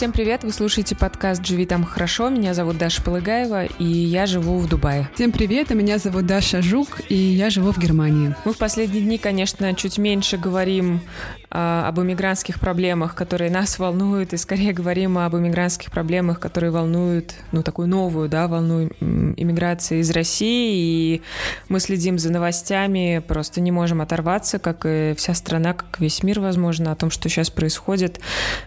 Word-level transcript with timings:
Всем 0.00 0.12
привет, 0.12 0.44
вы 0.44 0.52
слушаете 0.52 0.96
подкаст 0.96 1.44
«Живи 1.44 1.66
там 1.66 1.84
хорошо». 1.84 2.30
Меня 2.30 2.54
зовут 2.54 2.78
Даша 2.78 3.02
Полыгаева, 3.02 3.66
и 3.66 3.84
я 3.84 4.24
живу 4.24 4.56
в 4.56 4.66
Дубае. 4.66 5.10
Всем 5.14 5.30
привет, 5.30 5.70
а 5.70 5.74
меня 5.74 5.98
зовут 5.98 6.24
Даша 6.24 6.62
Жук, 6.62 7.02
и 7.10 7.14
я 7.14 7.50
живу 7.50 7.70
в 7.70 7.78
Германии. 7.78 8.34
Мы 8.46 8.54
в 8.54 8.56
последние 8.56 9.02
дни, 9.02 9.18
конечно, 9.18 9.74
чуть 9.74 9.98
меньше 9.98 10.38
говорим 10.38 11.02
а, 11.50 11.86
об 11.86 12.00
иммигрантских 12.00 12.60
проблемах, 12.60 13.14
которые 13.14 13.50
нас 13.50 13.78
волнуют, 13.78 14.32
и 14.32 14.38
скорее 14.38 14.72
говорим 14.72 15.18
об 15.18 15.36
иммигрантских 15.36 15.90
проблемах, 15.90 16.40
которые 16.40 16.70
волнуют, 16.70 17.34
ну, 17.52 17.62
такую 17.62 17.86
новую, 17.86 18.30
да, 18.30 18.48
волну 18.48 18.88
иммиграции 19.00 19.98
из 19.98 20.10
России, 20.12 21.16
и 21.16 21.22
мы 21.68 21.78
следим 21.78 22.18
за 22.18 22.32
новостями, 22.32 23.22
просто 23.28 23.60
не 23.60 23.70
можем 23.70 24.00
оторваться, 24.00 24.58
как 24.58 24.86
и 24.86 25.12
вся 25.18 25.34
страна, 25.34 25.74
как 25.74 26.00
весь 26.00 26.22
мир, 26.22 26.40
возможно, 26.40 26.90
о 26.90 26.96
том, 26.96 27.10
что 27.10 27.28
сейчас 27.28 27.50
происходит. 27.50 28.18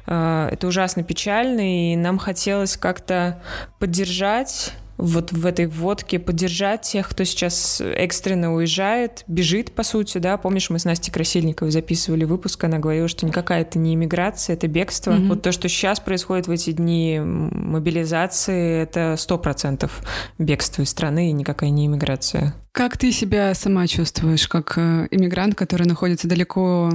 А, 0.05 0.47
это 0.51 0.67
ужасно 0.67 1.01
печально 1.01 1.22
печальный, 1.23 1.93
и 1.93 1.95
нам 1.95 2.17
хотелось 2.17 2.75
как-то 2.75 3.41
поддержать 3.79 4.73
вот 4.97 5.31
в 5.31 5.45
этой 5.45 5.65
водке 5.65 6.19
поддержать 6.19 6.81
тех, 6.81 7.09
кто 7.09 7.23
сейчас 7.23 7.81
экстренно 7.81 8.53
уезжает, 8.53 9.23
бежит, 9.27 9.71
по 9.71 9.83
сути, 9.83 10.17
да. 10.19 10.37
Помнишь, 10.37 10.69
мы 10.69 10.79
с 10.79 10.85
Настей 10.85 11.11
Красильниковой 11.11 11.71
записывали 11.71 12.25
выпуск, 12.25 12.63
она 12.63 12.77
говорила, 12.77 13.07
что 13.07 13.25
никакая 13.25 13.61
это 13.61 13.79
не 13.79 13.95
иммиграция, 13.95 14.55
это 14.55 14.67
бегство. 14.67 15.11
Mm-hmm. 15.11 15.27
Вот 15.29 15.41
то, 15.41 15.51
что 15.51 15.67
сейчас 15.67 15.99
происходит 15.99 16.47
в 16.47 16.51
эти 16.51 16.71
дни 16.71 17.19
мобилизации, 17.19 18.83
это 18.83 19.15
сто 19.17 19.37
процентов 19.37 20.01
бегство 20.37 20.83
из 20.83 20.89
страны 20.89 21.29
и 21.29 21.33
никакая 21.33 21.71
не 21.71 21.87
иммиграция. 21.87 22.53
Как 22.71 22.97
ты 22.97 23.11
себя 23.11 23.53
сама 23.55 23.87
чувствуешь, 23.87 24.47
как 24.47 24.77
э, 24.77 25.07
иммигрант, 25.09 25.55
который 25.55 25.87
находится 25.87 26.27
далеко 26.27 26.91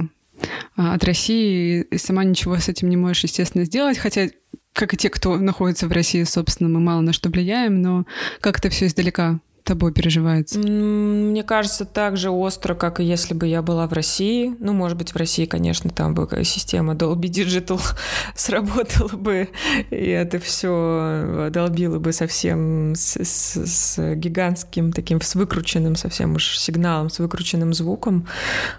от 0.75 1.03
России, 1.03 1.81
и 1.81 1.97
сама 1.97 2.23
ничего 2.23 2.57
с 2.57 2.69
этим 2.69 2.89
не 2.89 2.97
можешь, 2.97 3.23
естественно, 3.23 3.65
сделать, 3.65 3.97
хотя 3.97 4.29
как 4.73 4.93
и 4.93 4.97
те, 4.97 5.09
кто 5.09 5.37
находится 5.37 5.87
в 5.87 5.91
России, 5.91 6.23
собственно, 6.23 6.69
мы 6.69 6.79
мало 6.79 7.01
на 7.01 7.13
что 7.13 7.29
влияем, 7.29 7.81
но 7.81 8.05
как 8.39 8.59
это 8.59 8.69
все 8.69 8.87
издалека 8.87 9.39
тобой 9.63 9.93
переживается? 9.93 10.59
Мне 10.59 11.43
кажется, 11.43 11.85
так 11.85 12.17
же 12.17 12.31
остро, 12.31 12.73
как 12.75 12.99
и 12.99 13.03
если 13.03 13.33
бы 13.33 13.47
я 13.47 13.61
была 13.61 13.87
в 13.87 13.93
России. 13.93 14.55
Ну, 14.59 14.73
может 14.73 14.97
быть, 14.97 15.13
в 15.13 15.15
России, 15.15 15.45
конечно, 15.45 15.89
там 15.89 16.13
бы 16.13 16.27
система 16.43 16.93
Dolby 16.93 17.29
Digital 17.29 17.79
сработала 18.35 19.09
бы, 19.09 19.49
и 19.91 19.95
это 19.95 20.39
все 20.39 21.49
долбило 21.51 21.99
бы 21.99 22.11
совсем 22.11 22.95
с, 22.95 23.17
с, 23.17 23.65
с 23.65 24.15
гигантским 24.15 24.91
таким, 24.91 25.21
с 25.21 25.35
выкрученным 25.35 25.95
совсем 25.95 26.35
уж 26.35 26.57
сигналом, 26.57 27.09
с 27.09 27.19
выкрученным 27.19 27.73
звуком. 27.73 28.27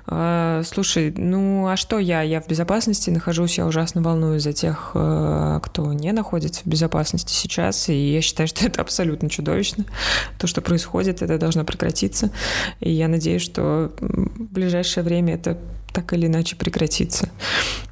А, 0.07 0.63
слушай, 0.65 1.13
ну, 1.17 1.69
а 1.69 1.77
что 1.77 1.99
я? 1.99 2.23
Я 2.23 2.41
в 2.41 2.49
безопасности 2.49 3.11
нахожусь, 3.11 3.59
я 3.59 3.67
ужасно 3.67 4.03
волнуюсь 4.03 4.43
за 4.43 4.53
тех, 4.53 4.93
э, 4.95 5.61
кто 5.63 5.93
не 5.93 6.13
находится 6.13 6.63
в 6.63 6.67
безопасности 6.67 7.33
сейчас, 7.33 7.89
и 7.89 7.95
я 7.95 8.21
считаю, 8.21 8.49
что 8.49 8.67
это 8.67 8.81
абсолютно 8.81 9.31
чудовищно, 9.31 9.85
то, 10.39 10.47
что 10.47 10.61
происходит 10.61 10.80
происходит, 10.81 11.23
это 11.23 11.39
должно 11.39 11.65
прекратиться. 11.65 12.31
И 12.81 12.91
я 12.91 13.09
надеюсь, 13.09 13.43
что 13.43 13.93
в 14.01 14.53
ближайшее 14.53 15.05
время 15.05 15.35
это 15.35 15.59
так 15.93 16.13
или 16.13 16.27
иначе 16.27 16.57
прекратится. 16.57 17.29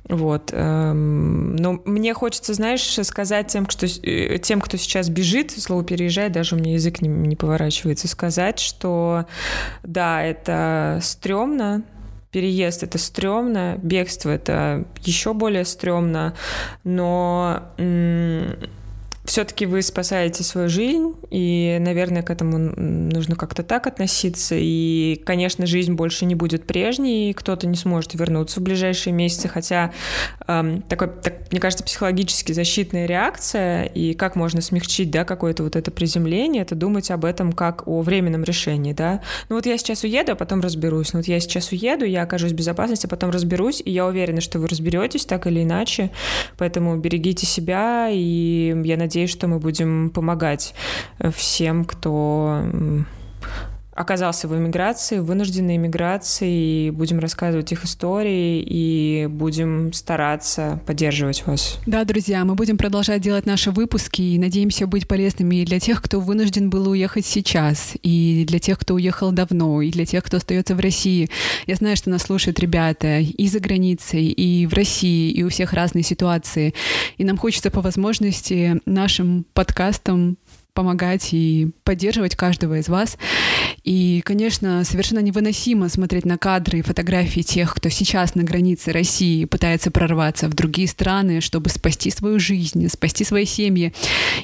Вот. 0.08 0.50
Эм, 0.52 1.56
но 1.56 1.82
мне 1.84 2.14
хочется, 2.14 2.54
знаешь, 2.54 2.98
сказать 3.02 3.48
тем, 3.48 3.66
кто, 3.66 3.86
э, 3.86 4.38
тем, 4.38 4.60
кто 4.60 4.76
сейчас 4.78 5.08
бежит, 5.08 5.50
слово 5.50 5.84
переезжает, 5.84 6.32
даже 6.32 6.54
у 6.54 6.58
меня 6.58 6.74
язык 6.74 7.02
не, 7.02 7.08
не 7.08 7.36
поворачивается, 7.36 8.08
сказать, 8.08 8.58
что 8.60 9.26
да, 9.82 10.22
это 10.22 11.00
стрёмно, 11.02 11.82
переезд 12.30 12.84
это 12.84 12.98
стрёмно, 12.98 13.78
бегство 13.82 14.30
это 14.30 14.84
еще 15.02 15.34
более 15.34 15.64
стрёмно, 15.64 16.34
но 16.84 17.62
все-таки 19.28 19.66
вы 19.66 19.82
спасаете 19.82 20.42
свою 20.42 20.70
жизнь, 20.70 21.14
и, 21.30 21.76
наверное, 21.80 22.22
к 22.22 22.30
этому 22.30 22.58
нужно 22.58 23.36
как-то 23.36 23.62
так 23.62 23.86
относиться. 23.86 24.54
И, 24.58 25.20
конечно, 25.26 25.66
жизнь 25.66 25.92
больше 25.92 26.24
не 26.24 26.34
будет 26.34 26.66
прежней, 26.66 27.30
и 27.30 27.32
кто-то 27.34 27.66
не 27.66 27.76
сможет 27.76 28.14
вернуться 28.14 28.60
в 28.60 28.62
ближайшие 28.62 29.12
месяцы, 29.12 29.46
хотя 29.48 29.92
эм, 30.46 30.80
такой, 30.80 31.08
так, 31.08 31.52
мне 31.52 31.60
кажется, 31.60 31.84
психологически 31.84 32.52
защитная 32.52 33.04
реакция, 33.04 33.84
и 33.84 34.14
как 34.14 34.34
можно 34.34 34.62
смягчить, 34.62 35.10
да, 35.10 35.24
какое-то 35.24 35.62
вот 35.62 35.76
это 35.76 35.90
приземление, 35.90 36.62
это 36.62 36.74
думать 36.74 37.10
об 37.10 37.26
этом 37.26 37.52
как 37.52 37.86
о 37.86 38.00
временном 38.00 38.44
решении, 38.44 38.94
да. 38.94 39.20
Ну 39.50 39.56
вот 39.56 39.66
я 39.66 39.76
сейчас 39.76 40.04
уеду, 40.04 40.32
а 40.32 40.36
потом 40.36 40.62
разберусь. 40.62 41.12
Ну 41.12 41.18
вот 41.18 41.28
я 41.28 41.38
сейчас 41.38 41.70
уеду, 41.70 42.06
я 42.06 42.22
окажусь 42.22 42.52
в 42.52 42.56
безопасности, 42.56 43.04
а 43.04 43.08
потом 43.10 43.28
разберусь, 43.28 43.82
и 43.84 43.90
я 43.90 44.06
уверена, 44.06 44.40
что 44.40 44.58
вы 44.58 44.68
разберетесь 44.68 45.26
так 45.26 45.46
или 45.46 45.62
иначе, 45.64 46.12
поэтому 46.56 46.96
берегите 46.96 47.44
себя, 47.44 48.08
и 48.10 48.74
я 48.84 48.96
надеюсь, 48.96 49.17
надеюсь, 49.18 49.30
что 49.32 49.48
мы 49.48 49.58
будем 49.58 50.10
помогать 50.10 50.74
э, 51.18 51.30
всем, 51.32 51.84
кто 51.84 52.62
оказался 53.98 54.46
в 54.46 54.56
эмиграции, 54.56 55.18
вынужденной 55.18 55.76
эмиграции, 55.76 56.86
и 56.86 56.90
будем 56.90 57.18
рассказывать 57.18 57.72
их 57.72 57.84
истории, 57.84 58.62
и 58.64 59.26
будем 59.28 59.92
стараться 59.92 60.80
поддерживать 60.86 61.44
вас. 61.46 61.78
Да, 61.86 62.04
друзья, 62.04 62.44
мы 62.44 62.54
будем 62.54 62.78
продолжать 62.78 63.20
делать 63.20 63.44
наши 63.44 63.72
выпуски, 63.72 64.22
и 64.22 64.38
надеемся 64.38 64.86
быть 64.86 65.08
полезными 65.08 65.56
и 65.56 65.64
для 65.64 65.80
тех, 65.80 66.00
кто 66.00 66.20
вынужден 66.20 66.70
был 66.70 66.88
уехать 66.88 67.26
сейчас, 67.26 67.94
и 68.02 68.44
для 68.46 68.60
тех, 68.60 68.78
кто 68.78 68.94
уехал 68.94 69.32
давно, 69.32 69.82
и 69.82 69.90
для 69.90 70.06
тех, 70.06 70.22
кто 70.22 70.36
остается 70.36 70.76
в 70.76 70.80
России. 70.80 71.28
Я 71.66 71.74
знаю, 71.74 71.96
что 71.96 72.10
нас 72.10 72.22
слушают 72.22 72.60
ребята 72.60 73.18
и 73.18 73.48
за 73.48 73.58
границей, 73.58 74.26
и 74.26 74.66
в 74.66 74.74
России, 74.74 75.30
и 75.32 75.42
у 75.42 75.48
всех 75.48 75.72
разные 75.72 76.04
ситуации. 76.04 76.72
И 77.16 77.24
нам 77.24 77.36
хочется 77.36 77.70
по 77.70 77.80
возможности 77.80 78.80
нашим 78.86 79.44
подкастам 79.54 80.38
помогать 80.74 81.30
и 81.32 81.70
поддерживать 81.84 82.36
каждого 82.36 82.78
из 82.78 82.88
вас. 82.88 83.18
И, 83.84 84.20
конечно, 84.24 84.84
совершенно 84.84 85.20
невыносимо 85.20 85.88
смотреть 85.88 86.24
на 86.24 86.36
кадры 86.36 86.80
и 86.80 86.82
фотографии 86.82 87.40
тех, 87.40 87.74
кто 87.74 87.88
сейчас 87.88 88.34
на 88.34 88.44
границе 88.44 88.92
России 88.92 89.44
пытается 89.44 89.90
прорваться 89.90 90.48
в 90.48 90.54
другие 90.54 90.86
страны, 90.86 91.40
чтобы 91.40 91.70
спасти 91.70 92.10
свою 92.10 92.38
жизнь, 92.38 92.86
спасти 92.88 93.24
свои 93.24 93.46
семьи. 93.46 93.94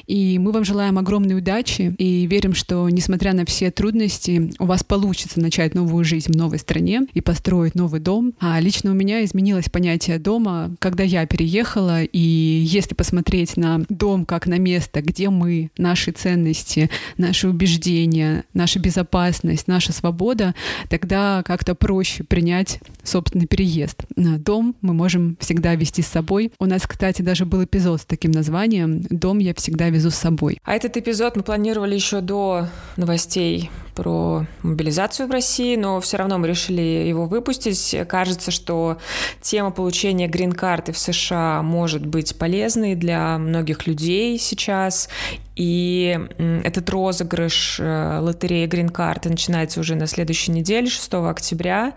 И 0.07 0.39
мы 0.39 0.51
вам 0.51 0.65
желаем 0.65 0.97
огромной 0.97 1.37
удачи 1.37 1.93
и 1.97 2.25
верим, 2.25 2.55
что, 2.55 2.89
несмотря 2.89 3.33
на 3.33 3.45
все 3.45 3.69
трудности, 3.69 4.51
у 4.57 4.65
вас 4.65 4.83
получится 4.83 5.39
начать 5.39 5.75
новую 5.75 6.03
жизнь 6.03 6.31
в 6.31 6.35
новой 6.35 6.57
стране 6.57 7.03
и 7.13 7.21
построить 7.21 7.75
новый 7.75 7.99
дом. 7.99 8.33
А 8.39 8.59
лично 8.59 8.91
у 8.91 8.95
меня 8.95 9.23
изменилось 9.23 9.69
понятие 9.69 10.17
дома, 10.17 10.75
когда 10.79 11.03
я 11.03 11.25
переехала, 11.27 12.03
и 12.03 12.19
если 12.19 12.95
посмотреть 12.95 13.57
на 13.57 13.85
дом 13.89 14.25
как 14.25 14.47
на 14.47 14.57
место, 14.57 15.01
где 15.01 15.29
мы, 15.29 15.69
наши 15.77 16.14
ценности, 16.15 16.89
наши 17.17 17.47
убеждения, 17.47 18.43
наша 18.53 18.79
безопасность, 18.79 19.67
наша 19.67 19.93
свобода, 19.93 20.55
тогда 20.89 21.43
как-то 21.45 21.75
проще 21.75 22.23
принять 22.23 22.79
собственный 23.03 23.47
переезд. 23.47 24.05
Дом 24.15 24.75
мы 24.81 24.93
можем 24.93 25.37
всегда 25.39 25.75
вести 25.75 26.01
с 26.01 26.07
собой. 26.07 26.51
У 26.59 26.65
нас, 26.65 26.87
кстати, 26.87 27.21
даже 27.21 27.45
был 27.45 27.63
эпизод 27.63 28.01
с 28.01 28.05
таким 28.05 28.31
названием 28.31 29.01
«Дом 29.09 29.39
я 29.39 29.53
всегда 29.53 29.89
везу 29.89 30.09
с 30.09 30.15
собой». 30.15 30.57
А 30.63 30.73
этот 30.75 30.97
эпизод 30.97 31.35
мы 31.35 31.43
планировали 31.43 31.95
еще 31.95 32.21
до 32.21 32.67
новостей 32.97 33.69
про 33.95 34.45
мобилизацию 34.61 35.27
в 35.27 35.31
России, 35.31 35.77
но 35.77 36.01
все 36.01 36.17
равно 36.17 36.37
мы 36.37 36.49
решили 36.49 36.81
его 36.81 37.25
выпустить. 37.27 37.95
Кажется, 38.09 38.51
что 38.51 38.97
тема 39.41 39.71
получения 39.71 40.27
грин-карты 40.27 40.91
в 40.91 40.97
США 40.97 41.61
может 41.63 42.05
быть 42.05 42.37
полезной 42.37 42.95
для 42.95 43.37
многих 43.37 43.87
людей 43.87 44.37
сейчас. 44.37 45.07
И 45.55 46.19
этот 46.63 46.89
розыгрыш 46.89 47.77
э, 47.79 48.19
лотереи 48.19 48.65
грин-карты 48.65 49.29
начинается 49.29 49.79
уже 49.79 49.95
на 49.95 50.07
следующей 50.07 50.51
неделе, 50.51 50.87
6 50.87 51.13
октября. 51.13 51.93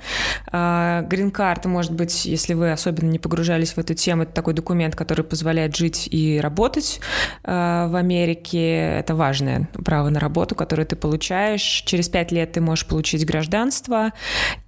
Грин-карта, 0.51 1.69
может 1.69 1.93
быть, 1.93 2.25
если 2.25 2.55
вы 2.55 2.73
особенно 2.73 3.11
не 3.11 3.19
погружались 3.19 3.73
в 3.73 3.79
эту 3.79 3.95
тему, 3.95 4.23
это 4.23 4.33
такой 4.33 4.55
документ, 4.55 4.95
который 4.95 5.25
позволяет 5.25 5.77
жить 5.77 6.09
и 6.11 6.39
работать 6.41 7.01
э, 7.45 7.51
в 7.89 7.97
Америке. 7.97 8.99
Это 8.99 9.15
важное 9.15 9.69
право 9.85 10.09
на 10.11 10.21
работу, 10.21 10.55
которое 10.55 10.85
ты 10.85 10.97
получаешь 10.97 11.83
через 11.85 12.09
пять 12.09 12.33
лет 12.33 12.53
ты 12.53 12.61
можешь 12.61 12.87
получить 12.87 13.27
гражданство, 13.27 14.13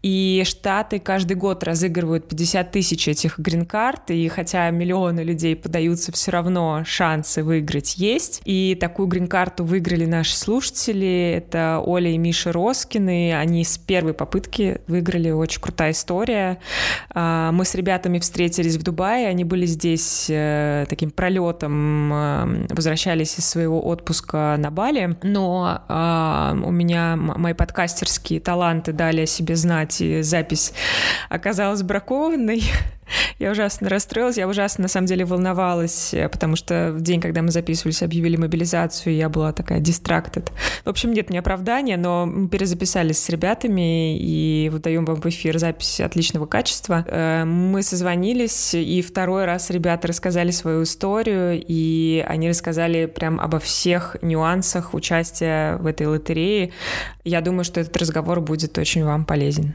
и 0.03 0.43
Штаты 0.45 0.99
каждый 0.99 1.37
год 1.37 1.63
разыгрывают 1.65 2.29
50 2.29 2.71
тысяч 2.71 3.09
этих 3.09 3.39
грин-карт, 3.39 4.11
и 4.11 4.29
хотя 4.29 4.71
миллионы 4.71 5.21
людей 5.21 5.57
подаются, 5.57 6.13
все 6.13 6.31
равно 6.31 6.83
шансы 6.85 7.43
выиграть 7.43 7.97
есть. 7.97 8.43
И 8.45 8.77
такую 8.81 9.07
грин-карту 9.07 9.65
выиграли 9.65 10.07
наши 10.07 10.37
слушатели, 10.37 11.35
это 11.37 11.81
Оля 11.85 12.11
и 12.11 12.19
Миша 12.19 12.51
Роскины, 12.51 13.35
они 13.35 13.63
с 13.63 13.79
первой 13.79 14.15
попытки 14.15 14.81
выиграли, 14.89 15.31
очень 15.31 15.61
крутая 15.61 15.93
история. 15.93 16.59
А, 17.11 17.53
мы 17.53 17.65
с 17.65 17.75
ребятами 17.75 18.19
встретились 18.19 18.77
в 18.77 18.83
Дубае, 18.83 19.29
они 19.29 19.45
были 19.45 19.67
здесь 19.67 20.27
э, 20.29 20.87
таким 20.89 21.11
пролетом, 21.11 22.13
э, 22.13 22.67
возвращались 22.71 23.39
из 23.39 23.49
своего 23.49 23.87
отпуска 23.87 24.57
на 24.59 24.71
Бали, 24.71 25.17
но 25.23 25.83
а, 25.89 26.57
у 26.65 26.71
меня 26.73 27.17
мои 27.17 27.53
подкастерские 27.53 28.41
таланты 28.41 28.93
дали 28.93 29.23
о 29.23 29.27
себе 29.27 29.55
знать, 29.55 30.01
и 30.01 30.23
запись 30.23 30.73
оказалась 31.29 31.83
бракованной. 31.83 32.63
Я 33.39 33.51
ужасно 33.51 33.89
расстроилась, 33.89 34.37
я 34.37 34.49
ужасно, 34.49 34.83
на 34.83 34.89
самом 34.89 35.07
деле, 35.07 35.25
волновалась, 35.25 36.15
э, 36.15 36.29
потому 36.29 36.57
что 36.57 36.93
в 36.93 37.01
день, 37.01 37.21
когда 37.21 37.43
мы 37.43 37.51
записывались, 37.51 38.03
объявили 38.03 38.37
мобилизацию, 38.37 39.15
я 39.15 39.29
была 39.29 39.53
такая 39.53 39.81
distracted. 39.81 40.51
В 40.85 40.89
общем, 40.89 41.13
нет, 41.13 41.31
не 41.31 41.39
оправдания, 41.39 41.97
но 41.97 42.27
мы 42.27 42.49
перезаписались 42.49 43.19
с 43.19 43.29
ребятами 43.29 44.19
и 44.19 44.69
выдаем 44.71 45.05
вам 45.05 45.21
в 45.21 45.27
эфир 45.27 45.59
запись 45.59 46.01
отличного 46.01 46.47
качества. 46.47 47.05
Э, 47.07 47.45
мы 47.45 47.83
созвонились, 47.83 48.75
и 48.75 49.03
второй 49.03 49.45
раз 49.45 49.71
ребята 49.71 50.09
рассказали 50.09 50.51
свою 50.51 50.83
историю, 50.85 51.63
и 51.67 52.25
они 52.29 52.49
рассказали 52.49 53.07
прям 53.07 53.41
обо 53.41 53.59
всех 53.59 54.17
нюансах 54.23 54.95
участия 54.95 55.77
в 55.77 55.87
этой 55.87 56.07
лотерее. 56.07 56.73
Я 57.25 57.41
думаю, 57.41 57.65
что 57.65 57.81
этот 57.81 57.97
разговор 57.97 58.41
будет 58.41 58.77
очень 58.79 59.05
вам 59.05 59.25
полезен. 59.25 59.75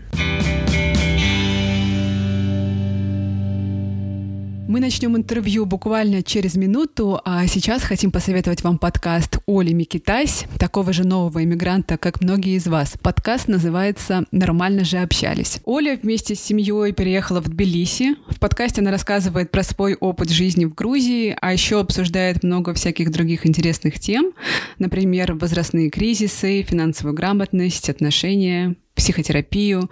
Мы 4.67 4.79
начнем 4.79 5.15
интервью 5.15 5.67
буквально 5.67 6.23
через 6.23 6.55
минуту, 6.55 7.21
а 7.23 7.45
сейчас 7.45 7.83
хотим 7.83 8.11
посоветовать 8.11 8.63
вам 8.63 8.79
подкаст 8.79 9.37
Оли 9.45 9.73
Микитась, 9.73 10.45
такого 10.57 10.91
же 10.91 11.05
нового 11.05 11.43
иммигранта, 11.43 11.99
как 11.99 12.19
многие 12.19 12.55
из 12.55 12.65
вас. 12.65 12.95
Подкаст 12.99 13.47
называется 13.47 14.25
«Нормально 14.31 14.83
же 14.83 14.97
общались». 14.97 15.59
Оля 15.65 15.99
вместе 16.01 16.33
с 16.33 16.39
семьей 16.39 16.93
переехала 16.93 17.41
в 17.41 17.47
Тбилиси. 17.47 18.15
В 18.27 18.39
подкасте 18.39 18.81
она 18.81 18.89
рассказывает 18.89 19.51
про 19.51 19.61
свой 19.61 19.93
опыт 19.93 20.31
жизни 20.31 20.65
в 20.65 20.73
Грузии, 20.73 21.37
а 21.39 21.53
еще 21.53 21.79
обсуждает 21.79 22.43
много 22.43 22.73
всяких 22.73 23.11
других 23.11 23.45
интересных 23.45 23.99
тем, 23.99 24.33
например, 24.79 25.35
возрастные 25.35 25.91
кризисы, 25.91 26.63
финансовую 26.63 27.13
грамотность, 27.13 27.91
отношения, 27.91 28.75
психотерапию. 28.95 29.89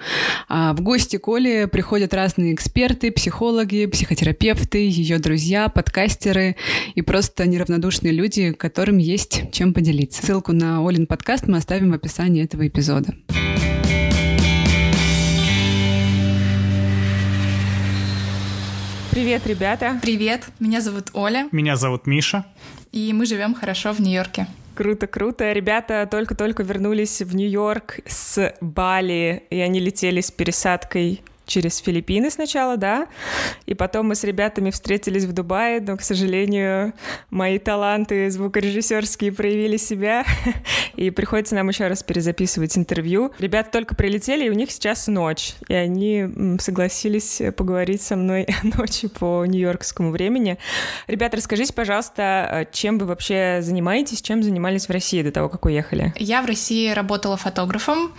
А 0.50 0.74
в 0.74 0.82
гости 0.82 1.18
к 1.18 1.28
Оле 1.28 1.68
приходят 1.68 2.14
разные 2.14 2.54
эксперты, 2.54 3.12
психологи, 3.12 3.86
психотерапевты, 3.86 4.88
ее 4.88 5.20
друзья, 5.20 5.70
подкастеры 5.70 6.56
и 6.96 7.02
просто 7.02 7.48
неравнодушные 7.48 8.14
люди, 8.14 8.54
которым 8.54 8.98
есть 8.98 9.52
чем 9.52 9.74
поделиться. 9.74 10.26
Ссылку 10.26 10.54
на 10.54 10.88
Олин 10.88 11.06
подкаст 11.06 11.48
мы 11.48 11.58
оставим 11.58 11.92
в 11.92 11.94
описании 11.94 12.44
этого 12.44 12.68
эпизода. 12.68 13.14
Привет, 19.12 19.46
ребята. 19.46 20.00
Привет, 20.02 20.42
меня 20.60 20.82
зовут 20.82 21.10
Оля. 21.14 21.48
Меня 21.52 21.76
зовут 21.76 22.08
Миша. 22.08 22.46
И 22.92 23.14
мы 23.14 23.28
живем 23.28 23.54
хорошо 23.54 23.94
в 23.94 24.00
Нью-Йорке. 24.00 24.48
Круто, 24.76 25.06
круто. 25.06 25.52
Ребята 25.52 26.08
только-только 26.10 26.64
вернулись 26.64 27.22
в 27.22 27.36
Нью-Йорк 27.36 28.00
с 28.08 28.56
Бали, 28.60 29.44
и 29.50 29.60
они 29.60 29.80
летели 29.80 30.20
с 30.22 30.32
пересадкой 30.32 31.22
через 31.46 31.78
Филиппины 31.78 32.30
сначала, 32.30 32.78
да, 32.78 33.08
и 33.66 33.74
потом 33.74 34.08
мы 34.08 34.16
с 34.16 34.24
ребятами 34.24 34.72
встретились 34.72 35.26
в 35.26 35.34
Дубае, 35.34 35.82
но, 35.82 35.98
к 35.98 36.02
сожалению, 36.02 36.94
мои 37.30 37.60
таланты 37.60 38.30
звукорежиссерские 38.30 39.32
проявили 39.32 39.78
себя, 39.78 40.26
и 40.96 41.10
приходится 41.10 41.56
нам 41.56 41.70
еще 41.70 41.88
раз 41.88 42.04
перезаписывать 42.04 42.78
интервью. 42.78 43.32
Ребята 43.40 43.72
только 43.72 43.96
прилетели, 43.96 44.46
и 44.46 44.50
у 44.50 44.54
них 44.54 44.72
сейчас 44.72 45.08
ночь, 45.08 45.56
и 45.68 45.74
они 45.74 46.58
согласились 46.60 47.42
поговорить 47.56 48.02
со 48.02 48.16
мной 48.16 48.48
ночью 48.78 49.10
по 49.10 49.46
нью-йоркскому 49.46 50.12
времени. 50.12 50.58
Ребята, 51.08 51.38
расскажите, 51.38 51.74
пожалуйста, 51.74 52.68
чем 52.72 52.98
вы 52.98 53.06
вообще 53.06 53.60
занимаетесь, 53.62 54.22
чем 54.22 54.44
занимались 54.44 54.88
в 54.88 54.92
России 54.92 55.22
до 55.22 55.32
того, 55.32 55.50
как 55.50 55.66
уехали? 55.66 56.14
Я 56.18 56.42
в 56.42 56.46
России 56.46 56.92
работала 56.92 57.38
фотографом, 57.38 58.12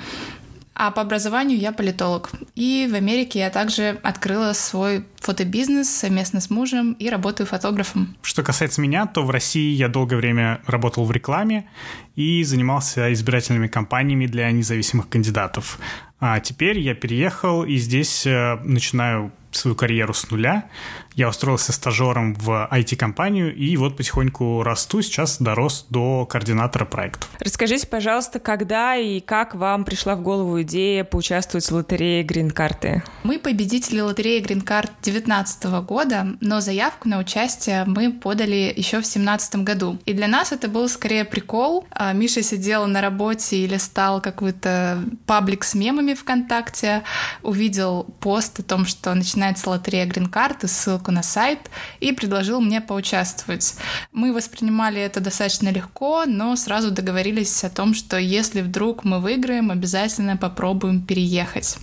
а 0.75 0.91
по 0.91 1.03
образованию 1.03 1.59
я 1.59 1.73
политолог. 1.73 2.31
И 2.55 2.89
в 2.91 2.95
Америке 2.95 3.39
я 3.39 3.51
также 3.51 3.99
открыла 4.03 4.53
свой 4.53 5.05
фотобизнес 5.21 5.89
совместно 5.89 6.41
с 6.41 6.51
мужем 6.51 6.95
и 6.95 7.09
работаю 7.09 7.47
фотографом. 7.47 8.17
Что 8.23 8.43
касается 8.43 8.81
меня, 8.81 9.07
то 9.07 9.25
в 9.25 9.31
России 9.31 9.73
я 9.73 9.89
долгое 9.89 10.17
время 10.17 10.61
работал 10.67 11.05
в 11.05 11.13
рекламе 11.13 11.69
и 12.17 12.43
занимался 12.45 13.13
избирательными 13.13 13.69
кампаниями 13.69 14.27
для 14.27 14.51
независимых 14.51 15.09
кандидатов. 15.09 15.79
А 16.21 16.41
теперь 16.41 16.79
я 16.79 16.95
переехал 16.95 17.65
и 17.65 17.77
здесь 17.77 18.27
э, 18.27 18.59
начинаю 18.65 19.33
свою 19.53 19.77
карьеру 19.77 20.15
с 20.15 20.31
нуля. 20.31 20.69
Я 21.15 21.29
устроился 21.29 21.73
стажером 21.73 22.35
в 22.35 22.69
IT-компанию 22.73 23.55
и 23.55 23.77
вот 23.77 23.97
потихоньку 23.97 24.65
расту, 24.65 25.01
сейчас 25.01 25.41
дорос 25.41 25.87
до 25.89 26.27
координатора 26.27 26.87
проектов. 26.87 27.31
Расскажите, 27.39 27.87
пожалуйста, 27.87 28.41
когда 28.41 28.97
и 28.97 29.21
как 29.21 29.55
вам 29.55 29.85
пришла 29.85 30.17
в 30.17 30.23
голову 30.23 30.61
идея 30.63 31.05
поучаствовать 31.05 31.71
в 31.71 31.73
лотерее 31.73 32.25
Грин-карты? 32.25 33.05
Мы 33.23 33.39
победители 33.39 34.01
лотереи 34.01 34.41
Грин-карт 34.41 34.91
2019 35.03 35.65
года, 35.87 36.37
но 36.41 36.61
заявку 36.61 37.09
на 37.09 37.21
участие 37.21 37.85
мы 37.85 38.13
подали 38.13 38.73
еще 38.75 38.97
в 38.97 39.03
2017 39.03 39.57
году. 39.57 39.99
И 40.07 40.15
для 40.15 40.27
нас 40.27 40.51
это 40.51 40.67
был 40.67 40.89
скорее 40.89 41.25
прикол. 41.25 41.87
А, 41.91 42.13
Миша 42.13 42.43
сидел 42.43 42.89
на 42.89 43.01
работе 43.01 43.59
или 43.59 43.77
стал 43.77 44.21
какой-то 44.21 45.05
паблик 45.27 45.63
с 45.63 45.77
мемами 45.77 46.15
ВКонтакте, 46.15 47.05
увидел 47.45 48.05
пост 48.19 48.59
о 48.59 48.65
том, 48.65 48.85
что 48.85 49.15
начинается 49.15 49.71
лотерея 49.71 50.07
Грин-карты, 50.07 50.67
ссылка 50.67 51.04
ссылку 51.05 51.13
на 51.13 51.23
сайт 51.23 51.59
и 52.01 52.13
предложил 52.13 52.61
мне 52.61 52.81
поучаствовать. 52.81 53.77
Мы 54.13 54.33
воспринимали 54.33 55.01
это 55.01 55.21
достаточно 55.21 55.71
легко, 55.71 56.25
но 56.27 56.57
сразу 56.57 56.91
договорились 56.91 57.65
о 57.65 57.71
том, 57.71 57.95
что 57.95 58.17
если 58.17 58.63
вдруг 58.63 59.05
мы 59.05 59.21
выиграем, 59.21 59.71
обязательно 59.71 60.37
попробуем 60.37 61.03
переехать. 61.03 61.79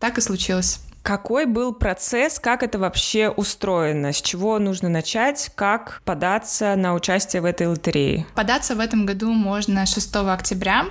Так 0.00 0.18
и 0.18 0.20
случилось. 0.20 0.80
Какой 1.02 1.46
был 1.46 1.72
процесс, 1.72 2.40
как 2.40 2.62
это 2.64 2.78
вообще 2.78 3.28
устроено, 3.28 4.12
с 4.12 4.20
чего 4.20 4.58
нужно 4.58 4.88
начать, 4.88 5.50
как 5.54 6.02
податься 6.04 6.74
на 6.76 6.94
участие 6.94 7.42
в 7.42 7.44
этой 7.44 7.68
лотерее? 7.68 8.26
Податься 8.34 8.74
в 8.74 8.80
этом 8.80 9.06
году 9.06 9.32
можно 9.32 9.86
6 9.86 10.16
октября 10.16 10.86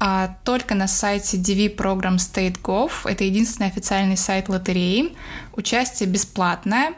а 0.00 0.34
только 0.44 0.74
на 0.74 0.88
сайте 0.88 1.36
DV 1.36 1.76
Program 1.76 2.16
State 2.16 2.60
Gov. 2.62 2.90
Это 3.04 3.24
единственный 3.24 3.66
официальный 3.66 4.16
сайт 4.16 4.48
лотереи. 4.48 5.14
Участие 5.54 6.08
бесплатное. 6.08 6.94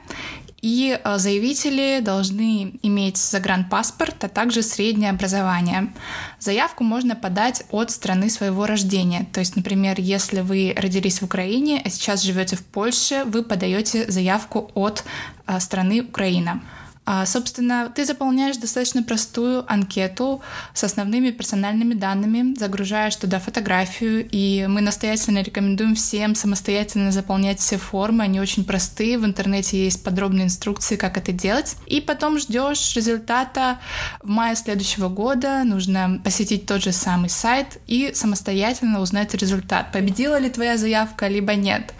И 0.62 0.96
а, 1.02 1.18
заявители 1.18 1.98
должны 2.00 2.74
иметь 2.84 3.16
загранпаспорт, 3.16 4.22
а 4.22 4.28
также 4.28 4.62
среднее 4.62 5.10
образование. 5.10 5.92
Заявку 6.38 6.84
можно 6.84 7.16
подать 7.16 7.64
от 7.72 7.90
страны 7.90 8.30
своего 8.30 8.66
рождения. 8.66 9.26
То 9.32 9.40
есть, 9.40 9.56
например, 9.56 9.96
если 9.98 10.40
вы 10.40 10.72
родились 10.76 11.20
в 11.20 11.24
Украине, 11.24 11.82
а 11.84 11.90
сейчас 11.90 12.22
живете 12.22 12.54
в 12.54 12.64
Польше, 12.64 13.24
вы 13.26 13.42
подаете 13.42 14.08
заявку 14.08 14.70
от 14.74 15.02
а, 15.44 15.58
страны 15.58 16.02
Украина. 16.02 16.62
А, 17.04 17.26
собственно, 17.26 17.92
ты 17.94 18.04
заполняешь 18.04 18.56
достаточно 18.58 19.02
простую 19.02 19.64
анкету 19.70 20.40
с 20.72 20.84
основными 20.84 21.30
персональными 21.30 21.94
данными, 21.94 22.54
загружаешь 22.56 23.16
туда 23.16 23.40
фотографию, 23.40 24.28
и 24.30 24.66
мы 24.68 24.82
настоятельно 24.82 25.42
рекомендуем 25.42 25.96
всем 25.96 26.36
самостоятельно 26.36 27.10
заполнять 27.10 27.58
все 27.58 27.76
формы, 27.76 28.22
они 28.22 28.40
очень 28.40 28.64
простые, 28.64 29.18
в 29.18 29.24
интернете 29.24 29.84
есть 29.84 30.04
подробные 30.04 30.44
инструкции, 30.44 30.94
как 30.94 31.16
это 31.16 31.32
делать, 31.32 31.76
и 31.86 32.00
потом 32.00 32.38
ждешь 32.38 32.94
результата 32.94 33.80
в 34.22 34.28
мае 34.28 34.54
следующего 34.54 35.08
года, 35.08 35.64
нужно 35.64 36.20
посетить 36.22 36.66
тот 36.66 36.84
же 36.84 36.92
самый 36.92 37.30
сайт 37.30 37.78
и 37.88 38.12
самостоятельно 38.14 39.00
узнать 39.00 39.34
результат, 39.34 39.90
победила 39.90 40.38
ли 40.38 40.48
твоя 40.48 40.76
заявка, 40.76 41.26
либо 41.26 41.56
нет. 41.56 41.92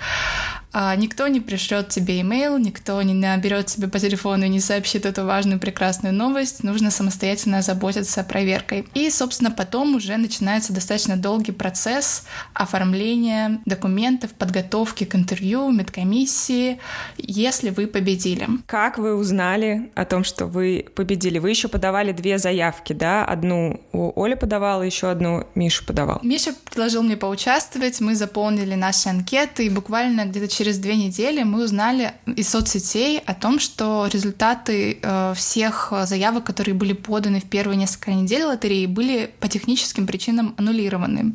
А, 0.72 0.96
никто 0.96 1.28
не 1.28 1.40
пришлет 1.40 1.88
тебе 1.88 2.20
имейл, 2.22 2.56
никто 2.58 3.00
не 3.02 3.14
наберет 3.14 3.66
тебе 3.66 3.88
по 3.88 3.98
телефону 3.98 4.44
и 4.44 4.48
не 4.48 4.60
сообщит 4.60 5.04
эту 5.04 5.24
важную 5.24 5.60
прекрасную 5.60 6.14
новость. 6.14 6.64
Нужно 6.64 6.90
самостоятельно 6.90 7.62
заботиться 7.62 8.24
проверкой. 8.24 8.86
И, 8.94 9.10
собственно, 9.10 9.50
потом 9.50 9.94
уже 9.96 10.16
начинается 10.16 10.72
достаточно 10.72 11.16
долгий 11.16 11.52
процесс 11.52 12.24
оформления 12.54 13.60
документов, 13.66 14.32
подготовки 14.32 15.04
к 15.04 15.14
интервью, 15.14 15.70
медкомиссии, 15.70 16.78
если 17.18 17.70
вы 17.70 17.86
победили. 17.86 18.48
Как 18.66 18.98
вы 18.98 19.14
узнали 19.14 19.90
о 19.94 20.04
том, 20.04 20.24
что 20.24 20.46
вы 20.46 20.86
победили? 20.94 21.38
Вы 21.38 21.50
еще 21.50 21.68
подавали 21.68 22.12
две 22.12 22.38
заявки, 22.38 22.92
да? 22.92 23.24
Одну 23.24 23.80
Оля 23.92 24.36
подавала, 24.36 24.82
еще 24.82 25.10
одну 25.10 25.46
Миша 25.54 25.84
подавал. 25.84 26.20
Миша 26.22 26.54
предложил 26.64 27.02
мне 27.02 27.16
поучаствовать, 27.16 28.00
мы 28.00 28.14
заполнили 28.14 28.74
наши 28.74 29.08
анкеты, 29.08 29.66
и 29.66 29.70
буквально 29.70 30.24
где-то 30.24 30.48
через 30.48 30.61
через 30.62 30.78
две 30.78 30.94
недели 30.94 31.42
мы 31.42 31.64
узнали 31.64 32.12
из 32.36 32.48
соцсетей 32.48 33.18
о 33.18 33.34
том, 33.34 33.58
что 33.58 34.06
результаты 34.06 34.96
э, 35.02 35.34
всех 35.34 35.92
заявок, 36.04 36.44
которые 36.44 36.76
были 36.76 36.92
поданы 36.92 37.40
в 37.40 37.46
первые 37.46 37.76
несколько 37.76 38.12
недель 38.12 38.44
лотереи, 38.44 38.86
были 38.86 39.28
по 39.40 39.48
техническим 39.48 40.06
причинам 40.06 40.54
аннулированы. 40.58 41.34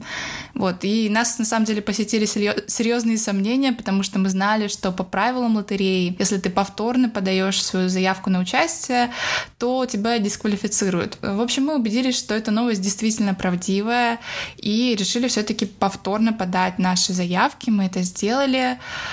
Вот. 0.54 0.78
И 0.84 1.10
нас 1.10 1.40
на 1.40 1.44
самом 1.44 1.66
деле 1.66 1.82
посетили 1.82 2.26
серьезные 2.26 3.18
сомнения, 3.18 3.74
потому 3.74 4.02
что 4.02 4.18
мы 4.18 4.30
знали, 4.30 4.70
что 4.70 4.94
по 4.94 5.04
правилам 5.04 5.58
лотереи, 5.58 6.16
если 6.18 6.38
ты 6.38 6.50
повторно 6.50 7.10
подаешь 7.10 7.62
свою 7.62 7.90
заявку 7.90 8.30
на 8.30 8.40
участие, 8.40 9.12
то 9.58 9.86
тебя 9.86 10.20
дисквалифицируют. 10.20 11.18
В 11.22 11.42
общем, 11.42 11.66
мы 11.66 11.76
убедились, 11.76 12.18
что 12.18 12.34
эта 12.34 12.52
новость 12.52 12.80
действительно 12.80 13.34
правдивая, 13.34 14.20
и 14.56 14.96
решили 14.98 15.28
все-таки 15.28 15.66
повторно 15.66 16.32
подать 16.32 16.80
наши 16.80 17.12
заявки. 17.12 17.70
Мы 17.70 17.88
это 17.88 18.04
сделали. 18.04 18.80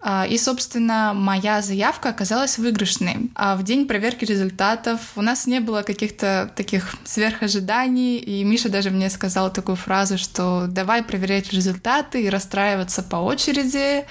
А, 0.00 0.26
и, 0.26 0.38
собственно, 0.38 1.12
моя 1.14 1.62
заявка 1.62 2.10
оказалась 2.10 2.58
выигрышной. 2.58 3.30
А 3.34 3.56
в 3.56 3.64
день 3.64 3.86
проверки 3.86 4.24
результатов 4.24 5.00
у 5.16 5.22
нас 5.22 5.46
не 5.46 5.60
было 5.60 5.82
каких-то 5.82 6.52
таких 6.54 6.94
сверхожиданий, 7.04 8.18
и 8.18 8.44
Миша 8.44 8.68
даже 8.68 8.90
мне 8.90 9.10
сказал 9.10 9.52
такую 9.52 9.76
фразу, 9.76 10.18
что 10.18 10.66
давай 10.68 11.02
проверять 11.02 11.52
результаты 11.52 12.22
и 12.22 12.30
расстраиваться 12.30 13.02
по 13.02 13.16
очереди. 13.16 14.04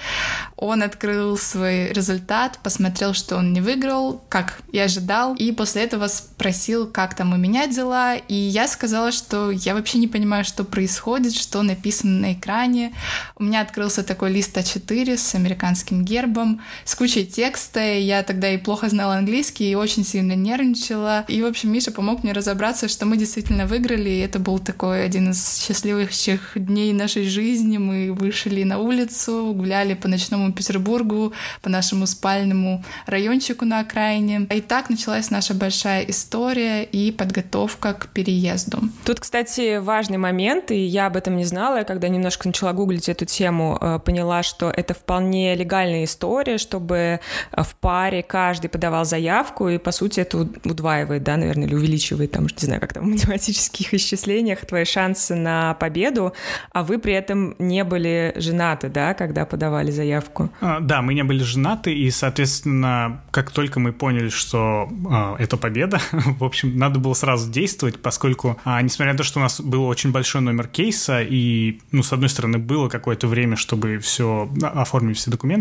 Он 0.56 0.82
открыл 0.82 1.38
свой 1.38 1.92
результат, 1.92 2.58
посмотрел, 2.62 3.14
что 3.14 3.36
он 3.36 3.52
не 3.52 3.60
выиграл, 3.60 4.22
как 4.28 4.58
и 4.72 4.78
ожидал, 4.78 5.34
и 5.34 5.52
после 5.52 5.84
этого 5.84 6.08
спросил, 6.08 6.86
как 6.86 7.14
там 7.14 7.32
у 7.32 7.36
меня 7.36 7.66
дела, 7.66 8.16
и 8.16 8.34
я 8.34 8.68
сказала, 8.68 9.12
что 9.12 9.50
я 9.50 9.74
вообще 9.74 9.98
не 9.98 10.08
понимаю, 10.08 10.44
что 10.44 10.64
происходит, 10.64 11.34
что 11.34 11.62
написано 11.62 12.20
на 12.20 12.32
экране. 12.32 12.92
У 13.36 13.44
меня 13.44 13.60
открылся 13.60 14.02
такой 14.02 14.32
лист 14.32 14.56
А4 14.56 15.16
с 15.16 15.34
американским 15.34 15.75
гербом, 15.90 16.60
с 16.84 16.94
кучей 16.94 17.26
текста. 17.26 17.80
Я 17.80 18.22
тогда 18.22 18.50
и 18.50 18.58
плохо 18.58 18.88
знала 18.88 19.16
английский, 19.16 19.70
и 19.70 19.74
очень 19.74 20.04
сильно 20.04 20.32
нервничала. 20.32 21.24
И, 21.28 21.42
в 21.42 21.46
общем, 21.46 21.72
Миша 21.72 21.90
помог 21.90 22.22
мне 22.22 22.32
разобраться, 22.32 22.88
что 22.88 23.06
мы 23.06 23.16
действительно 23.16 23.66
выиграли, 23.66 24.10
и 24.10 24.20
это 24.20 24.38
был 24.38 24.58
такой 24.58 25.04
один 25.04 25.30
из 25.30 25.58
счастливых 25.58 26.10
дней 26.54 26.92
нашей 26.92 27.26
жизни. 27.26 27.78
Мы 27.78 28.12
вышли 28.12 28.62
на 28.62 28.78
улицу, 28.78 29.52
гуляли 29.54 29.94
по 29.94 30.08
ночному 30.08 30.52
Петербургу, 30.52 31.32
по 31.62 31.68
нашему 31.68 32.06
спальному 32.06 32.84
райончику 33.06 33.64
на 33.64 33.80
окраине. 33.80 34.46
И 34.50 34.60
так 34.60 34.90
началась 34.90 35.30
наша 35.30 35.54
большая 35.54 36.02
история 36.04 36.84
и 36.84 37.12
подготовка 37.12 37.94
к 37.94 38.08
переезду. 38.08 38.80
Тут, 39.04 39.20
кстати, 39.20 39.78
важный 39.78 40.18
момент, 40.18 40.70
и 40.70 40.84
я 40.84 41.06
об 41.06 41.16
этом 41.16 41.36
не 41.36 41.44
знала, 41.44 41.78
я 41.78 41.84
когда 41.84 42.08
немножко 42.08 42.48
начала 42.48 42.72
гуглить 42.72 43.08
эту 43.08 43.24
тему, 43.24 43.78
э, 43.80 43.98
поняла, 44.04 44.42
что 44.42 44.70
это 44.70 44.94
вполне 44.94 45.54
легальная 45.66 46.04
история, 46.04 46.58
чтобы 46.58 46.96
э, 46.96 47.18
в 47.62 47.74
паре 47.74 48.22
каждый 48.22 48.68
подавал 48.68 49.04
заявку, 49.04 49.68
и, 49.68 49.78
по 49.78 49.90
сути, 49.90 50.20
это 50.20 50.38
удваивает, 50.64 51.22
да, 51.24 51.36
наверное, 51.36 51.66
или 51.66 51.74
увеличивает, 51.74 52.30
там, 52.30 52.44
не 52.44 52.66
знаю, 52.66 52.80
как 52.80 52.92
там 52.92 53.04
в 53.04 53.08
математических 53.10 53.92
исчислениях 53.94 54.64
твои 54.64 54.84
шансы 54.84 55.34
на 55.34 55.74
победу, 55.74 56.32
а 56.72 56.84
вы 56.84 56.98
при 56.98 57.14
этом 57.14 57.56
не 57.58 57.82
были 57.84 58.32
женаты, 58.36 58.88
да, 58.88 59.14
когда 59.14 59.44
подавали 59.44 59.90
заявку? 59.90 60.50
А, 60.60 60.80
да, 60.80 61.02
мы 61.02 61.14
не 61.14 61.24
были 61.24 61.42
женаты, 61.42 61.92
и, 61.92 62.10
соответственно, 62.10 63.22
как 63.32 63.50
только 63.50 63.80
мы 63.80 63.92
поняли, 63.92 64.28
что 64.28 64.88
э, 65.38 65.42
это 65.42 65.56
победа, 65.56 66.00
в 66.12 66.44
общем, 66.44 66.78
надо 66.78 67.00
было 67.00 67.14
сразу 67.14 67.50
действовать, 67.50 68.00
поскольку, 68.00 68.56
э, 68.64 68.78
несмотря 68.82 69.12
на 69.12 69.18
то, 69.18 69.24
что 69.24 69.40
у 69.40 69.42
нас 69.42 69.60
был 69.60 69.84
очень 69.86 70.12
большой 70.12 70.42
номер 70.42 70.68
кейса, 70.68 71.22
и, 71.22 71.80
ну, 71.90 72.04
с 72.04 72.12
одной 72.12 72.28
стороны, 72.28 72.58
было 72.58 72.88
какое-то 72.88 73.26
время, 73.26 73.56
чтобы 73.56 73.98
все 73.98 74.48
оформить 74.62 75.16
все 75.16 75.30
документы, 75.30 75.55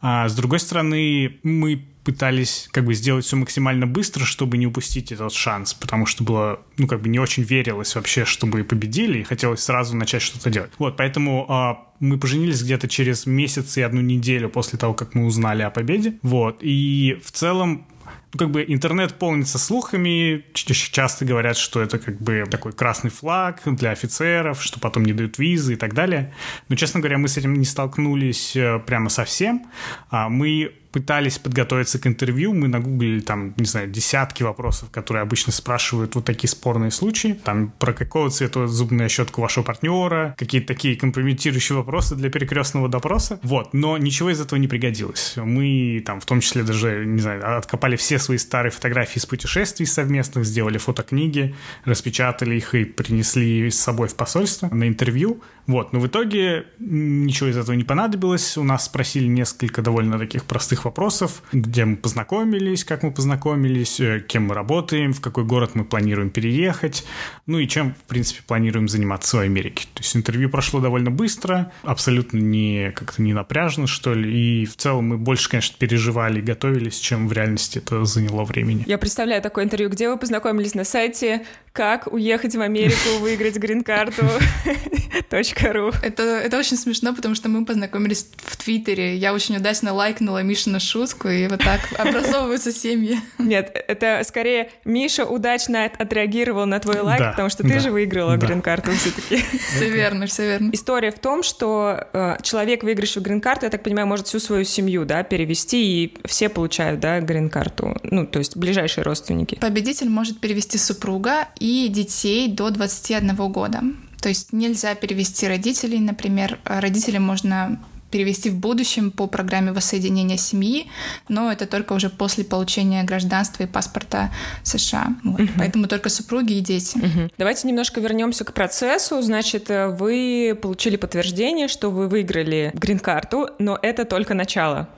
а 0.00 0.28
с 0.28 0.34
другой 0.34 0.60
стороны, 0.60 1.38
мы 1.42 1.84
пытались 2.08 2.68
как 2.72 2.86
бы 2.86 2.94
сделать 2.94 3.26
все 3.26 3.36
максимально 3.36 3.86
быстро, 3.86 4.24
чтобы 4.24 4.56
не 4.56 4.66
упустить 4.66 5.12
этот 5.12 5.30
шанс, 5.30 5.74
потому 5.74 6.06
что 6.06 6.24
было, 6.24 6.60
ну, 6.78 6.86
как 6.86 7.02
бы 7.02 7.08
не 7.10 7.18
очень 7.18 7.42
верилось 7.42 7.94
вообще, 7.94 8.24
чтобы 8.24 8.64
победили, 8.64 9.18
и 9.18 9.24
хотелось 9.24 9.60
сразу 9.60 9.94
начать 9.94 10.22
что-то 10.22 10.48
делать. 10.48 10.70
Вот, 10.78 10.96
поэтому 10.96 11.44
а, 11.50 11.86
мы 12.00 12.18
поженились 12.18 12.62
где-то 12.62 12.88
через 12.88 13.26
месяц 13.26 13.76
и 13.76 13.82
одну 13.82 14.00
неделю 14.00 14.48
после 14.48 14.78
того, 14.78 14.94
как 14.94 15.14
мы 15.14 15.26
узнали 15.26 15.60
о 15.60 15.68
победе. 15.68 16.18
Вот, 16.22 16.60
и 16.62 17.20
в 17.22 17.30
целом 17.30 17.86
ну, 18.32 18.38
как 18.38 18.50
бы 18.50 18.64
интернет 18.66 19.14
полнится 19.14 19.58
слухами, 19.58 20.44
часто 20.54 21.24
говорят, 21.24 21.56
что 21.56 21.80
это 21.80 21.98
как 21.98 22.20
бы 22.20 22.44
такой 22.50 22.72
красный 22.72 23.10
флаг 23.10 23.62
для 23.64 23.90
офицеров, 23.90 24.62
что 24.62 24.78
потом 24.80 25.04
не 25.04 25.14
дают 25.14 25.38
визы 25.38 25.74
и 25.74 25.76
так 25.76 25.94
далее. 25.94 26.34
Но, 26.68 26.76
честно 26.76 27.00
говоря, 27.00 27.18
мы 27.18 27.28
с 27.28 27.36
этим 27.38 27.54
не 27.54 27.64
столкнулись 27.64 28.54
э, 28.54 28.80
прямо 28.80 29.08
совсем. 29.08 29.66
А 30.10 30.28
мы 30.28 30.72
пытались 30.92 31.38
подготовиться 31.38 31.98
к 31.98 32.06
интервью, 32.06 32.54
мы 32.54 32.68
нагуглили 32.68 33.20
там, 33.20 33.54
не 33.56 33.66
знаю, 33.66 33.88
десятки 33.88 34.42
вопросов, 34.42 34.90
которые 34.90 35.22
обычно 35.22 35.52
спрашивают 35.52 36.14
вот 36.14 36.24
такие 36.24 36.48
спорные 36.48 36.90
случаи, 36.90 37.38
там 37.44 37.72
про 37.78 37.92
какого 37.92 38.30
цвета 38.30 38.66
зубная 38.66 39.08
щетка 39.08 39.40
вашего 39.40 39.64
партнера, 39.64 40.34
какие-то 40.38 40.68
такие 40.68 40.96
компрометирующие 40.96 41.76
вопросы 41.76 42.14
для 42.14 42.30
перекрестного 42.30 42.88
допроса, 42.88 43.38
вот, 43.42 43.74
но 43.74 43.98
ничего 43.98 44.30
из 44.30 44.40
этого 44.40 44.58
не 44.58 44.68
пригодилось. 44.68 45.34
Мы 45.36 46.02
там 46.04 46.20
в 46.20 46.26
том 46.26 46.40
числе 46.40 46.62
даже, 46.62 47.04
не 47.04 47.20
знаю, 47.20 47.58
откопали 47.58 47.96
все 47.96 48.18
свои 48.18 48.38
старые 48.38 48.72
фотографии 48.72 49.18
из 49.18 49.26
путешествий 49.26 49.86
совместных, 49.86 50.44
сделали 50.44 50.78
фотокниги, 50.78 51.54
распечатали 51.84 52.56
их 52.56 52.74
и 52.74 52.84
принесли 52.84 53.70
с 53.70 53.78
собой 53.78 54.08
в 54.08 54.14
посольство 54.14 54.68
на 54.68 54.88
интервью, 54.88 55.42
вот, 55.68 55.92
но 55.92 56.00
в 56.00 56.06
итоге 56.06 56.64
ничего 56.78 57.50
из 57.50 57.56
этого 57.58 57.76
не 57.76 57.84
понадобилось, 57.84 58.56
у 58.56 58.64
нас 58.64 58.86
спросили 58.86 59.26
несколько 59.26 59.82
довольно 59.82 60.18
таких 60.18 60.44
простых 60.44 60.86
вопросов, 60.88 61.42
где 61.52 61.84
мы 61.84 61.96
познакомились, 61.96 62.84
как 62.84 63.02
мы 63.02 63.10
познакомились, 63.12 64.00
э, 64.00 64.20
кем 64.26 64.46
мы 64.46 64.54
работаем, 64.54 65.12
в 65.12 65.20
какой 65.20 65.44
город 65.44 65.72
мы 65.74 65.84
планируем 65.84 66.30
переехать, 66.30 67.04
ну 67.46 67.58
и 67.58 67.68
чем, 67.68 67.94
в 67.94 68.08
принципе, 68.08 68.42
планируем 68.46 68.88
заниматься 68.88 69.36
в 69.36 69.40
Америке. 69.40 69.86
То 69.94 70.02
есть 70.02 70.16
интервью 70.16 70.48
прошло 70.50 70.80
довольно 70.80 71.10
быстро, 71.10 71.70
абсолютно 71.82 72.38
не 72.38 72.92
как-то 72.92 73.22
не 73.22 73.34
напряжно, 73.34 73.86
что 73.86 74.14
ли, 74.14 74.62
и 74.62 74.66
в 74.66 74.76
целом 74.76 75.08
мы 75.08 75.18
больше, 75.18 75.48
конечно, 75.50 75.76
переживали 75.78 76.38
и 76.40 76.42
готовились, 76.42 76.98
чем 76.98 77.28
в 77.28 77.32
реальности 77.32 77.78
это 77.78 78.04
заняло 78.04 78.44
времени. 78.44 78.84
Я 78.86 78.98
представляю 78.98 79.42
такое 79.42 79.64
интервью, 79.64 79.90
где 79.90 80.08
вы 80.08 80.16
познакомились 80.16 80.74
на 80.74 80.84
сайте 80.84 81.44
«Как 81.78 82.12
уехать 82.12 82.56
в 82.56 82.60
Америку, 82.60 83.20
выиграть 83.20 83.56
грин-карту». 83.56 84.26
.ру. 85.72 85.92
Это, 86.02 86.22
это 86.22 86.58
очень 86.58 86.76
смешно, 86.76 87.14
потому 87.14 87.36
что 87.36 87.48
мы 87.48 87.64
познакомились 87.64 88.26
в 88.36 88.56
Твиттере. 88.56 89.16
Я 89.16 89.32
очень 89.32 89.56
удачно 89.56 89.92
лайкнула 89.92 90.42
Мишину 90.42 90.80
шутку, 90.80 91.28
и 91.28 91.46
вот 91.46 91.60
так 91.60 91.80
образовываются 91.98 92.72
семьи. 92.72 93.20
Нет, 93.38 93.70
это 93.86 94.22
скорее 94.24 94.70
Миша 94.84 95.24
удачно 95.24 95.84
отреагировал 95.84 96.66
на 96.66 96.80
твой 96.80 97.00
лайк, 97.00 97.20
да, 97.20 97.30
потому 97.30 97.48
что 97.48 97.62
ты 97.62 97.74
да, 97.74 97.78
же 97.78 97.90
выиграла 97.92 98.36
да. 98.36 98.46
грин-карту 98.46 98.90
все-таки. 98.92 99.36
Все 99.76 99.88
верно, 99.88 100.26
все 100.26 100.46
верно. 100.46 100.70
История 100.72 101.12
в 101.12 101.18
том, 101.18 101.42
что 101.42 102.08
э, 102.12 102.36
человек, 102.42 102.82
выигравший 102.82 103.22
грин-карту, 103.22 103.66
я 103.66 103.70
так 103.70 103.82
понимаю, 103.82 104.06
может 104.06 104.26
всю 104.26 104.40
свою 104.40 104.64
семью, 104.64 105.04
да, 105.04 105.22
перевести, 105.22 106.04
и 106.04 106.16
все 106.24 106.48
получают, 106.48 107.00
да, 107.00 107.20
грин-карту. 107.20 107.96
Ну, 108.02 108.26
то 108.26 108.38
есть 108.38 108.56
ближайшие 108.56 109.04
родственники. 109.04 109.56
Победитель 109.60 110.08
может 110.08 110.40
перевести 110.40 110.78
супруга 110.78 111.48
и 111.60 111.67
детей 111.88 112.48
до 112.48 112.70
21 112.70 113.34
года. 113.50 113.82
То 114.20 114.28
есть 114.28 114.52
нельзя 114.52 114.94
перевести 114.94 115.46
родителей, 115.46 116.00
например, 116.00 116.58
родителей 116.64 117.20
можно 117.20 117.78
перевести 118.10 118.50
в 118.50 118.56
будущем 118.56 119.10
по 119.10 119.26
программе 119.26 119.72
воссоединения 119.72 120.36
семьи, 120.36 120.86
но 121.28 121.52
это 121.52 121.66
только 121.66 121.92
уже 121.92 122.08
после 122.08 122.44
получения 122.44 123.02
гражданства 123.02 123.64
и 123.64 123.66
паспорта 123.66 124.32
США. 124.62 125.08
Вот. 125.24 125.40
Угу. 125.40 125.50
Поэтому 125.58 125.86
только 125.88 126.08
супруги 126.08 126.54
и 126.54 126.60
дети. 126.60 126.96
Угу. 126.96 127.30
Давайте 127.38 127.68
немножко 127.68 128.00
вернемся 128.00 128.44
к 128.44 128.54
процессу. 128.54 129.20
Значит, 129.20 129.70
э, 129.70 129.88
вы 129.88 130.58
получили 130.60 130.96
подтверждение, 130.96 131.68
что 131.68 131.90
вы 131.90 132.08
выиграли 132.08 132.70
грин-карту, 132.74 133.50
но 133.58 133.78
это 133.80 134.04
только 134.04 134.34
начало 134.34 134.88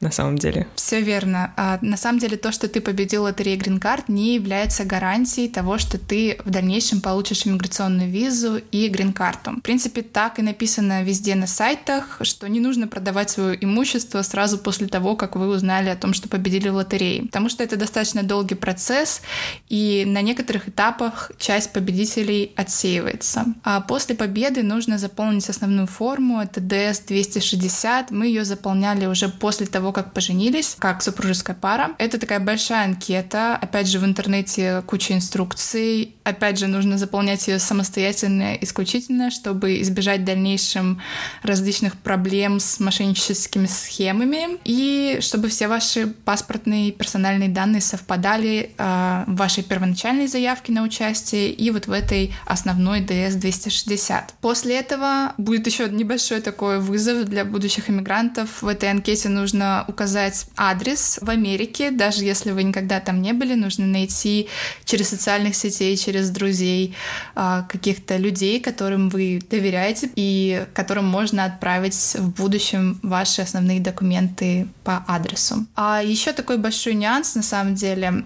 на 0.00 0.10
самом 0.10 0.38
деле. 0.38 0.66
Все 0.74 1.00
верно. 1.02 1.52
А, 1.56 1.78
на 1.82 1.96
самом 1.96 2.18
деле 2.18 2.36
то, 2.36 2.52
что 2.52 2.68
ты 2.68 2.80
победил 2.80 3.24
лотерею 3.24 3.60
Card, 3.60 4.04
не 4.08 4.34
является 4.34 4.84
гарантией 4.84 5.48
того, 5.48 5.76
что 5.78 5.98
ты 5.98 6.38
в 6.44 6.50
дальнейшем 6.50 7.00
получишь 7.00 7.46
иммиграционную 7.46 8.10
визу 8.10 8.60
и 8.70 8.88
грин-карту. 8.88 9.52
В 9.52 9.60
принципе, 9.60 10.02
так 10.02 10.38
и 10.38 10.42
написано 10.42 11.02
везде 11.02 11.34
на 11.34 11.46
сайтах, 11.46 12.18
что 12.22 12.48
не 12.48 12.60
нужно 12.60 12.88
продавать 12.88 13.30
свое 13.30 13.62
имущество 13.62 14.22
сразу 14.22 14.58
после 14.58 14.86
того, 14.86 15.16
как 15.16 15.36
вы 15.36 15.48
узнали 15.48 15.90
о 15.90 15.96
том, 15.96 16.14
что 16.14 16.28
победили 16.28 16.68
в 16.68 16.74
лотерее. 16.74 17.24
Потому 17.24 17.48
что 17.48 17.62
это 17.62 17.76
достаточно 17.76 18.22
долгий 18.22 18.54
процесс, 18.54 19.20
и 19.68 20.04
на 20.06 20.22
некоторых 20.22 20.68
этапах 20.68 21.32
часть 21.38 21.72
победителей 21.72 22.52
отсеивается. 22.56 23.44
А 23.62 23.80
после 23.80 24.14
победы 24.14 24.62
нужно 24.62 24.96
заполнить 24.98 25.48
основную 25.48 25.86
форму, 25.86 26.40
это 26.40 26.60
DS-260. 26.60 28.06
Мы 28.10 28.26
ее 28.26 28.44
заполняли 28.44 29.06
уже 29.06 29.28
после 29.28 29.66
того, 29.66 29.89
как 29.92 30.12
поженились, 30.14 30.76
как 30.78 31.02
супружеская 31.02 31.56
пара. 31.56 31.92
Это 31.98 32.18
такая 32.18 32.40
большая 32.40 32.84
анкета. 32.84 33.56
Опять 33.56 33.88
же, 33.88 33.98
в 33.98 34.04
интернете 34.04 34.82
куча 34.86 35.14
инструкций. 35.14 36.16
Опять 36.30 36.58
же, 36.58 36.68
нужно 36.68 36.96
заполнять 36.96 37.48
ее 37.48 37.58
самостоятельно, 37.58 38.54
исключительно, 38.54 39.30
чтобы 39.30 39.80
избежать 39.82 40.20
в 40.20 40.24
дальнейшем 40.24 41.00
различных 41.42 41.96
проблем 41.96 42.60
с 42.60 42.78
мошенническими 42.80 43.66
схемами 43.66 44.58
и 44.64 45.18
чтобы 45.20 45.48
все 45.48 45.66
ваши 45.68 46.06
паспортные 46.06 46.88
и 46.88 46.92
персональные 46.92 47.48
данные 47.48 47.80
совпадали 47.80 48.70
э, 48.76 49.24
в 49.26 49.36
вашей 49.36 49.64
первоначальной 49.64 50.26
заявке 50.28 50.72
на 50.72 50.82
участие 50.82 51.50
и 51.50 51.70
вот 51.70 51.86
в 51.86 51.92
этой 51.92 52.32
основной 52.46 53.00
DS-260. 53.00 54.22
После 54.40 54.78
этого 54.78 55.34
будет 55.36 55.66
еще 55.66 55.88
небольшой 55.88 56.40
такой 56.40 56.78
вызов 56.78 57.24
для 57.24 57.44
будущих 57.44 57.90
иммигрантов. 57.90 58.62
В 58.62 58.68
этой 58.68 58.90
анкете 58.90 59.28
нужно 59.28 59.84
указать 59.88 60.46
адрес 60.56 61.18
в 61.20 61.28
Америке, 61.28 61.90
даже 61.90 62.24
если 62.24 62.52
вы 62.52 62.62
никогда 62.62 63.00
там 63.00 63.20
не 63.20 63.32
были, 63.32 63.54
нужно 63.54 63.86
найти 63.86 64.48
через 64.84 65.08
социальных 65.08 65.56
сетей, 65.56 65.96
через 65.96 66.19
через 66.20 66.30
друзей, 66.30 66.94
а, 67.34 67.62
каких-то 67.62 68.16
людей, 68.16 68.60
которым 68.60 69.08
вы 69.08 69.40
доверяете 69.50 70.10
и 70.16 70.66
которым 70.74 71.06
можно 71.06 71.44
отправить 71.44 72.16
в 72.18 72.30
будущем 72.30 72.98
ваши 73.02 73.42
основные 73.42 73.80
документы 73.80 74.66
по 74.84 75.04
адресу. 75.06 75.66
А 75.76 76.02
еще 76.02 76.32
такой 76.32 76.58
большой 76.58 76.94
нюанс, 76.94 77.34
на 77.34 77.42
самом 77.42 77.74
деле, 77.74 78.24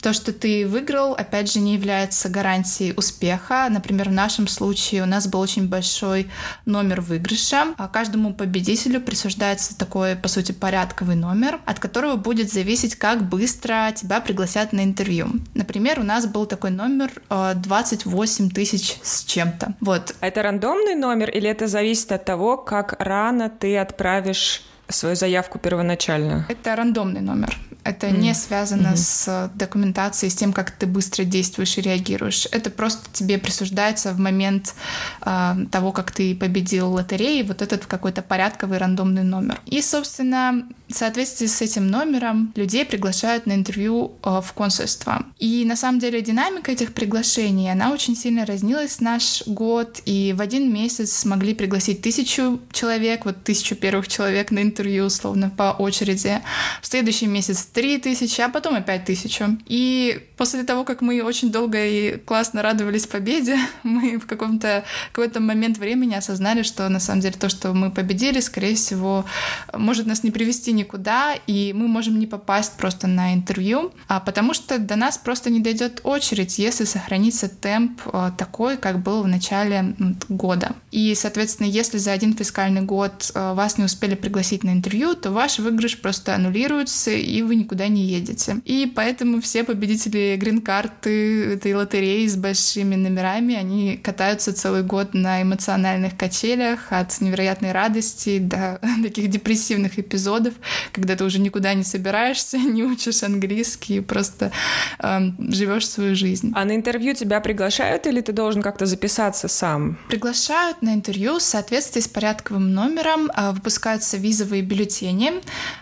то, 0.00 0.12
что 0.12 0.32
ты 0.32 0.66
выиграл, 0.66 1.14
опять 1.14 1.52
же, 1.52 1.60
не 1.60 1.74
является 1.74 2.28
гарантией 2.28 2.92
успеха. 2.96 3.68
Например, 3.70 4.08
в 4.08 4.12
нашем 4.12 4.48
случае 4.48 5.02
у 5.02 5.06
нас 5.06 5.26
был 5.26 5.40
очень 5.40 5.68
большой 5.68 6.26
номер 6.66 7.00
выигрыша. 7.00 7.74
А 7.78 7.88
каждому 7.88 8.34
победителю 8.34 9.00
присуждается 9.00 9.76
такой, 9.76 10.16
по 10.16 10.28
сути, 10.28 10.52
порядковый 10.52 11.16
номер, 11.16 11.60
от 11.64 11.78
которого 11.78 12.16
будет 12.16 12.52
зависеть, 12.52 12.96
как 12.96 13.28
быстро 13.28 13.92
тебя 13.94 14.20
пригласят 14.20 14.72
на 14.72 14.84
интервью. 14.84 15.28
Например, 15.54 16.00
у 16.00 16.02
нас 16.02 16.26
был 16.26 16.46
такой 16.46 16.70
номер 16.70 17.03
28 17.28 18.46
э, 18.46 18.50
тысяч 18.50 18.98
с 19.02 19.24
чем-то. 19.24 19.74
Вот. 19.80 20.14
А 20.20 20.26
это 20.26 20.42
рандомный 20.42 20.94
номер 20.94 21.30
или 21.30 21.48
это 21.48 21.66
зависит 21.66 22.12
от 22.12 22.24
того, 22.24 22.56
как 22.56 22.96
рано 22.98 23.50
ты 23.50 23.78
отправишь 23.78 24.62
свою 24.88 25.16
заявку 25.16 25.58
первоначально? 25.58 26.46
Это 26.48 26.76
рандомный 26.76 27.20
номер. 27.20 27.56
Это 27.84 28.08
mm. 28.08 28.18
не 28.18 28.34
связано 28.34 28.88
mm-hmm. 28.88 28.96
с 28.96 29.50
документацией, 29.54 30.30
с 30.30 30.34
тем, 30.34 30.52
как 30.52 30.70
ты 30.70 30.86
быстро 30.86 31.24
действуешь 31.24 31.76
и 31.78 31.82
реагируешь. 31.82 32.48
Это 32.50 32.70
просто 32.70 33.02
тебе 33.12 33.38
присуждается 33.38 34.12
в 34.12 34.18
момент 34.18 34.74
э, 35.22 35.54
того, 35.70 35.92
как 35.92 36.10
ты 36.10 36.34
победил 36.34 36.92
лотереи, 36.92 37.42
вот 37.42 37.62
этот 37.62 37.86
какой-то 37.86 38.22
порядковый 38.22 38.78
рандомный 38.78 39.22
номер. 39.22 39.60
И, 39.66 39.82
собственно, 39.82 40.66
в 40.88 40.94
соответствии 40.94 41.46
с 41.46 41.60
этим 41.60 41.88
номером 41.88 42.52
людей 42.56 42.84
приглашают 42.84 43.46
на 43.46 43.52
интервью 43.52 44.12
э, 44.22 44.40
в 44.42 44.52
консульство. 44.52 45.26
И 45.38 45.64
на 45.64 45.76
самом 45.76 45.98
деле 45.98 46.22
динамика 46.22 46.72
этих 46.72 46.94
приглашений, 46.94 47.70
она 47.70 47.92
очень 47.92 48.16
сильно 48.16 48.46
разнилась 48.46 49.00
наш 49.00 49.42
год, 49.46 50.00
и 50.06 50.34
в 50.36 50.40
один 50.40 50.72
месяц 50.72 51.12
смогли 51.12 51.54
пригласить 51.54 52.00
тысячу 52.02 52.60
человек, 52.72 53.24
вот 53.24 53.44
тысячу 53.44 53.74
первых 53.74 54.08
человек 54.08 54.50
на 54.50 54.62
интервью, 54.62 55.04
условно, 55.04 55.50
по 55.50 55.72
очереди. 55.78 56.40
В 56.80 56.86
следующий 56.86 57.26
месяц 57.26 57.66
три 57.74 57.98
тысячи, 57.98 58.40
а 58.40 58.48
потом 58.48 58.76
опять 58.76 59.04
тысячу. 59.04 59.58
И 59.66 60.20
после 60.36 60.62
того, 60.62 60.84
как 60.84 61.02
мы 61.02 61.22
очень 61.22 61.50
долго 61.50 61.84
и 61.84 62.16
классно 62.18 62.62
радовались 62.62 63.06
победе, 63.06 63.58
мы 63.82 64.18
в 64.18 64.26
каком-то 64.26 64.84
какой-то 65.12 65.40
момент 65.40 65.78
времени 65.78 66.14
осознали, 66.14 66.62
что 66.62 66.88
на 66.88 67.00
самом 67.00 67.20
деле 67.20 67.34
то, 67.38 67.48
что 67.48 67.72
мы 67.74 67.90
победили, 67.90 68.40
скорее 68.40 68.76
всего, 68.76 69.24
может 69.72 70.06
нас 70.06 70.22
не 70.22 70.30
привести 70.30 70.72
никуда, 70.72 71.34
и 71.48 71.72
мы 71.74 71.88
можем 71.88 72.18
не 72.18 72.26
попасть 72.26 72.76
просто 72.76 73.08
на 73.08 73.34
интервью, 73.34 73.92
а 74.06 74.20
потому 74.20 74.54
что 74.54 74.78
до 74.78 74.94
нас 74.94 75.18
просто 75.18 75.50
не 75.50 75.60
дойдет 75.60 76.00
очередь, 76.04 76.58
если 76.58 76.84
сохранится 76.84 77.48
темп 77.48 78.00
э, 78.06 78.30
такой, 78.38 78.76
как 78.76 79.02
был 79.02 79.22
в 79.22 79.28
начале 79.28 79.96
года. 80.28 80.76
И, 80.92 81.14
соответственно, 81.16 81.66
если 81.66 81.98
за 81.98 82.12
один 82.12 82.36
фискальный 82.36 82.82
год 82.82 83.32
э, 83.34 83.52
вас 83.54 83.78
не 83.78 83.84
успели 83.84 84.14
пригласить 84.14 84.62
на 84.62 84.70
интервью, 84.70 85.14
то 85.14 85.32
ваш 85.32 85.58
выигрыш 85.58 86.00
просто 86.00 86.36
аннулируется, 86.36 87.10
и 87.10 87.42
вы 87.42 87.63
никуда 87.64 87.88
не 87.88 88.02
едете. 88.04 88.60
И 88.64 88.90
поэтому 88.94 89.40
все 89.40 89.64
победители 89.64 90.36
грин-карты 90.36 91.54
этой 91.54 91.74
лотереи 91.74 92.26
с 92.26 92.36
большими 92.36 92.94
номерами, 92.94 93.54
они 93.54 93.96
катаются 93.96 94.52
целый 94.52 94.82
год 94.82 95.14
на 95.14 95.42
эмоциональных 95.42 96.16
качелях 96.16 96.92
от 96.92 97.20
невероятной 97.20 97.72
радости 97.72 98.38
до 98.38 98.80
таких 99.02 99.30
депрессивных 99.30 99.98
эпизодов, 99.98 100.54
когда 100.92 101.16
ты 101.16 101.24
уже 101.24 101.40
никуда 101.40 101.74
не 101.74 101.84
собираешься, 101.84 102.58
не 102.76 102.84
учишь 102.84 103.22
английский, 103.22 104.00
просто 104.00 104.52
э, 104.98 105.20
живешь 105.38 105.88
свою 105.88 106.14
жизнь. 106.14 106.52
А 106.54 106.64
на 106.64 106.76
интервью 106.76 107.14
тебя 107.14 107.40
приглашают 107.40 108.06
или 108.06 108.20
ты 108.20 108.32
должен 108.32 108.62
как-то 108.62 108.86
записаться 108.86 109.48
сам? 109.48 109.98
Приглашают 110.08 110.82
на 110.82 110.94
интервью 110.94 111.38
в 111.38 111.42
соответствии 111.42 112.00
с 112.00 112.08
порядковым 112.08 112.72
номером, 112.72 113.30
э, 113.34 113.52
выпускаются 113.52 114.16
визовые 114.16 114.62
бюллетени 114.62 115.32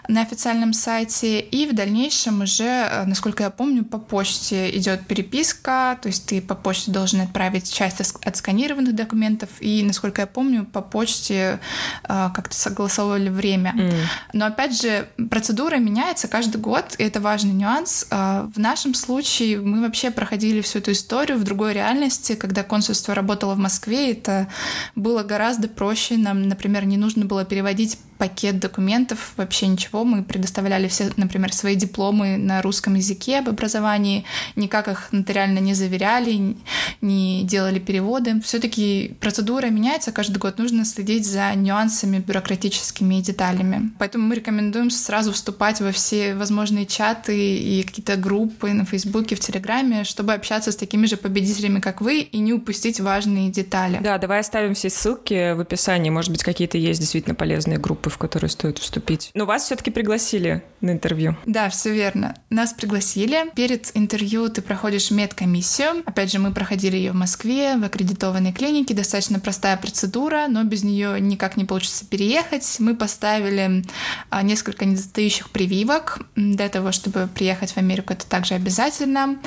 на 0.08 0.22
официальном 0.22 0.72
сайте, 0.72 1.40
и 1.40 1.66
в 1.72 1.74
дальнейшем 1.74 2.42
уже, 2.42 2.64
э, 2.64 3.04
насколько 3.06 3.42
я 3.42 3.50
помню, 3.50 3.84
по 3.84 3.98
почте 3.98 4.70
идет 4.76 5.06
переписка, 5.06 5.98
то 6.00 6.08
есть 6.08 6.26
ты 6.26 6.40
по 6.40 6.54
почте 6.54 6.90
должен 6.90 7.20
отправить 7.20 7.72
часть 7.72 8.00
отсканированных 8.00 8.94
документов, 8.94 9.48
и, 9.60 9.82
насколько 9.82 10.22
я 10.22 10.26
помню, 10.26 10.64
по 10.64 10.82
почте 10.82 11.60
э, 12.04 12.30
как-то 12.34 12.54
согласовывали 12.54 13.30
время. 13.30 13.74
Mm. 13.76 13.94
Но 14.34 14.46
опять 14.46 14.80
же, 14.80 15.08
процедура 15.30 15.76
меняется 15.76 16.28
каждый 16.28 16.60
год, 16.60 16.94
и 16.98 17.04
это 17.04 17.20
важный 17.20 17.54
нюанс. 17.54 18.06
Э, 18.10 18.48
в 18.54 18.58
нашем 18.58 18.94
случае 18.94 19.60
мы 19.60 19.80
вообще 19.80 20.10
проходили 20.10 20.60
всю 20.60 20.78
эту 20.78 20.92
историю 20.92 21.38
в 21.38 21.44
другой 21.44 21.72
реальности, 21.72 22.34
когда 22.34 22.62
консульство 22.62 23.14
работало 23.14 23.54
в 23.54 23.58
Москве, 23.58 24.12
это 24.12 24.48
было 24.94 25.22
гораздо 25.22 25.68
проще. 25.68 26.16
Нам, 26.16 26.48
например, 26.48 26.84
не 26.84 26.96
нужно 26.98 27.24
было 27.24 27.44
переводить 27.44 27.98
пакет 28.22 28.60
документов, 28.60 29.32
вообще 29.36 29.66
ничего. 29.66 30.04
Мы 30.04 30.22
предоставляли 30.22 30.86
все, 30.86 31.10
например, 31.16 31.52
свои 31.52 31.74
дипломы 31.74 32.36
на 32.36 32.62
русском 32.62 32.94
языке 32.94 33.40
об 33.40 33.48
образовании, 33.48 34.24
никак 34.54 34.86
их 34.86 35.08
нотариально 35.10 35.58
не 35.58 35.74
заверяли, 35.74 36.56
не 37.00 37.42
делали 37.42 37.80
переводы. 37.80 38.40
Все-таки 38.42 39.16
процедура 39.18 39.66
меняется 39.66 40.12
каждый 40.12 40.38
год, 40.38 40.58
нужно 40.58 40.84
следить 40.84 41.26
за 41.26 41.52
нюансами 41.56 42.20
бюрократическими 42.20 43.16
деталями. 43.16 43.90
Поэтому 43.98 44.28
мы 44.28 44.36
рекомендуем 44.36 44.90
сразу 44.90 45.32
вступать 45.32 45.80
во 45.80 45.90
все 45.90 46.36
возможные 46.36 46.86
чаты 46.86 47.56
и 47.56 47.82
какие-то 47.82 48.14
группы 48.14 48.72
на 48.72 48.84
Фейсбуке, 48.84 49.34
в 49.34 49.40
Телеграме, 49.40 50.04
чтобы 50.04 50.32
общаться 50.32 50.70
с 50.70 50.76
такими 50.76 51.06
же 51.06 51.16
победителями, 51.16 51.80
как 51.80 52.00
вы, 52.00 52.20
и 52.20 52.38
не 52.38 52.52
упустить 52.52 53.00
важные 53.00 53.50
детали. 53.50 53.98
Да, 54.00 54.16
давай 54.18 54.38
оставим 54.38 54.74
все 54.74 54.90
ссылки 54.90 55.54
в 55.54 55.60
описании. 55.60 56.10
Может 56.10 56.30
быть, 56.30 56.44
какие-то 56.44 56.78
есть 56.78 57.00
действительно 57.00 57.34
полезные 57.34 57.78
группы, 57.78 58.11
в 58.12 58.18
которые 58.18 58.50
стоит 58.50 58.78
вступить. 58.78 59.30
Но 59.34 59.46
вас 59.46 59.64
все-таки 59.64 59.90
пригласили 59.90 60.62
на 60.80 60.90
интервью. 60.90 61.36
Да, 61.46 61.68
все 61.70 61.92
верно. 61.92 62.34
Нас 62.50 62.72
пригласили. 62.72 63.50
Перед 63.54 63.90
интервью 63.94 64.48
ты 64.48 64.62
проходишь 64.62 65.10
медкомиссию. 65.10 66.02
Опять 66.04 66.32
же, 66.32 66.38
мы 66.38 66.52
проходили 66.52 66.96
ее 66.96 67.12
в 67.12 67.16
Москве, 67.16 67.76
в 67.76 67.84
аккредитованной 67.84 68.52
клинике. 68.52 68.94
Достаточно 68.94 69.40
простая 69.40 69.76
процедура, 69.76 70.46
но 70.48 70.64
без 70.64 70.82
нее 70.82 71.20
никак 71.20 71.56
не 71.56 71.64
получится 71.64 72.04
переехать. 72.04 72.76
Мы 72.78 72.94
поставили 72.94 73.84
а, 74.30 74.42
несколько 74.42 74.84
недостающих 74.84 75.50
прививок. 75.50 76.20
Для 76.36 76.68
того, 76.68 76.92
чтобы 76.92 77.28
приехать 77.32 77.72
в 77.72 77.78
Америку, 77.78 78.12
это 78.12 78.26
также 78.26 78.54
обязательно. 78.54 79.38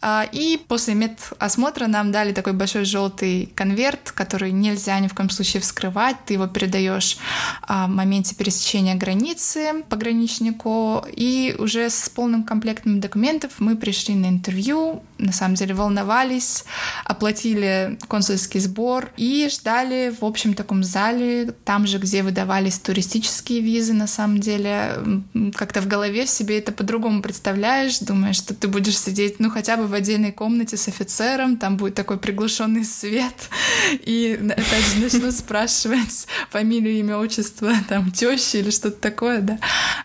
А, 0.00 0.26
и 0.30 0.58
после 0.68 0.94
медосмотра 0.94 1.86
нам 1.86 2.10
дали 2.10 2.32
такой 2.32 2.52
большой 2.52 2.84
желтый 2.84 3.52
конверт, 3.54 4.10
который 4.10 4.50
нельзя 4.50 4.98
ни 4.98 5.06
в 5.06 5.14
коем 5.14 5.30
случае 5.30 5.60
вскрывать. 5.60 6.16
Ты 6.26 6.34
его 6.34 6.48
передаешь 6.48 7.18
а, 7.62 7.86
моменте 8.02 8.34
пересечения 8.34 8.94
границы 8.96 9.84
пограничнику, 9.88 11.04
и 11.10 11.54
уже 11.58 11.88
с 11.88 12.08
полным 12.08 12.44
комплектом 12.44 13.00
документов 13.00 13.52
мы 13.58 13.76
пришли 13.76 14.14
на 14.14 14.26
интервью, 14.26 15.02
на 15.18 15.32
самом 15.32 15.54
деле 15.54 15.74
волновались, 15.74 16.64
оплатили 17.04 17.98
консульский 18.08 18.60
сбор 18.60 19.10
и 19.16 19.48
ждали 19.50 20.12
в 20.20 20.24
общем 20.24 20.54
таком 20.54 20.82
зале, 20.82 21.54
там 21.64 21.86
же, 21.86 21.98
где 21.98 22.22
выдавались 22.22 22.78
туристические 22.78 23.60
визы, 23.60 23.92
на 23.92 24.06
самом 24.06 24.40
деле, 24.40 25.22
как-то 25.54 25.80
в 25.80 25.86
голове 25.86 26.26
себе 26.26 26.58
это 26.58 26.72
по-другому 26.72 27.22
представляешь, 27.22 28.00
думаешь, 28.00 28.36
что 28.36 28.54
ты 28.54 28.66
будешь 28.68 28.98
сидеть, 28.98 29.38
ну, 29.38 29.50
хотя 29.50 29.76
бы 29.76 29.86
в 29.86 29.94
отдельной 29.94 30.32
комнате 30.32 30.76
с 30.76 30.88
офицером, 30.88 31.56
там 31.56 31.76
будет 31.76 31.94
такой 31.94 32.18
приглушенный 32.18 32.84
свет, 32.84 33.48
и 33.92 34.38
опять 34.42 34.86
же 34.92 35.00
начнут 35.00 35.34
спрашивать 35.34 36.26
фамилию, 36.50 36.94
имя, 36.98 37.18
отчество, 37.18 37.72
там, 37.92 38.10
тещи 38.10 38.56
или 38.56 38.70
что-то 38.70 38.96
такое, 38.96 39.42
да. 39.42 39.58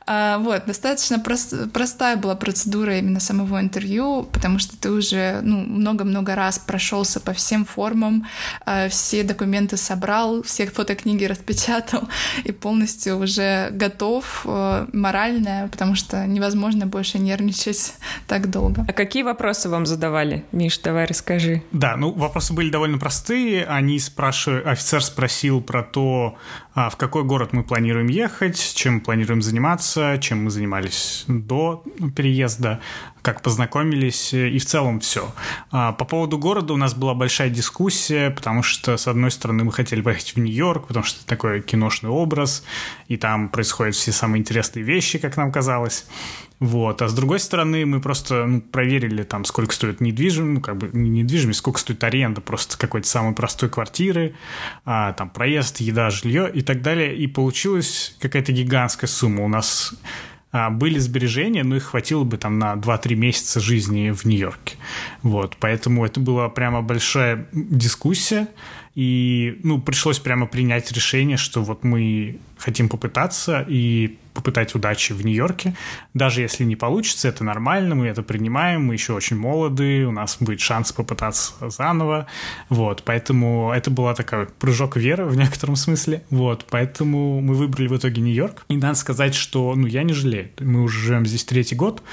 А, 0.05 0.39
вот, 0.39 0.65
достаточно 0.65 1.19
прост, 1.19 1.71
простая 1.71 2.17
была 2.17 2.35
процедура 2.35 2.97
именно 2.99 3.21
самого 3.21 3.61
интервью, 3.61 4.27
потому 4.33 4.59
что 4.59 4.75
ты 4.75 4.91
уже, 4.91 5.39
ну, 5.41 5.59
много-много 5.59 6.35
раз 6.35 6.59
прошелся 6.59 7.21
по 7.21 7.31
всем 7.31 7.63
формам, 7.63 8.27
а, 8.65 8.89
все 8.89 9.23
документы 9.23 9.77
собрал, 9.77 10.43
все 10.43 10.67
фотокниги 10.67 11.23
распечатал 11.23 12.09
и 12.43 12.51
полностью 12.51 13.19
уже 13.19 13.69
готов 13.71 14.41
а, 14.45 14.89
морально, 14.91 15.69
потому 15.71 15.95
что 15.95 16.25
невозможно 16.27 16.87
больше 16.87 17.19
нервничать 17.19 17.93
так 18.27 18.49
долго. 18.49 18.85
А 18.85 18.91
какие 18.91 19.23
вопросы 19.23 19.69
вам 19.69 19.85
задавали? 19.85 20.43
Миш, 20.51 20.77
давай 20.79 21.05
расскажи. 21.05 21.61
Да, 21.71 21.95
ну, 21.95 22.11
вопросы 22.11 22.51
были 22.51 22.69
довольно 22.69 22.97
простые. 22.97 23.63
Они 23.63 23.97
спрашивают, 23.97 24.67
офицер 24.67 25.01
спросил 25.01 25.61
про 25.61 25.83
то, 25.83 26.37
в 26.77 26.95
какой 26.95 27.23
город 27.23 27.53
мы 27.53 27.63
планируем 27.63 28.07
ехать, 28.07 28.73
чем 28.75 29.01
планируем 29.01 29.41
заниматься, 29.41 30.19
чем 30.21 30.43
мы 30.43 30.51
занимались 30.51 31.25
до 31.27 31.83
переезда, 32.15 32.81
как 33.27 33.41
познакомились 33.41 34.33
и 34.33 34.57
в 34.57 34.65
целом 34.65 35.01
все. 35.01 35.33
А, 35.69 35.91
по 35.91 36.05
поводу 36.05 36.37
города 36.37 36.71
у 36.71 36.77
нас 36.77 36.93
была 36.93 37.13
большая 37.13 37.49
дискуссия, 37.49 38.29
потому 38.29 38.63
что, 38.63 38.95
с 38.95 39.05
одной 39.05 39.31
стороны, 39.31 39.65
мы 39.65 39.73
хотели 39.73 39.99
поехать 39.99 40.33
в 40.33 40.39
Нью-Йорк, 40.39 40.87
потому 40.87 41.03
что 41.03 41.19
это 41.19 41.27
такой 41.27 41.61
киношный 41.61 42.09
образ, 42.09 42.63
и 43.09 43.17
там 43.17 43.49
происходят 43.49 43.95
все 43.95 44.13
самые 44.13 44.39
интересные 44.39 44.85
вещи, 44.85 45.19
как 45.19 45.35
нам 45.35 45.51
казалось. 45.51 46.05
Вот. 46.61 47.01
А 47.01 47.09
с 47.09 47.13
другой 47.13 47.41
стороны, 47.41 47.85
мы 47.85 47.99
просто 47.99 48.45
ну, 48.45 48.61
проверили, 48.61 49.23
там, 49.23 49.43
сколько 49.43 49.75
стоит 49.75 49.99
недвижимость, 49.99 50.53
ну, 50.53 50.61
как 50.61 50.77
бы 50.77 50.89
не 50.93 51.09
недвижимость, 51.09 51.59
сколько 51.59 51.81
стоит 51.81 52.01
аренда 52.05 52.39
просто 52.39 52.77
какой-то 52.77 53.09
самой 53.09 53.35
простой 53.35 53.67
квартиры, 53.67 54.35
а, 54.85 55.11
там, 55.11 55.29
проезд, 55.29 55.81
еда, 55.81 56.11
жилье 56.11 56.49
и 56.49 56.61
так 56.61 56.81
далее. 56.81 57.13
И 57.13 57.27
получилась 57.27 58.15
какая-то 58.21 58.53
гигантская 58.53 59.09
сумма. 59.09 59.43
У 59.43 59.49
нас 59.49 59.93
были 60.69 60.99
сбережения, 60.99 61.63
но 61.63 61.75
их 61.75 61.83
хватило 61.83 62.23
бы 62.23 62.37
там 62.37 62.59
на 62.59 62.73
2-3 62.75 63.15
месяца 63.15 63.59
жизни 63.59 64.11
в 64.11 64.25
Нью-Йорке. 64.25 64.75
Вот. 65.23 65.57
Поэтому 65.59 66.05
это 66.05 66.19
была 66.19 66.49
прямо 66.49 66.81
большая 66.81 67.47
дискуссия. 67.53 68.47
И, 68.95 69.59
ну, 69.63 69.79
пришлось 69.79 70.17
прямо 70.17 70.47
принять 70.47 70.91
решение, 70.91 71.37
что 71.37 71.61
вот 71.61 71.83
мы 71.83 72.39
хотим 72.57 72.89
попытаться 72.89 73.63
и 73.67 74.17
попытать 74.37 74.75
удачи 74.75 75.13
в 75.13 75.25
Нью-Йорке. 75.25 75.73
Даже 76.13 76.41
если 76.41 76.63
не 76.63 76.75
получится, 76.75 77.27
это 77.27 77.43
нормально, 77.43 77.95
мы 77.95 78.05
это 78.05 78.21
принимаем, 78.21 78.85
мы 78.85 78.93
еще 78.93 79.13
очень 79.13 79.35
молоды, 79.35 80.05
у 80.05 80.11
нас 80.11 80.37
будет 80.39 80.59
шанс 80.59 80.91
попытаться 80.91 81.53
заново. 81.69 82.27
Вот, 82.69 83.01
поэтому 83.03 83.71
это 83.73 83.89
была 83.89 84.13
такой 84.13 84.45
прыжок 84.45 84.95
веры 84.95 85.25
в 85.25 85.35
некотором 85.35 85.75
смысле. 85.75 86.23
Вот, 86.29 86.67
поэтому 86.69 87.41
мы 87.41 87.55
выбрали 87.55 87.87
в 87.87 87.97
итоге 87.97 88.21
Нью-Йорк. 88.21 88.63
И 88.69 88.77
надо 88.77 88.93
сказать, 88.93 89.33
что, 89.33 89.73
ну, 89.75 89.87
я 89.87 90.03
не 90.03 90.13
жалею. 90.13 90.51
Мы 90.59 90.83
уже 90.83 90.99
живем 90.99 91.25
здесь 91.25 91.43
третий 91.43 91.75
год. 91.75 92.03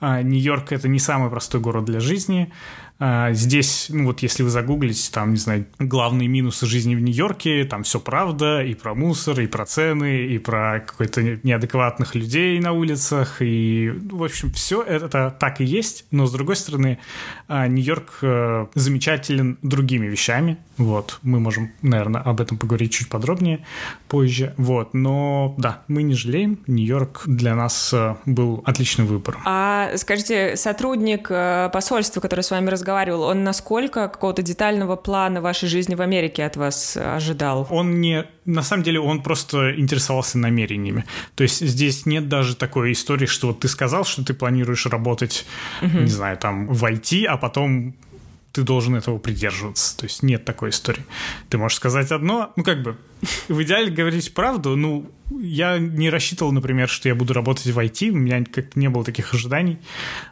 А, 0.00 0.22
Нью-Йорк— 0.22 0.66
это 0.72 0.88
не 0.88 0.98
самый 0.98 1.28
простой 1.28 1.60
город 1.60 1.84
для 1.84 2.00
жизни. 2.00 2.50
А, 2.98 3.32
здесь, 3.32 3.88
ну 3.90 4.06
вот 4.06 4.20
если 4.20 4.42
вы 4.42 4.48
загуглите, 4.48 5.10
там, 5.12 5.32
не 5.32 5.36
знаю, 5.36 5.66
главные 5.78 6.28
минусы 6.28 6.64
жизни 6.64 6.94
в 6.94 7.00
Нью-Йорке, 7.00 7.64
там 7.64 7.82
все 7.82 8.00
правда, 8.00 8.62
и 8.62 8.74
про 8.74 8.94
мусор, 8.94 9.40
и 9.40 9.46
про 9.46 9.66
цены, 9.66 10.26
и 10.26 10.38
про 10.38 10.80
какой-то 10.80 11.22
неадекватных 11.42 12.14
людей 12.14 12.58
на 12.58 12.72
улицах, 12.72 13.42
и, 13.42 13.92
в 14.10 14.24
общем, 14.24 14.50
все 14.52 14.82
это 14.82 15.34
так 15.38 15.60
и 15.60 15.64
есть, 15.64 16.06
но, 16.10 16.26
с 16.26 16.32
другой 16.32 16.56
стороны, 16.56 16.98
а, 17.48 17.66
Нью-Йорк 17.68 18.18
э, 18.22 18.66
замечателен 18.74 19.58
другими 19.60 20.06
вещами, 20.06 20.56
вот, 20.78 21.18
мы 21.22 21.38
можем, 21.38 21.72
наверное, 21.82 22.22
об 22.22 22.40
этом 22.40 22.56
поговорить 22.56 22.92
чуть 22.92 23.10
подробнее 23.10 23.64
позже, 24.08 24.54
вот, 24.56 24.94
но, 24.94 25.54
да, 25.58 25.82
мы 25.88 26.02
не 26.02 26.14
жалеем, 26.14 26.60
Нью-Йорк 26.66 27.24
для 27.26 27.54
нас 27.54 27.92
э, 27.92 28.16
был 28.24 28.62
отличным 28.64 29.06
выбором. 29.06 29.42
А 29.44 29.90
скажите, 29.96 30.56
сотрудник 30.56 31.26
э, 31.30 31.68
посольства, 31.72 32.20
который 32.20 32.40
с 32.40 32.50
вами 32.50 32.70
разговаривал, 32.70 32.85
разговаривал, 32.86 33.22
он 33.22 33.42
насколько 33.42 34.08
какого-то 34.08 34.42
детального 34.42 34.96
плана 34.96 35.40
вашей 35.40 35.68
жизни 35.68 35.96
в 35.96 36.00
Америке 36.00 36.44
от 36.44 36.56
вас 36.56 36.96
ожидал? 36.96 37.66
Он 37.70 38.00
не... 38.00 38.24
На 38.44 38.62
самом 38.62 38.84
деле 38.84 39.00
он 39.00 39.22
просто 39.22 39.74
интересовался 39.76 40.38
намерениями. 40.38 41.04
То 41.34 41.42
есть 41.42 41.66
здесь 41.66 42.06
нет 42.06 42.28
даже 42.28 42.54
такой 42.54 42.92
истории, 42.92 43.26
что 43.26 43.48
вот 43.48 43.60
ты 43.60 43.68
сказал, 43.68 44.04
что 44.04 44.24
ты 44.24 44.34
планируешь 44.34 44.86
работать, 44.86 45.46
угу. 45.82 45.98
не 45.98 46.10
знаю, 46.10 46.36
там 46.36 46.68
в 46.68 46.84
IT, 46.84 47.24
а 47.24 47.36
потом 47.36 47.94
ты 48.52 48.62
должен 48.62 48.94
этого 48.94 49.18
придерживаться. 49.18 49.96
То 49.98 50.06
есть 50.06 50.22
нет 50.22 50.44
такой 50.44 50.70
истории. 50.70 51.04
Ты 51.50 51.58
можешь 51.58 51.76
сказать 51.76 52.12
одно, 52.12 52.52
ну 52.56 52.64
как 52.64 52.82
бы 52.82 52.96
в 53.48 53.62
идеале 53.62 53.90
говорить 53.90 54.32
правду, 54.34 54.76
ну, 54.76 55.10
я 55.30 55.78
не 55.78 56.10
рассчитывал, 56.10 56.52
например, 56.52 56.88
что 56.88 57.08
я 57.08 57.14
буду 57.14 57.32
работать 57.32 57.66
в 57.66 57.78
IT, 57.78 58.10
у 58.10 58.16
меня 58.16 58.44
как-то 58.44 58.78
не 58.78 58.88
было 58.88 59.04
таких 59.04 59.34
ожиданий. 59.34 59.78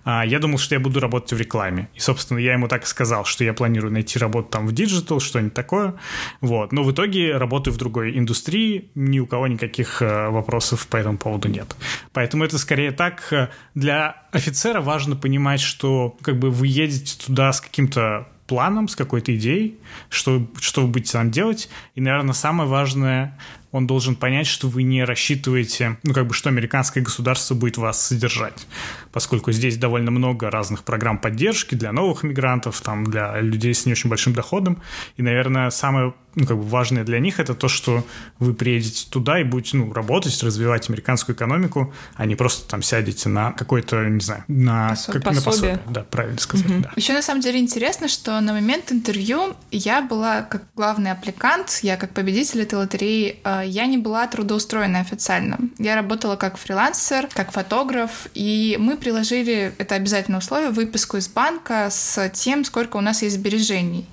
А, 0.04 0.24
я 0.24 0.38
думал, 0.38 0.58
что 0.58 0.74
я 0.74 0.80
буду 0.80 1.00
работать 1.00 1.32
в 1.32 1.38
рекламе. 1.38 1.88
И, 1.94 2.00
собственно, 2.00 2.38
я 2.38 2.52
ему 2.52 2.68
так 2.68 2.84
и 2.84 2.86
сказал, 2.86 3.24
что 3.24 3.44
я 3.44 3.54
планирую 3.54 3.92
найти 3.92 4.18
работу 4.18 4.48
там 4.50 4.66
в 4.66 4.72
digital, 4.72 5.20
что-нибудь 5.20 5.54
такое. 5.54 5.94
Вот. 6.40 6.72
Но 6.72 6.82
в 6.84 6.92
итоге 6.92 7.36
работаю 7.36 7.74
в 7.74 7.78
другой 7.78 8.16
индустрии, 8.16 8.90
ни 8.94 9.18
у 9.18 9.26
кого 9.26 9.46
никаких 9.46 10.00
э, 10.00 10.28
вопросов 10.28 10.86
по 10.86 10.96
этому 10.96 11.18
поводу 11.18 11.48
нет. 11.48 11.74
Поэтому 12.12 12.44
это 12.44 12.58
скорее 12.58 12.92
так. 12.92 13.32
Э, 13.32 13.48
для 13.74 14.22
офицера 14.30 14.80
важно 14.80 15.16
понимать, 15.16 15.60
что 15.60 16.16
как 16.22 16.38
бы 16.38 16.50
вы 16.50 16.68
едете 16.68 17.16
туда 17.26 17.52
с 17.52 17.60
каким-то 17.60 18.28
планом, 18.46 18.88
с 18.88 18.96
какой-то 18.96 19.34
идеей, 19.36 19.78
что, 20.08 20.46
что 20.60 20.82
вы 20.82 20.88
будете 20.88 21.12
там 21.12 21.30
делать. 21.30 21.68
И, 21.94 22.00
наверное, 22.00 22.34
самое 22.34 22.68
важное, 22.68 23.38
он 23.72 23.86
должен 23.86 24.14
понять, 24.14 24.46
что 24.46 24.68
вы 24.68 24.82
не 24.82 25.04
рассчитываете, 25.04 25.98
ну, 26.02 26.14
как 26.14 26.26
бы, 26.26 26.34
что 26.34 26.48
американское 26.48 27.02
государство 27.02 27.54
будет 27.54 27.76
вас 27.76 28.06
содержать, 28.06 28.66
поскольку 29.14 29.52
здесь 29.52 29.76
довольно 29.76 30.10
много 30.10 30.50
разных 30.50 30.82
программ 30.82 31.18
поддержки 31.18 31.76
для 31.76 31.92
новых 31.92 32.24
мигрантов, 32.24 32.80
там, 32.80 33.04
для 33.04 33.40
людей 33.40 33.72
с 33.72 33.86
не 33.86 33.92
очень 33.92 34.10
большим 34.10 34.32
доходом. 34.34 34.82
И, 35.16 35.22
наверное, 35.22 35.70
самое 35.70 36.14
ну, 36.34 36.46
как 36.46 36.56
бы 36.56 36.64
важное 36.64 37.04
для 37.04 37.20
них 37.20 37.38
это 37.38 37.54
то, 37.54 37.68
что 37.68 38.04
вы 38.38 38.54
приедете 38.54 39.06
туда 39.08 39.40
и 39.40 39.44
будете 39.44 39.76
ну, 39.76 39.92
работать, 39.92 40.42
развивать 40.42 40.88
американскую 40.88 41.36
экономику, 41.36 41.92
а 42.16 42.26
не 42.26 42.34
просто 42.34 42.68
там 42.68 42.82
сядете 42.82 43.28
на 43.28 43.52
какой-то, 43.52 44.08
не 44.08 44.20
знаю, 44.20 44.44
на, 44.48 44.90
пособие. 44.90 45.22
Как, 45.22 45.34
на 45.34 45.42
пособие. 45.42 45.80
Да, 45.88 46.02
правильно 46.02 46.38
сказать. 46.38 46.66
Угу. 46.66 46.80
Да. 46.80 46.92
Еще 46.96 47.12
на 47.12 47.22
самом 47.22 47.40
деле 47.40 47.60
интересно, 47.60 48.08
что 48.08 48.40
на 48.40 48.52
момент 48.52 48.90
интервью 48.90 49.54
я 49.70 50.02
была 50.02 50.42
как 50.42 50.64
главный 50.74 51.12
аппликант, 51.12 51.80
я 51.82 51.96
как 51.96 52.10
победитель 52.10 52.62
этой 52.62 52.74
лотереи, 52.74 53.38
а, 53.44 53.62
я 53.62 53.86
не 53.86 53.98
была 53.98 54.26
трудоустроена 54.26 55.00
официально. 55.00 55.58
Я 55.78 55.94
работала 55.94 56.36
как 56.36 56.56
фрилансер, 56.56 57.28
как 57.32 57.52
фотограф, 57.52 58.26
и 58.34 58.76
мы 58.80 58.96
приложили, 59.04 59.74
это 59.76 59.96
обязательное 59.96 60.38
условие, 60.38 60.70
выписку 60.70 61.18
из 61.18 61.28
банка 61.28 61.88
с 61.90 62.30
тем, 62.30 62.64
сколько 62.64 62.96
у 62.96 63.02
нас 63.02 63.20
есть 63.20 63.36
сбережений 63.36 64.06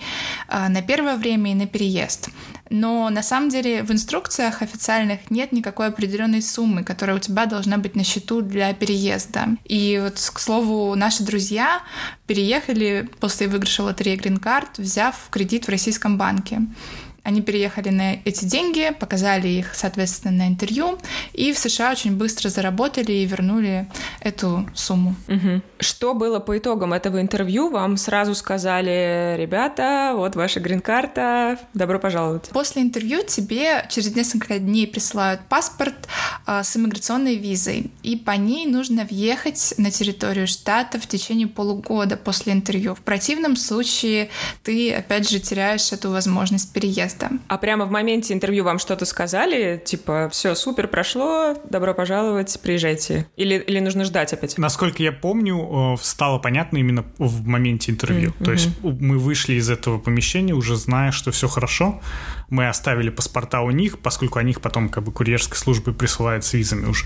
а, 0.49 0.67
на 0.67 0.81
первое 0.81 1.15
время 1.15 1.51
и 1.51 1.55
на 1.55 1.65
переезд. 1.65 2.27
Но 2.69 3.09
на 3.09 3.23
самом 3.23 3.49
деле 3.49 3.83
в 3.83 3.91
инструкциях 3.91 4.61
официальных 4.61 5.31
нет 5.31 5.53
никакой 5.53 5.87
определенной 5.87 6.41
суммы, 6.41 6.83
которая 6.83 7.15
у 7.15 7.19
тебя 7.19 7.45
должна 7.45 7.77
быть 7.77 7.95
на 7.95 8.03
счету 8.03 8.41
для 8.41 8.73
переезда. 8.73 9.47
И 9.63 9.97
вот, 10.03 10.15
к 10.15 10.39
слову, 10.39 10.93
наши 10.95 11.23
друзья 11.23 11.81
переехали 12.27 13.09
после 13.21 13.47
выигрыша 13.47 13.83
лотереи 13.83 14.17
Green 14.17 14.41
Card, 14.41 14.69
взяв 14.77 15.15
кредит 15.29 15.67
в 15.67 15.69
российском 15.69 16.17
банке. 16.17 16.61
Они 17.23 17.41
переехали 17.41 17.89
на 17.89 18.13
эти 18.25 18.45
деньги, 18.45 18.91
показали 18.99 19.47
их, 19.47 19.75
соответственно, 19.75 20.31
на 20.31 20.47
интервью, 20.47 20.97
и 21.33 21.53
в 21.53 21.59
США 21.59 21.91
очень 21.91 22.17
быстро 22.17 22.49
заработали 22.49 23.11
и 23.11 23.25
вернули 23.25 23.87
эту 24.21 24.67
сумму. 24.73 25.15
Угу. 25.27 25.61
Что 25.79 26.15
было 26.15 26.39
по 26.39 26.57
итогам 26.57 26.93
этого 26.93 27.21
интервью? 27.21 27.69
Вам 27.69 27.97
сразу 27.97 28.33
сказали, 28.33 29.35
ребята, 29.37 30.13
вот 30.15 30.35
ваша 30.35 30.59
грин-карта, 30.59 31.59
добро 31.75 31.99
пожаловать. 31.99 32.49
После 32.49 32.81
интервью 32.81 33.23
тебе 33.23 33.85
через 33.89 34.15
несколько 34.15 34.57
дней 34.57 34.87
присылают 34.87 35.41
паспорт 35.47 36.07
э, 36.47 36.63
с 36.63 36.75
иммиграционной 36.75 37.35
визой, 37.35 37.91
и 38.01 38.15
по 38.15 38.31
ней 38.31 38.65
нужно 38.65 39.05
въехать 39.05 39.75
на 39.77 39.91
территорию 39.91 40.47
штата 40.47 40.99
в 40.99 41.05
течение 41.05 41.47
полугода 41.47 42.17
после 42.17 42.53
интервью. 42.53 42.95
В 42.95 43.01
противном 43.01 43.55
случае 43.55 44.29
ты, 44.63 44.91
опять 44.91 45.29
же, 45.29 45.39
теряешь 45.39 45.91
эту 45.91 46.09
возможность 46.09 46.73
переезда 46.73 47.10
место. 47.11 47.29
А 47.47 47.57
прямо 47.57 47.85
в 47.85 47.91
моменте 47.91 48.33
интервью 48.33 48.63
вам 48.63 48.79
что-то 48.79 49.05
сказали? 49.05 49.81
Типа, 49.83 50.29
все, 50.31 50.55
супер, 50.55 50.87
прошло, 50.87 51.55
добро 51.69 51.93
пожаловать, 51.93 52.59
приезжайте. 52.61 53.27
Или, 53.35 53.55
или 53.55 53.79
нужно 53.79 54.05
ждать 54.05 54.33
опять? 54.33 54.57
Насколько 54.57 55.03
я 55.03 55.11
помню, 55.11 55.95
э, 55.95 55.97
стало 56.01 56.39
понятно 56.39 56.77
именно 56.77 57.05
в 57.17 57.45
моменте 57.45 57.91
интервью. 57.91 58.31
Mm-hmm. 58.31 58.45
То 58.45 58.51
есть 58.51 58.69
мы 58.83 59.17
вышли 59.17 59.53
из 59.53 59.69
этого 59.69 59.99
помещения, 59.99 60.53
уже 60.53 60.75
зная, 60.75 61.11
что 61.11 61.31
все 61.31 61.47
хорошо. 61.47 62.01
Мы 62.49 62.67
оставили 62.67 63.09
паспорта 63.09 63.61
у 63.61 63.71
них, 63.71 63.99
поскольку 63.99 64.39
они 64.39 64.51
их 64.51 64.61
потом 64.61 64.89
как 64.89 65.03
бы 65.03 65.11
курьерской 65.11 65.57
службой 65.57 65.93
присылают 65.93 66.43
с 66.43 66.53
визами 66.53 66.85
уже. 66.85 67.05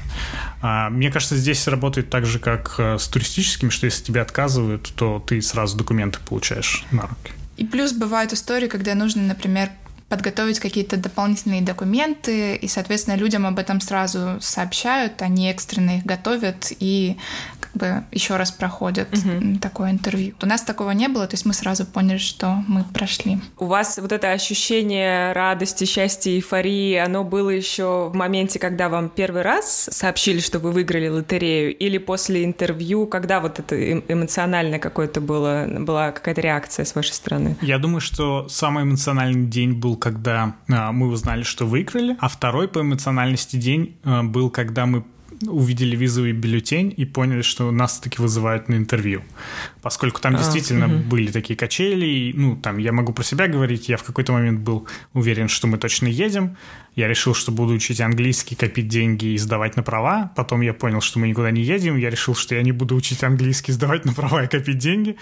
А, 0.61 0.89
мне 0.89 1.11
кажется, 1.11 1.35
здесь 1.35 1.67
работает 1.67 2.09
так 2.09 2.25
же, 2.25 2.39
как 2.39 2.75
э, 2.77 2.97
с 2.97 3.07
туристическими, 3.07 3.69
что 3.69 3.85
если 3.85 4.03
тебе 4.03 4.21
отказывают, 4.21 4.91
то 4.95 5.23
ты 5.25 5.41
сразу 5.41 5.77
документы 5.77 6.19
получаешь 6.27 6.85
на 6.91 7.03
руки. 7.03 7.31
И 7.57 7.65
плюс 7.65 7.93
бывают 7.93 8.33
истории, 8.33 8.67
когда 8.67 8.95
нужно, 8.95 9.21
например, 9.21 9.69
подготовить 10.15 10.59
какие-то 10.59 10.95
дополнительные 10.95 11.61
документы, 11.61 12.55
и, 12.55 12.67
соответственно, 12.69 13.15
людям 13.15 13.45
об 13.45 13.59
этом 13.59 13.81
сразу 13.81 14.37
сообщают, 14.39 15.21
они 15.21 15.51
экстренно 15.51 15.97
их 15.97 16.05
готовят 16.05 16.71
и 16.79 17.17
как 17.59 17.73
бы 17.73 18.03
еще 18.11 18.37
раз 18.37 18.51
проходят 18.51 19.09
угу. 19.11 19.57
такое 19.61 19.91
интервью. 19.91 20.33
У 20.41 20.45
нас 20.45 20.61
такого 20.61 20.91
не 20.91 21.09
было, 21.09 21.27
то 21.27 21.33
есть 21.33 21.45
мы 21.45 21.53
сразу 21.53 21.85
поняли, 21.85 22.17
что 22.17 22.63
мы 22.67 22.85
прошли. 22.85 23.39
У 23.57 23.65
вас 23.65 23.97
вот 23.97 24.13
это 24.13 24.31
ощущение 24.31 25.33
радости, 25.33 25.83
счастья, 25.83 26.31
эйфории, 26.31 26.95
оно 26.95 27.25
было 27.25 27.49
еще 27.49 28.09
в 28.09 28.15
моменте, 28.15 28.57
когда 28.57 28.87
вам 28.87 29.09
первый 29.09 29.41
раз 29.41 29.89
сообщили, 29.91 30.39
что 30.39 30.59
вы 30.59 30.71
выиграли 30.71 31.09
лотерею, 31.09 31.75
или 31.75 31.97
после 31.97 32.45
интервью, 32.45 33.05
когда 33.05 33.41
вот 33.41 33.59
это 33.59 33.75
эм, 33.75 34.03
эмоциональное 34.07 34.79
какое-то 34.79 35.19
было, 35.19 35.67
была 35.79 36.11
какая-то 36.13 36.39
реакция 36.39 36.85
с 36.85 36.95
вашей 36.95 37.13
стороны? 37.13 37.57
Я 37.61 37.79
думаю, 37.79 37.99
что 37.99 38.47
самый 38.47 38.83
эмоциональный 38.83 39.45
день 39.45 39.73
был 39.73 39.95
был, 39.95 39.97
когда 40.05 40.55
а, 40.69 40.91
мы 40.91 41.07
узнали, 41.07 41.41
что 41.41 41.65
выиграли, 41.65 42.15
а 42.19 42.27
второй 42.27 42.67
по 42.67 42.81
эмоциональности 42.81 43.55
день 43.55 43.97
а, 44.03 44.21
был, 44.21 44.51
когда 44.51 44.85
мы 44.85 45.03
увидели 45.41 45.95
визовый 45.95 46.31
бюллетень 46.31 46.93
и 46.95 47.05
поняли, 47.05 47.41
что 47.41 47.71
нас 47.71 47.99
таки 47.99 48.21
вызывают 48.21 48.69
на 48.69 48.75
интервью. 48.75 49.23
Поскольку 49.81 50.21
там 50.21 50.35
а, 50.35 50.37
действительно 50.37 50.85
угу. 50.85 51.09
были 51.09 51.31
такие 51.31 51.57
качели, 51.57 52.05
и, 52.05 52.33
ну, 52.33 52.55
там, 52.55 52.77
я 52.77 52.91
могу 52.91 53.13
про 53.13 53.23
себя 53.23 53.47
говорить, 53.47 53.89
я 53.89 53.97
в 53.97 54.03
какой-то 54.03 54.31
момент 54.31 54.59
был 54.59 54.87
уверен, 55.13 55.47
что 55.47 55.65
мы 55.65 55.79
точно 55.79 56.05
едем, 56.05 56.55
я 56.95 57.07
решил, 57.07 57.33
что 57.33 57.51
буду 57.51 57.73
учить 57.73 57.99
английский, 57.99 58.55
копить 58.55 58.87
деньги 58.87 59.27
и 59.27 59.37
сдавать 59.37 59.75
на 59.75 59.83
права. 59.83 60.31
Потом 60.35 60.61
я 60.61 60.73
понял, 60.73 61.01
что 61.01 61.19
мы 61.19 61.27
никуда 61.27 61.51
не 61.51 61.61
едем. 61.61 61.97
Я 61.97 62.09
решил, 62.09 62.35
что 62.35 62.55
я 62.55 62.61
не 62.61 62.71
буду 62.71 62.95
учить 62.95 63.23
английский, 63.23 63.73
сдавать 63.73 64.05
на 64.05 64.13
права 64.13 64.43
и 64.43 64.47
копить 64.47 64.77
деньги. 64.77 65.17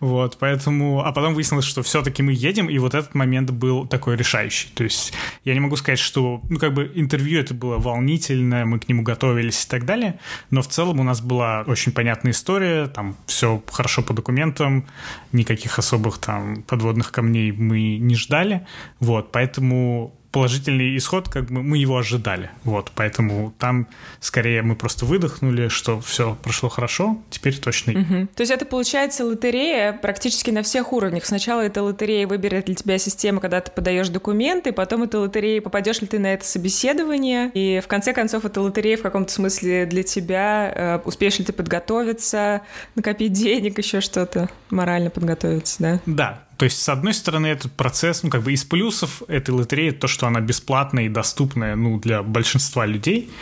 Вот, 0.00 0.36
поэтому... 0.38 1.04
А 1.04 1.12
потом 1.12 1.34
выяснилось, 1.34 1.64
что 1.64 1.82
все-таки 1.82 2.22
мы 2.22 2.32
едем, 2.32 2.68
и 2.68 2.78
вот 2.78 2.94
этот 2.94 3.14
момент 3.14 3.50
был 3.50 3.86
такой 3.86 4.16
решающий. 4.16 4.68
То 4.74 4.84
есть 4.84 5.12
я 5.44 5.54
не 5.54 5.60
могу 5.60 5.76
сказать, 5.76 5.98
что... 5.98 6.42
Ну, 6.48 6.58
как 6.58 6.74
бы 6.74 6.90
интервью 6.94 7.40
это 7.40 7.54
было 7.54 7.78
волнительно, 7.78 8.66
мы 8.66 8.80
к 8.80 8.88
нему 8.88 9.02
готовились 9.02 9.64
и 9.64 9.68
так 9.68 9.84
далее, 9.84 10.18
но 10.50 10.62
в 10.62 10.68
целом 10.68 11.00
у 11.00 11.04
нас 11.04 11.20
была 11.20 11.62
очень 11.66 11.92
понятная 11.92 12.32
история, 12.32 12.86
там 12.86 13.16
все 13.26 13.62
хорошо 13.70 14.02
по 14.02 14.12
документам, 14.12 14.86
никаких 15.32 15.78
особых 15.78 16.18
там 16.18 16.62
подводных 16.62 17.12
камней 17.12 17.52
мы 17.52 17.98
не 17.98 18.16
ждали. 18.16 18.66
Вот, 18.98 19.32
поэтому 19.32 20.14
положительный 20.32 20.96
исход, 20.96 21.28
как 21.28 21.44
бы 21.44 21.62
мы 21.62 21.76
его 21.76 21.98
ожидали. 21.98 22.50
Вот, 22.64 22.90
поэтому 22.94 23.52
там 23.58 23.86
скорее 24.18 24.62
мы 24.62 24.74
просто 24.74 25.04
выдохнули, 25.04 25.68
что 25.68 26.00
все 26.00 26.36
прошло 26.42 26.70
хорошо, 26.70 27.18
теперь 27.30 27.58
точно. 27.58 27.92
Угу. 27.92 28.28
То 28.34 28.40
есть 28.40 28.50
это 28.50 28.64
получается 28.64 29.24
лотерея 29.26 29.92
практически 29.92 30.50
на 30.50 30.62
всех 30.62 30.92
уровнях. 30.92 31.26
Сначала 31.26 31.60
это 31.60 31.82
лотерея 31.82 32.26
выберет 32.26 32.64
для 32.64 32.74
тебя 32.74 32.98
система, 32.98 33.40
когда 33.40 33.60
ты 33.60 33.70
подаешь 33.70 34.08
документы, 34.08 34.72
потом 34.72 35.02
это 35.02 35.20
лотерея, 35.20 35.60
попадешь 35.60 36.00
ли 36.00 36.06
ты 36.06 36.18
на 36.18 36.32
это 36.32 36.44
собеседование, 36.44 37.50
и 37.52 37.80
в 37.80 37.86
конце 37.86 38.14
концов 38.14 38.46
это 38.46 38.62
лотерея 38.62 38.96
в 38.96 39.02
каком-то 39.02 39.30
смысле 39.30 39.84
для 39.84 40.02
тебя, 40.02 40.72
э, 40.74 41.00
успеешь 41.04 41.38
ли 41.38 41.44
ты 41.44 41.52
подготовиться, 41.52 42.62
накопить 42.94 43.32
денег, 43.32 43.76
еще 43.76 44.00
что-то, 44.00 44.48
морально 44.70 45.10
подготовиться, 45.10 45.76
да? 45.78 46.00
Да, 46.06 46.42
то 46.62 46.66
есть, 46.66 46.80
с 46.80 46.88
одной 46.88 47.12
стороны, 47.12 47.48
этот 47.48 47.72
процесс, 47.72 48.22
ну, 48.22 48.30
как 48.30 48.42
бы 48.42 48.52
из 48.52 48.62
плюсов 48.62 49.24
этой 49.26 49.50
лотереи 49.50 49.90
то, 49.90 50.06
что 50.06 50.28
она 50.28 50.38
бесплатная 50.40 51.06
и 51.06 51.08
доступная, 51.08 51.74
ну, 51.74 51.98
для 51.98 52.22
большинства 52.22 52.86
людей, 52.86 53.32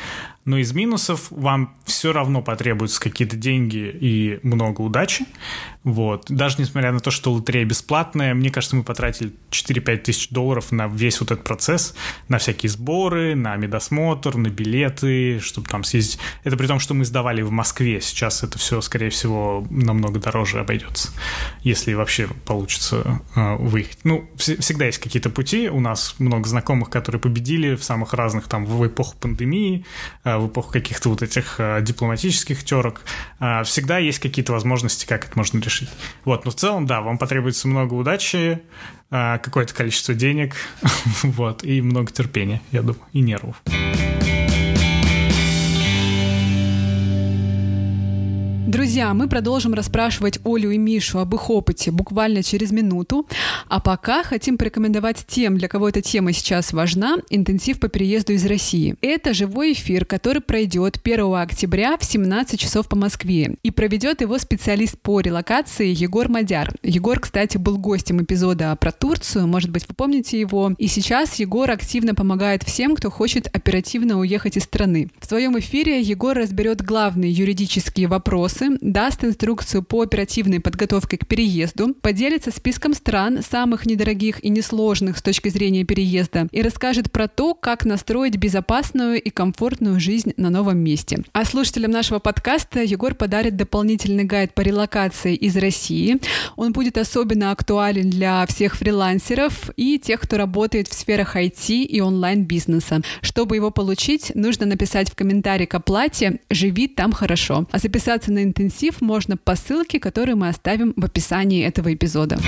но 0.50 0.58
из 0.58 0.72
минусов 0.72 1.28
вам 1.30 1.76
все 1.84 2.12
равно 2.12 2.42
потребуются 2.42 3.00
какие-то 3.00 3.36
деньги 3.36 3.88
и 4.00 4.40
много 4.42 4.80
удачи. 4.80 5.24
Вот. 5.84 6.26
Даже 6.28 6.56
несмотря 6.58 6.90
на 6.92 6.98
то, 6.98 7.12
что 7.12 7.32
лотерея 7.32 7.64
бесплатная, 7.64 8.34
мне 8.34 8.50
кажется, 8.50 8.74
мы 8.74 8.82
потратили 8.82 9.32
4-5 9.50 9.96
тысяч 9.98 10.28
долларов 10.30 10.72
на 10.72 10.88
весь 10.88 11.20
вот 11.20 11.30
этот 11.30 11.44
процесс, 11.44 11.94
на 12.28 12.38
всякие 12.38 12.68
сборы, 12.68 13.36
на 13.36 13.54
медосмотр, 13.56 14.36
на 14.36 14.48
билеты, 14.48 15.38
чтобы 15.38 15.68
там 15.68 15.84
съездить. 15.84 16.18
Это 16.42 16.56
при 16.56 16.66
том, 16.66 16.80
что 16.80 16.94
мы 16.94 17.04
сдавали 17.04 17.42
в 17.42 17.52
Москве. 17.52 18.00
Сейчас 18.00 18.42
это 18.42 18.58
все, 18.58 18.80
скорее 18.80 19.10
всего, 19.10 19.64
намного 19.70 20.18
дороже 20.18 20.58
обойдется, 20.58 21.12
если 21.62 21.94
вообще 21.94 22.28
получится 22.44 23.22
э, 23.36 23.56
выехать. 23.56 24.00
Ну, 24.02 24.28
вс- 24.34 24.60
всегда 24.60 24.86
есть 24.86 24.98
какие-то 24.98 25.30
пути. 25.30 25.68
У 25.68 25.80
нас 25.80 26.16
много 26.18 26.48
знакомых, 26.48 26.90
которые 26.90 27.20
победили 27.20 27.76
в 27.76 27.84
самых 27.84 28.14
разных, 28.14 28.48
там, 28.48 28.66
в 28.66 28.84
эпоху 28.84 29.14
пандемии, 29.18 29.86
э, 30.24 30.36
в 30.40 30.48
эпоху 30.48 30.72
каких-то 30.72 31.08
вот 31.08 31.22
этих 31.22 31.56
э, 31.58 31.80
дипломатических 31.82 32.64
терок. 32.64 33.02
Э, 33.38 33.62
всегда 33.64 33.98
есть 33.98 34.18
какие-то 34.18 34.52
возможности, 34.52 35.06
как 35.06 35.26
это 35.26 35.32
можно 35.36 35.60
решить. 35.60 35.90
Вот, 36.24 36.44
но 36.44 36.50
в 36.50 36.54
целом, 36.54 36.86
да, 36.86 37.00
вам 37.00 37.18
потребуется 37.18 37.68
много 37.68 37.94
удачи, 37.94 38.62
э, 39.10 39.38
какое-то 39.38 39.74
количество 39.74 40.14
денег, 40.14 40.54
вот, 41.22 41.64
и 41.64 41.80
много 41.82 42.12
терпения, 42.12 42.60
я 42.72 42.82
думаю, 42.82 43.02
и 43.12 43.20
нервов. 43.20 43.62
Друзья, 48.70 49.12
мы 49.14 49.26
продолжим 49.26 49.74
расспрашивать 49.74 50.38
Олю 50.44 50.70
и 50.70 50.78
Мишу 50.78 51.18
об 51.18 51.34
их 51.34 51.50
опыте 51.50 51.90
буквально 51.90 52.44
через 52.44 52.70
минуту. 52.70 53.26
А 53.66 53.80
пока 53.80 54.22
хотим 54.22 54.56
порекомендовать 54.56 55.24
тем, 55.26 55.58
для 55.58 55.66
кого 55.66 55.88
эта 55.88 56.02
тема 56.02 56.32
сейчас 56.32 56.72
важна, 56.72 57.16
интенсив 57.30 57.80
по 57.80 57.88
переезду 57.88 58.32
из 58.32 58.46
России. 58.46 58.94
Это 59.00 59.34
живой 59.34 59.72
эфир, 59.72 60.04
который 60.04 60.40
пройдет 60.40 61.00
1 61.02 61.34
октября 61.34 61.98
в 61.98 62.04
17 62.04 62.60
часов 62.60 62.88
по 62.88 62.94
Москве. 62.94 63.56
И 63.64 63.72
проведет 63.72 64.20
его 64.20 64.38
специалист 64.38 64.96
по 64.96 65.18
релокации 65.18 65.88
Егор 65.88 66.28
Мадяр. 66.28 66.72
Егор, 66.84 67.18
кстати, 67.18 67.56
был 67.56 67.76
гостем 67.76 68.22
эпизода 68.22 68.76
про 68.76 68.92
Турцию, 68.92 69.48
может 69.48 69.70
быть, 69.70 69.88
вы 69.88 69.96
помните 69.96 70.38
его. 70.38 70.74
И 70.78 70.86
сейчас 70.86 71.40
Егор 71.40 71.68
активно 71.68 72.14
помогает 72.14 72.62
всем, 72.62 72.94
кто 72.94 73.10
хочет 73.10 73.48
оперативно 73.52 74.20
уехать 74.20 74.56
из 74.56 74.62
страны. 74.62 75.10
В 75.18 75.26
своем 75.26 75.58
эфире 75.58 76.00
Егор 76.00 76.36
разберет 76.36 76.82
главные 76.82 77.32
юридические 77.32 78.06
вопросы, 78.06 78.59
вопросы, 78.60 78.78
даст 78.80 79.24
инструкцию 79.24 79.82
по 79.82 80.02
оперативной 80.02 80.60
подготовке 80.60 81.18
к 81.18 81.26
переезду, 81.26 81.94
поделится 81.94 82.50
списком 82.50 82.94
стран, 82.94 83.40
самых 83.42 83.86
недорогих 83.86 84.44
и 84.44 84.48
несложных 84.48 85.18
с 85.18 85.22
точки 85.22 85.48
зрения 85.48 85.84
переезда, 85.84 86.48
и 86.52 86.62
расскажет 86.62 87.10
про 87.10 87.28
то, 87.28 87.54
как 87.54 87.84
настроить 87.84 88.36
безопасную 88.36 89.20
и 89.20 89.30
комфортную 89.30 90.00
жизнь 90.00 90.32
на 90.36 90.50
новом 90.50 90.78
месте. 90.78 91.22
А 91.32 91.44
слушателям 91.44 91.90
нашего 91.90 92.18
подкаста 92.18 92.82
Егор 92.82 93.14
подарит 93.14 93.56
дополнительный 93.56 94.24
гайд 94.24 94.54
по 94.54 94.60
релокации 94.62 95.34
из 95.34 95.56
России. 95.56 96.18
Он 96.56 96.72
будет 96.72 96.98
особенно 96.98 97.50
актуален 97.50 98.10
для 98.10 98.44
всех 98.46 98.76
фрилансеров 98.76 99.70
и 99.76 99.98
тех, 99.98 100.20
кто 100.20 100.36
работает 100.36 100.88
в 100.88 100.94
сферах 100.94 101.36
IT 101.36 101.82
и 101.82 102.00
онлайн-бизнеса. 102.00 103.02
Чтобы 103.22 103.56
его 103.56 103.70
получить, 103.70 104.32
нужно 104.34 104.66
написать 104.66 105.10
в 105.10 105.14
комментарии 105.14 105.66
к 105.66 105.74
оплате 105.74 106.40
«Живи 106.50 106.88
там 106.88 107.12
хорошо». 107.12 107.66
А 107.70 107.78
записаться 107.78 108.32
на 108.32 108.49
интенсив 108.50 109.00
можно 109.00 109.36
по 109.36 109.54
ссылке, 109.54 110.00
которую 110.00 110.36
мы 110.36 110.48
оставим 110.48 110.92
в 110.96 111.04
описании 111.04 111.64
этого 111.64 111.94
эпизода. 111.94 112.38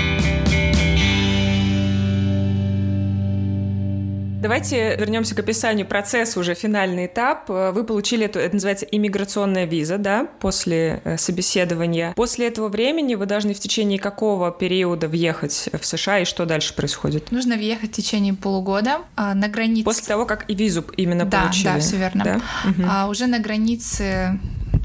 Давайте 4.43 4.97
вернемся 4.97 5.35
к 5.35 5.39
описанию 5.39 5.87
процесса, 5.87 6.37
уже 6.37 6.53
финальный 6.53 7.05
этап. 7.05 7.47
Вы 7.47 7.85
получили 7.85 8.25
эту, 8.25 8.39
это 8.39 8.55
называется 8.55 8.85
иммиграционная 8.85 9.63
виза, 9.63 9.97
да, 9.97 10.27
после 10.41 10.99
э, 11.05 11.17
собеседования. 11.17 12.11
После 12.17 12.49
этого 12.49 12.67
времени 12.67 13.15
вы 13.15 13.25
должны 13.25 13.53
в 13.53 13.59
течение 13.61 13.99
какого 13.99 14.51
периода 14.51 15.07
въехать 15.07 15.69
в 15.71 15.85
США 15.85 16.19
и 16.19 16.25
что 16.25 16.45
дальше 16.45 16.75
происходит? 16.75 17.31
Нужно 17.31 17.55
въехать 17.55 17.91
в 17.91 17.93
течение 17.93 18.33
полугода 18.33 19.03
а, 19.15 19.33
на 19.33 19.47
границе. 19.47 19.85
После 19.85 20.05
того, 20.07 20.25
как 20.25 20.43
и 20.49 20.55
визу 20.55 20.83
именно 20.97 21.23
да, 21.23 21.43
получили. 21.43 21.63
Да, 21.63 21.79
все 21.79 21.95
верно. 21.95 22.23
Да? 22.25 22.41
А, 22.85 23.07
уже 23.07 23.27
на 23.27 23.39
границе 23.39 24.37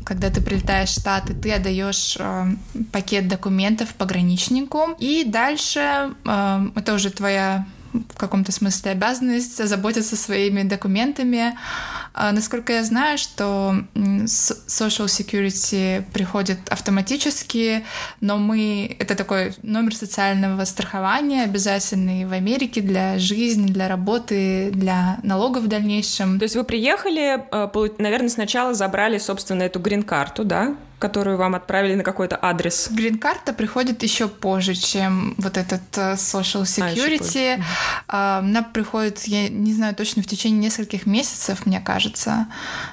когда 0.09 0.31
ты 0.31 0.41
прилетаешь 0.41 0.89
в 0.89 0.95
Штаты, 0.95 1.35
ты 1.35 1.53
отдаешь 1.53 2.17
э, 2.19 2.47
пакет 2.93 3.29
документов 3.29 3.93
пограничнику, 3.93 4.97
и 4.99 5.23
дальше 5.23 6.15
э, 6.25 6.69
это 6.75 6.95
уже 6.95 7.11
твоя 7.11 7.67
в 7.93 8.17
каком-то 8.17 8.53
смысле 8.53 8.93
обязанность 8.93 9.65
заботиться 9.67 10.17
своими 10.17 10.63
документами. 10.63 11.57
А, 12.15 12.33
насколько 12.33 12.73
я 12.73 12.85
знаю, 12.85 13.19
что 13.19 13.77
Social 13.95 15.07
Security 15.07 16.05
приходит 16.13 16.59
автоматически, 16.69 17.85
но 18.21 18.39
мы... 18.39 18.97
Это 18.99 19.15
такой 19.15 19.55
номер 19.63 19.95
социального 19.95 20.65
страхования, 20.65 21.45
обязательный 21.45 22.25
в 22.25 22.33
Америке 22.33 22.81
для 22.81 23.19
жизни, 23.19 23.67
для 23.73 23.89
работы, 23.89 24.71
для 24.73 25.19
налогов 25.23 25.65
в 25.65 25.69
дальнейшем. 25.69 26.39
То 26.39 26.45
есть 26.45 26.57
вы 26.57 26.65
приехали, 26.65 27.41
э, 27.51 27.89
наверное, 27.99 28.29
сначала 28.29 28.75
забрали, 28.75 29.19
собственно, 29.19 29.63
эту 29.63 29.79
грин-карту, 29.79 30.45
да? 30.45 30.77
Которую 30.99 31.37
вам 31.37 31.55
отправили 31.55 31.95
на 31.95 32.03
какой-то 32.03 32.39
адрес? 32.41 32.89
Грин-карта 32.91 33.53
приходит 33.53 34.03
еще 34.03 34.29
позже, 34.29 34.75
чем 34.75 35.35
вот 35.39 35.57
этот 35.57 35.83
uh, 35.93 36.15
Social 36.15 36.63
а, 36.63 36.93
Security. 36.93 37.63
А, 38.09 38.39
она 38.39 38.63
приходит, 38.63 39.23
я 39.25 39.49
не 39.49 39.73
знаю 39.73 39.95
точно, 39.95 40.23
в 40.23 40.27
течение 40.27 40.59
нескольких 40.59 41.07
месяцев, 41.07 41.67
мне 41.67 41.81
кажется. 41.81 42.47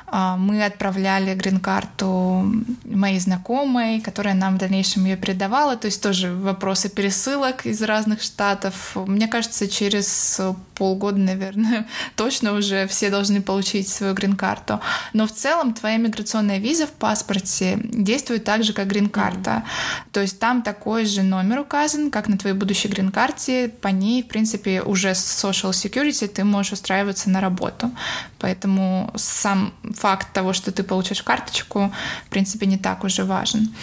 А, 0.07 0.37
мы 0.37 0.63
отправляли 0.63 1.33
грин-карту 1.35 2.51
моей 2.85 3.19
знакомой, 3.19 4.01
которая 4.01 4.35
нам 4.35 4.55
в 4.55 4.59
дальнейшем 4.59 5.05
ее 5.05 5.17
передавала. 5.17 5.75
То 5.75 5.87
есть 5.87 6.01
тоже 6.01 6.33
вопросы 6.33 6.89
пересылок 6.89 7.65
из 7.65 7.81
разных 7.81 8.21
штатов. 8.21 8.95
Мне 8.95 9.27
кажется, 9.27 9.67
через 9.67 10.39
полгода, 10.75 11.17
наверное, 11.17 11.87
точно 12.15 12.53
уже 12.53 12.87
все 12.87 13.09
должны 13.09 13.41
получить 13.41 13.87
свою 13.89 14.13
грин-карту. 14.13 14.79
Но 15.13 15.27
в 15.27 15.31
целом 15.31 15.73
твоя 15.73 15.97
миграционная 15.97 16.59
виза 16.59 16.87
в 16.87 16.91
паспорте 16.91 17.79
действует 18.03 18.43
так 18.43 18.63
же, 18.63 18.73
как 18.73 18.87
грин-карта. 18.87 19.49
Mm-hmm. 19.49 20.11
То 20.11 20.21
есть 20.21 20.39
там 20.39 20.61
такой 20.61 21.05
же 21.05 21.23
номер 21.23 21.59
указан, 21.59 22.11
как 22.11 22.27
на 22.27 22.37
твоей 22.37 22.55
будущей 22.55 22.87
грин-карте. 22.87 23.71
По 23.81 23.89
ней, 23.89 24.23
в 24.23 24.27
принципе, 24.27 24.81
уже 24.81 25.15
с 25.15 25.45
Social 25.45 25.71
Security 25.71 26.27
ты 26.27 26.43
можешь 26.43 26.73
устраиваться 26.73 27.29
на 27.29 27.41
работу. 27.41 27.91
Поэтому 28.39 29.11
сам 29.15 29.73
факт 29.95 30.33
того, 30.33 30.53
что 30.53 30.71
ты 30.71 30.83
получишь 30.83 31.23
карточку, 31.23 31.91
в 32.25 32.29
принципе, 32.29 32.65
не 32.65 32.77
так 32.77 33.03
уже 33.03 33.23
важен. 33.23 33.73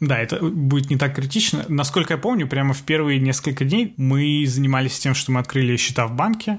Да, 0.00 0.18
это 0.18 0.38
будет 0.44 0.90
не 0.90 0.96
так 0.96 1.14
критично. 1.14 1.64
Насколько 1.68 2.14
я 2.14 2.18
помню, 2.18 2.46
прямо 2.48 2.74
в 2.74 2.82
первые 2.82 3.20
несколько 3.20 3.64
дней 3.64 3.94
мы 3.96 4.44
занимались 4.46 4.98
тем, 4.98 5.14
что 5.14 5.32
мы 5.32 5.40
открыли 5.40 5.76
счета 5.76 6.06
в 6.06 6.14
банке, 6.14 6.58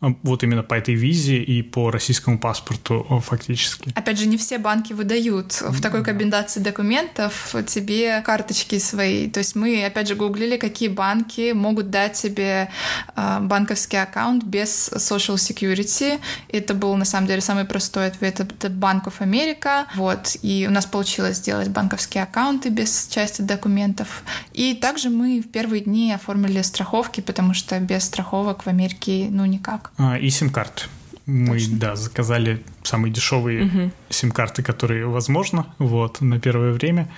вот 0.00 0.42
именно 0.42 0.62
по 0.62 0.74
этой 0.74 0.94
визе 0.94 1.38
и 1.38 1.62
по 1.62 1.90
российскому 1.90 2.38
паспорту 2.38 3.22
фактически. 3.24 3.92
Опять 3.94 4.18
же, 4.18 4.26
не 4.26 4.36
все 4.36 4.58
банки 4.58 4.92
выдают 4.92 5.52
в 5.62 5.80
такой 5.80 6.04
комбинации 6.04 6.60
документов 6.60 7.54
тебе 7.66 8.20
карточки 8.20 8.78
свои. 8.78 9.28
То 9.30 9.38
есть 9.38 9.56
мы, 9.56 9.84
опять 9.84 10.08
же, 10.08 10.14
гуглили, 10.14 10.58
какие 10.58 10.88
банки 10.88 11.52
могут 11.52 11.90
дать 11.90 12.12
тебе 12.12 12.68
э, 13.14 13.38
банковский 13.40 13.96
аккаунт 13.96 14.44
без 14.44 14.90
social 14.92 15.36
security. 15.36 16.20
Это 16.50 16.74
был, 16.74 16.94
на 16.96 17.04
самом 17.06 17.26
деле, 17.26 17.40
самый 17.40 17.64
простой 17.64 18.08
ответ. 18.08 18.40
Это 18.40 18.68
Bank 18.68 19.04
of 19.04 19.20
America. 19.20 19.86
Вот. 19.94 20.36
И 20.42 20.66
у 20.68 20.72
нас 20.72 20.84
получилось 20.84 21.38
сделать 21.38 21.68
банковские 21.68 22.24
аккаунты 22.24 22.68
без 22.68 23.08
части 23.08 23.40
документов. 23.40 24.22
И 24.52 24.74
также 24.74 25.08
мы 25.08 25.40
в 25.40 25.48
первые 25.48 25.82
дни 25.82 26.12
оформили 26.12 26.60
страховки, 26.60 27.22
потому 27.22 27.54
что 27.54 27.80
без 27.80 28.04
страховок 28.04 28.64
в 28.64 28.68
Америке, 28.68 29.28
ну, 29.30 29.46
никак. 29.46 29.85
А, 29.98 30.18
и 30.18 30.30
сим-карты. 30.30 30.84
Мы, 31.26 31.58
Точно. 31.58 31.78
да, 31.78 31.96
заказали 31.96 32.62
самые 32.86 33.12
дешевые 33.12 33.64
угу. 33.64 33.90
сим-карты, 34.08 34.62
которые 34.62 35.06
возможно, 35.06 35.66
вот, 35.78 36.20
на 36.20 36.40
первое 36.40 36.72
время. 36.72 37.08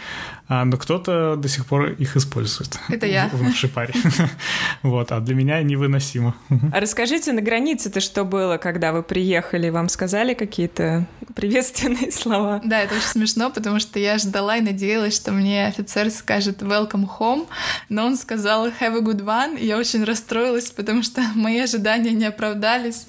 А, 0.51 0.65
но 0.65 0.79
кто-то 0.79 1.37
до 1.37 1.47
сих 1.49 1.67
пор 1.67 1.91
их 1.91 2.17
использует. 2.17 2.79
Это 2.89 3.07
я. 3.07 3.29
В, 3.29 3.35
в 3.35 3.43
нашей 3.43 3.69
паре. 3.69 3.93
вот, 4.83 5.13
а 5.13 5.21
для 5.21 5.35
меня 5.35 5.63
невыносимо. 5.63 6.35
А 6.73 6.81
расскажите, 6.81 7.33
на 7.33 7.43
границе-то 7.43 8.01
что 8.01 8.25
было, 8.25 8.57
когда 8.57 8.93
вы 8.93 9.03
приехали? 9.03 9.69
Вам 9.69 9.91
сказали 9.91 10.33
какие-то 10.33 11.07
приветственные 11.35 12.11
слова? 12.13 12.63
Да, 12.65 12.81
это 12.81 12.95
очень 12.95 13.07
смешно, 13.07 13.51
потому 13.51 13.79
что 13.79 13.99
я 13.99 14.17
ждала 14.17 14.57
и 14.57 14.63
надеялась, 14.63 15.15
что 15.15 15.33
мне 15.33 15.67
офицер 15.67 16.11
скажет 16.11 16.63
«welcome 16.63 17.07
home», 17.19 17.47
но 17.91 18.07
он 18.07 18.17
сказал 18.17 18.69
«have 18.69 18.97
a 18.97 19.01
good 19.01 19.23
one», 19.23 19.59
и 19.59 19.67
я 19.67 19.77
очень 19.77 20.03
расстроилась, 20.05 20.71
потому 20.71 21.03
что 21.03 21.21
мои 21.35 21.59
ожидания 21.61 22.13
не 22.13 22.25
оправдались. 22.25 23.07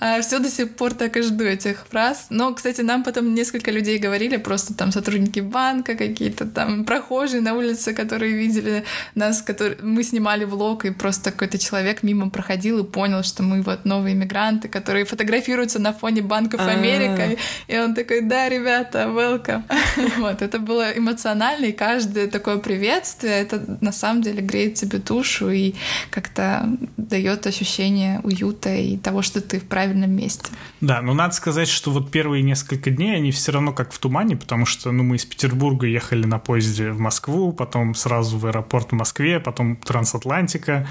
А 0.00 0.20
все 0.20 0.38
до 0.38 0.50
сих 0.50 0.76
пор 0.76 0.92
так 0.92 1.16
и 1.16 1.22
жду 1.22 1.44
этих 1.44 1.86
фраз. 1.94 2.26
Но, 2.30 2.52
кстати, 2.54 2.82
нам 2.82 3.04
потом 3.04 3.34
несколько 3.34 3.70
людей 3.70 3.98
говорили, 3.98 4.36
просто 4.36 4.74
там 4.74 4.92
сотрудники 4.92 5.40
банка 5.40 5.94
какие-то 5.94 6.44
там 6.44 6.84
прохожие 6.84 7.40
на 7.40 7.54
улице, 7.54 7.94
которые 7.94 8.32
видели 8.32 8.84
нас, 9.14 9.42
которые 9.42 9.76
мы 9.82 10.02
снимали 10.02 10.44
влог, 10.44 10.84
и 10.84 10.90
просто 10.90 11.30
какой-то 11.30 11.58
человек 11.58 12.02
мимо 12.02 12.30
проходил 12.30 12.78
и 12.78 12.84
понял, 12.84 13.22
что 13.22 13.42
мы 13.42 13.62
вот 13.62 13.84
новые 13.84 14.14
иммигранты, 14.14 14.68
которые 14.68 15.04
фотографируются 15.04 15.78
на 15.78 15.92
фоне 15.92 16.22
Банков 16.22 16.60
а. 16.60 16.70
Америка. 16.70 17.36
И 17.68 17.78
он 17.78 17.94
такой, 17.94 18.22
да, 18.22 18.48
ребята, 18.48 18.98
welcome. 19.08 19.62
Вот, 20.18 20.42
это 20.42 20.58
было 20.58 20.90
эмоционально, 20.98 21.66
и 21.66 21.72
каждое 21.72 22.26
такое 22.26 22.56
приветствие, 22.56 23.34
это 23.34 23.78
на 23.80 23.92
самом 23.92 24.22
деле 24.22 24.42
греет 24.42 24.74
тебе 24.74 24.98
душу 24.98 25.50
и 25.50 25.74
как-то 26.10 26.68
дает 26.96 27.46
ощущение 27.46 28.20
уюта 28.24 28.74
и 28.74 28.96
того, 28.96 29.22
что 29.22 29.40
ты 29.40 29.58
в 29.58 29.64
правильном 29.64 30.10
месте. 30.10 30.50
Да, 30.80 31.02
но 31.02 31.14
надо 31.14 31.34
сказать, 31.34 31.68
что 31.68 31.83
вот 31.90 32.10
первые 32.10 32.42
несколько 32.42 32.90
дней 32.90 33.16
они 33.16 33.30
все 33.30 33.52
равно 33.52 33.72
как 33.72 33.92
в 33.92 33.98
тумане, 33.98 34.36
потому 34.36 34.66
что 34.66 34.92
ну, 34.92 35.02
мы 35.02 35.16
из 35.16 35.24
Петербурга 35.24 35.86
ехали 35.86 36.24
на 36.26 36.38
поезде 36.38 36.90
в 36.90 36.98
Москву, 36.98 37.52
потом 37.52 37.94
сразу 37.94 38.38
в 38.38 38.46
аэропорт 38.46 38.92
в 38.92 38.94
Москве, 38.94 39.40
потом 39.40 39.76
трансатлантика, 39.76 40.86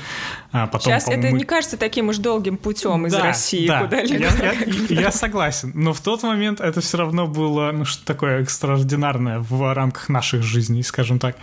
а 0.51 0.67
потом... 0.67 0.93
Сейчас 0.93 1.07
это 1.07 1.31
не 1.31 1.43
кажется 1.43 1.77
таким 1.77 2.09
уж 2.09 2.17
долгим 2.17 2.57
путем 2.57 3.07
из 3.07 3.13
да, 3.13 3.23
России 3.23 3.67
да, 3.67 3.83
куда-либо. 3.83 4.23
Я, 4.23 4.53
я, 4.89 5.01
я 5.01 5.11
согласен, 5.11 5.71
но 5.73 5.93
в 5.93 6.01
тот 6.01 6.23
момент 6.23 6.61
это 6.61 6.81
все 6.81 6.97
равно 6.97 7.27
было 7.27 7.71
ну, 7.71 7.85
что 7.85 8.05
такое 8.05 8.41
экстраординарное 8.41 9.39
в 9.39 9.73
рамках 9.73 10.09
наших 10.09 10.43
жизней, 10.43 10.83
скажем 10.83 11.19
так. 11.19 11.37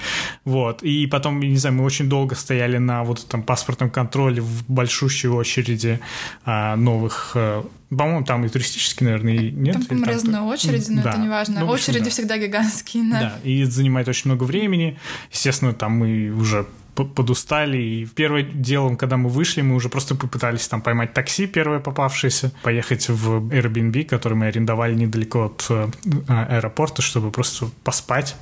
Вот. 0.44 0.82
И 0.82 1.06
потом, 1.06 1.40
не 1.40 1.56
знаю, 1.56 1.76
мы 1.76 1.84
очень 1.84 2.08
долго 2.08 2.34
стояли 2.34 2.78
на 2.78 3.04
вот 3.04 3.24
этом 3.24 3.42
паспортном 3.42 3.90
контроле 3.90 4.40
в 4.40 4.64
большущей 4.68 5.28
очереди 5.28 6.00
а, 6.44 6.76
новых 6.76 7.32
а, 7.34 7.64
по-моему, 7.90 8.24
там 8.24 8.44
и 8.44 8.48
туристические, 8.48 9.10
наверное, 9.10 9.34
и 9.34 9.50
нет. 9.50 9.74
Там, 9.74 9.84
по-моему, 9.84 10.06
разные 10.06 10.42
очереди, 10.42 10.90
но 10.90 11.02
да. 11.02 11.10
это 11.10 11.18
не 11.18 11.28
важно. 11.28 11.60
Ну, 11.60 11.66
очереди 11.66 12.04
да. 12.04 12.10
всегда 12.10 12.38
гигантские, 12.38 13.10
да. 13.10 13.20
Да, 13.20 13.38
и 13.42 13.64
занимает 13.64 14.08
очень 14.08 14.30
много 14.30 14.44
времени. 14.44 14.98
Естественно, 15.32 15.72
там 15.72 15.92
мы 15.92 16.30
уже 16.30 16.66
подустали. 16.94 17.78
И 17.78 18.06
первым 18.06 18.62
делом, 18.62 18.96
когда 18.96 19.16
мы 19.16 19.28
вышли, 19.28 19.62
мы 19.62 19.74
уже 19.74 19.88
просто 19.88 20.14
попытались 20.14 20.68
там 20.68 20.82
поймать 20.82 21.12
такси, 21.12 21.46
первое 21.46 21.80
попавшееся, 21.80 22.52
поехать 22.62 23.08
в 23.08 23.48
Airbnb, 23.52 24.04
который 24.04 24.34
мы 24.34 24.46
арендовали 24.46 24.94
недалеко 24.94 25.46
от 25.46 25.66
э, 25.70 25.88
аэропорта, 26.28 27.02
чтобы 27.02 27.30
просто 27.30 27.70
поспать 27.84 28.36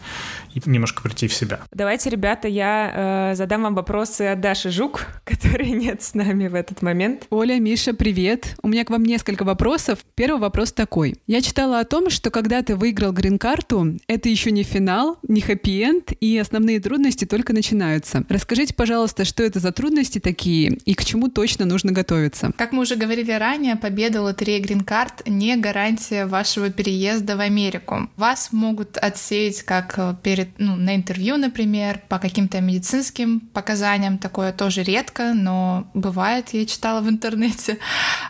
и 0.66 0.70
немножко 0.70 1.02
прийти 1.02 1.28
в 1.28 1.34
себя. 1.34 1.60
Давайте, 1.72 2.10
ребята, 2.10 2.48
я 2.48 3.30
э, 3.32 3.34
задам 3.34 3.62
вам 3.62 3.74
вопросы 3.74 4.22
от 4.22 4.40
Даши 4.40 4.70
Жук, 4.70 5.06
которой 5.24 5.70
нет 5.70 6.02
с 6.02 6.14
нами 6.14 6.48
в 6.48 6.54
этот 6.54 6.82
момент. 6.82 7.26
Оля, 7.30 7.58
Миша, 7.58 7.94
привет. 7.94 8.56
У 8.62 8.68
меня 8.68 8.84
к 8.84 8.90
вам 8.90 9.04
несколько 9.04 9.44
вопросов. 9.44 10.00
Первый 10.14 10.40
вопрос 10.40 10.72
такой. 10.72 11.16
Я 11.26 11.40
читала 11.40 11.80
о 11.80 11.84
том, 11.84 12.10
что 12.10 12.30
когда 12.30 12.62
ты 12.62 12.76
выиграл 12.76 13.12
грин-карту, 13.12 13.98
это 14.06 14.28
еще 14.28 14.50
не 14.50 14.62
финал, 14.62 15.18
не 15.26 15.40
хэппи-энд, 15.40 16.12
и 16.20 16.38
основные 16.38 16.80
трудности 16.80 17.24
только 17.24 17.52
начинаются. 17.52 18.24
Расскажите, 18.28 18.74
пожалуйста, 18.74 19.24
что 19.24 19.42
это 19.42 19.60
за 19.60 19.72
трудности 19.72 20.18
такие 20.18 20.78
и 20.84 20.94
к 20.94 21.04
чему 21.04 21.28
точно 21.28 21.64
нужно 21.64 21.92
готовиться? 21.92 22.52
Как 22.56 22.72
мы 22.72 22.82
уже 22.82 22.96
говорили 22.96 23.32
ранее, 23.32 23.76
победа 23.76 24.22
лотереи 24.22 24.60
грин-карт 24.60 25.26
не 25.26 25.56
гарантия 25.56 26.26
вашего 26.26 26.70
переезда 26.70 27.36
в 27.36 27.40
Америку. 27.40 28.08
Вас 28.16 28.52
могут 28.52 28.96
отсеять 28.96 29.62
как 29.62 30.20
перед 30.22 30.47
ну, 30.58 30.76
на 30.76 30.96
интервью, 30.96 31.36
например, 31.36 32.00
по 32.08 32.18
каким-то 32.18 32.60
медицинским 32.60 33.40
показаниям. 33.40 34.18
Такое 34.18 34.52
тоже 34.52 34.82
редко, 34.82 35.34
но 35.34 35.88
бывает, 35.94 36.50
я 36.52 36.64
читала 36.66 37.00
в 37.00 37.08
интернете. 37.08 37.78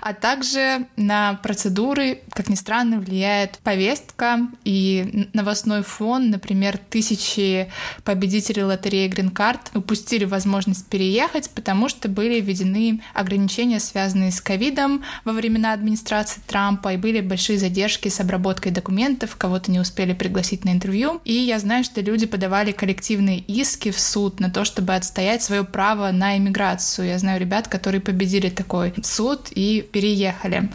А 0.01 0.15
также 0.15 0.87
на 0.97 1.35
процедуры, 1.43 2.23
как 2.33 2.49
ни 2.49 2.55
странно, 2.55 2.99
влияет 2.99 3.59
повестка 3.59 4.41
и 4.65 5.29
новостной 5.33 5.83
фон. 5.83 6.31
Например, 6.31 6.79
тысячи 6.79 7.71
победителей 8.05 8.65
лотереи 8.65 9.09
Green 9.09 9.33
Card 9.33 9.61
упустили 9.75 10.25
возможность 10.25 10.87
переехать, 10.87 11.51
потому 11.51 11.89
что 11.89 12.09
были 12.09 12.41
введены 12.41 13.03
ограничения, 13.15 13.81
связанные 13.81 14.33
с 14.33 14.41
ковидом 14.41 15.05
во 15.25 15.33
времена 15.33 15.73
администрации 15.73 16.41
Трампа, 16.47 16.93
и 16.93 16.97
были 16.97 17.21
большие 17.21 17.59
задержки 17.59 18.09
с 18.09 18.21
обработкой 18.21 18.73
документов, 18.73 19.37
кого-то 19.37 19.71
не 19.71 19.81
успели 19.81 20.13
пригласить 20.13 20.65
на 20.65 20.71
интервью. 20.71 21.21
И 21.25 21.33
я 21.33 21.59
знаю, 21.59 21.85
что 21.85 21.98
люди 22.01 22.27
подавали 22.27 22.73
коллективные 22.73 23.39
иски 23.39 23.91
в 23.91 23.99
суд 23.99 24.41
на 24.41 24.51
то, 24.51 24.65
чтобы 24.65 24.95
отстоять 24.95 25.43
свое 25.43 25.65
право 25.65 26.11
на 26.11 26.37
иммиграцию. 26.37 27.09
Я 27.09 27.19
знаю 27.19 27.41
ребят, 27.41 27.69
которые 27.69 28.01
победили 28.01 28.49
такой 28.51 28.95
суд 29.03 29.49
и 29.51 29.87
переехали. 29.93 30.71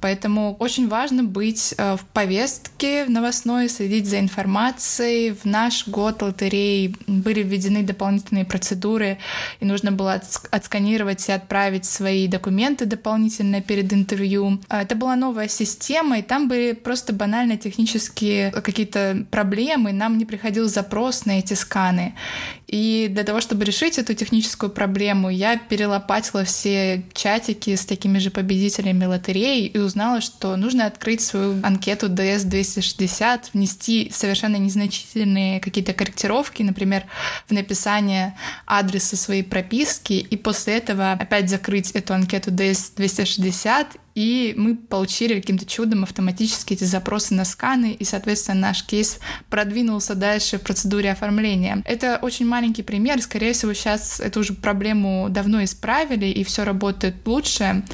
Поэтому 0.00 0.56
очень 0.60 0.88
важно 0.88 1.24
быть 1.24 1.74
э, 1.76 1.96
в 1.96 2.04
повестке 2.04 3.06
новостной, 3.06 3.68
следить 3.68 4.06
за 4.06 4.20
информацией. 4.20 5.32
В 5.32 5.44
наш 5.44 5.88
год 5.88 6.22
лотереи 6.22 6.94
были 7.06 7.42
введены 7.42 7.82
дополнительные 7.82 8.44
процедуры, 8.44 9.18
и 9.60 9.64
нужно 9.64 9.90
было 9.90 10.20
отсканировать 10.50 11.28
и 11.28 11.32
отправить 11.32 11.84
свои 11.84 12.28
документы 12.28 12.86
дополнительно 12.86 13.60
перед 13.60 13.92
интервью. 13.92 14.60
А, 14.68 14.82
это 14.82 14.94
была 14.94 15.16
новая 15.16 15.48
система, 15.48 16.18
и 16.18 16.22
там 16.22 16.48
были 16.48 16.72
просто 16.72 17.12
банально 17.12 17.56
технические 17.56 18.52
какие-то 18.52 19.26
проблемы, 19.30 19.92
нам 19.92 20.16
не 20.16 20.24
запрос 20.68 21.24
на 21.24 21.38
эти 21.38 21.54
сканы. 21.54 22.14
И 22.66 23.08
для 23.10 23.24
того, 23.24 23.40
чтобы 23.40 23.64
решить 23.64 23.98
эту 23.98 24.14
техническую 24.14 24.70
проблему, 24.70 25.30
я 25.30 25.56
перелопатила 25.56 26.44
все 26.44 27.02
чатики 27.14 27.74
с 27.74 27.86
такими 27.86 28.18
же 28.18 28.30
победителями 28.30 29.06
лотереи 29.06 29.66
и 29.66 29.78
узнала, 29.78 30.20
что 30.20 30.54
нужно 30.56 30.84
открыть 30.84 31.22
свою 31.22 31.62
анкету 31.62 32.08
DS-260, 32.08 33.50
внести 33.54 34.10
совершенно 34.12 34.56
незначительные 34.56 35.60
какие-то 35.60 35.94
корректировки, 35.94 36.62
например, 36.62 37.04
в 37.46 37.52
написание 37.52 38.36
адреса 38.66 39.16
своей 39.16 39.42
прописки, 39.42 40.12
и 40.12 40.36
после 40.36 40.76
этого 40.76 41.12
опять 41.12 41.48
закрыть 41.48 41.92
эту 41.92 42.12
анкету 42.12 42.50
DS-260 42.50 43.86
и 44.18 44.52
мы 44.56 44.74
получили 44.74 45.34
каким-то 45.34 45.64
чудом 45.64 46.02
автоматически 46.02 46.72
эти 46.72 46.82
запросы 46.82 47.34
на 47.34 47.44
сканы, 47.44 47.92
и, 47.92 48.02
соответственно, 48.02 48.60
наш 48.60 48.82
кейс 48.82 49.20
продвинулся 49.48 50.16
дальше 50.16 50.58
в 50.58 50.62
процедуре 50.62 51.12
оформления. 51.12 51.84
Это 51.84 52.18
очень 52.20 52.44
маленький 52.44 52.82
пример, 52.82 53.22
скорее 53.22 53.52
всего, 53.52 53.72
сейчас 53.74 54.18
эту 54.18 54.40
уже 54.40 54.54
проблему 54.54 55.28
давно 55.30 55.62
исправили, 55.62 56.26
и 56.26 56.42
все 56.42 56.64
работает 56.64 57.14
лучше, 57.26 57.84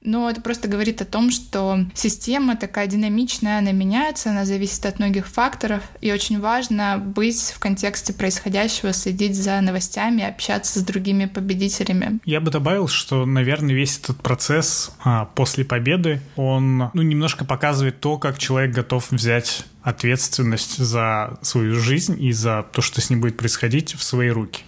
но 0.00 0.30
это 0.30 0.40
просто 0.40 0.68
говорит 0.68 1.02
о 1.02 1.04
том, 1.04 1.30
что 1.30 1.80
система 1.92 2.56
такая 2.56 2.86
динамичная, 2.86 3.58
она 3.58 3.72
меняется, 3.72 4.30
она 4.30 4.46
зависит 4.46 4.86
от 4.86 4.98
многих 4.98 5.26
факторов, 5.26 5.82
и 6.00 6.10
очень 6.10 6.40
важно 6.40 6.96
быть 6.96 7.52
в 7.54 7.58
контексте 7.58 8.14
происходящего, 8.14 8.94
следить 8.94 9.36
за 9.36 9.60
новостями, 9.60 10.24
общаться 10.24 10.78
с 10.78 10.82
другими 10.82 11.26
победителями. 11.26 12.20
Я 12.24 12.40
бы 12.40 12.50
добавил, 12.50 12.88
что, 12.88 13.26
наверное, 13.26 13.74
весь 13.74 13.98
этот 13.98 14.22
процесс 14.22 14.90
а, 15.04 15.26
после 15.26 15.66
победы, 15.74 16.20
он 16.36 16.90
ну, 16.94 17.02
немножко 17.02 17.44
показывает 17.44 17.98
то, 17.98 18.16
как 18.16 18.38
человек 18.38 18.72
готов 18.72 19.10
взять 19.10 19.66
ответственность 19.84 20.78
за 20.78 21.38
свою 21.42 21.74
жизнь 21.74 22.16
и 22.20 22.32
за 22.32 22.64
то, 22.72 22.80
что 22.80 23.00
с 23.00 23.10
ним 23.10 23.20
будет 23.20 23.36
происходить, 23.36 23.94
в 23.94 24.02
свои 24.02 24.30
руки. 24.30 24.62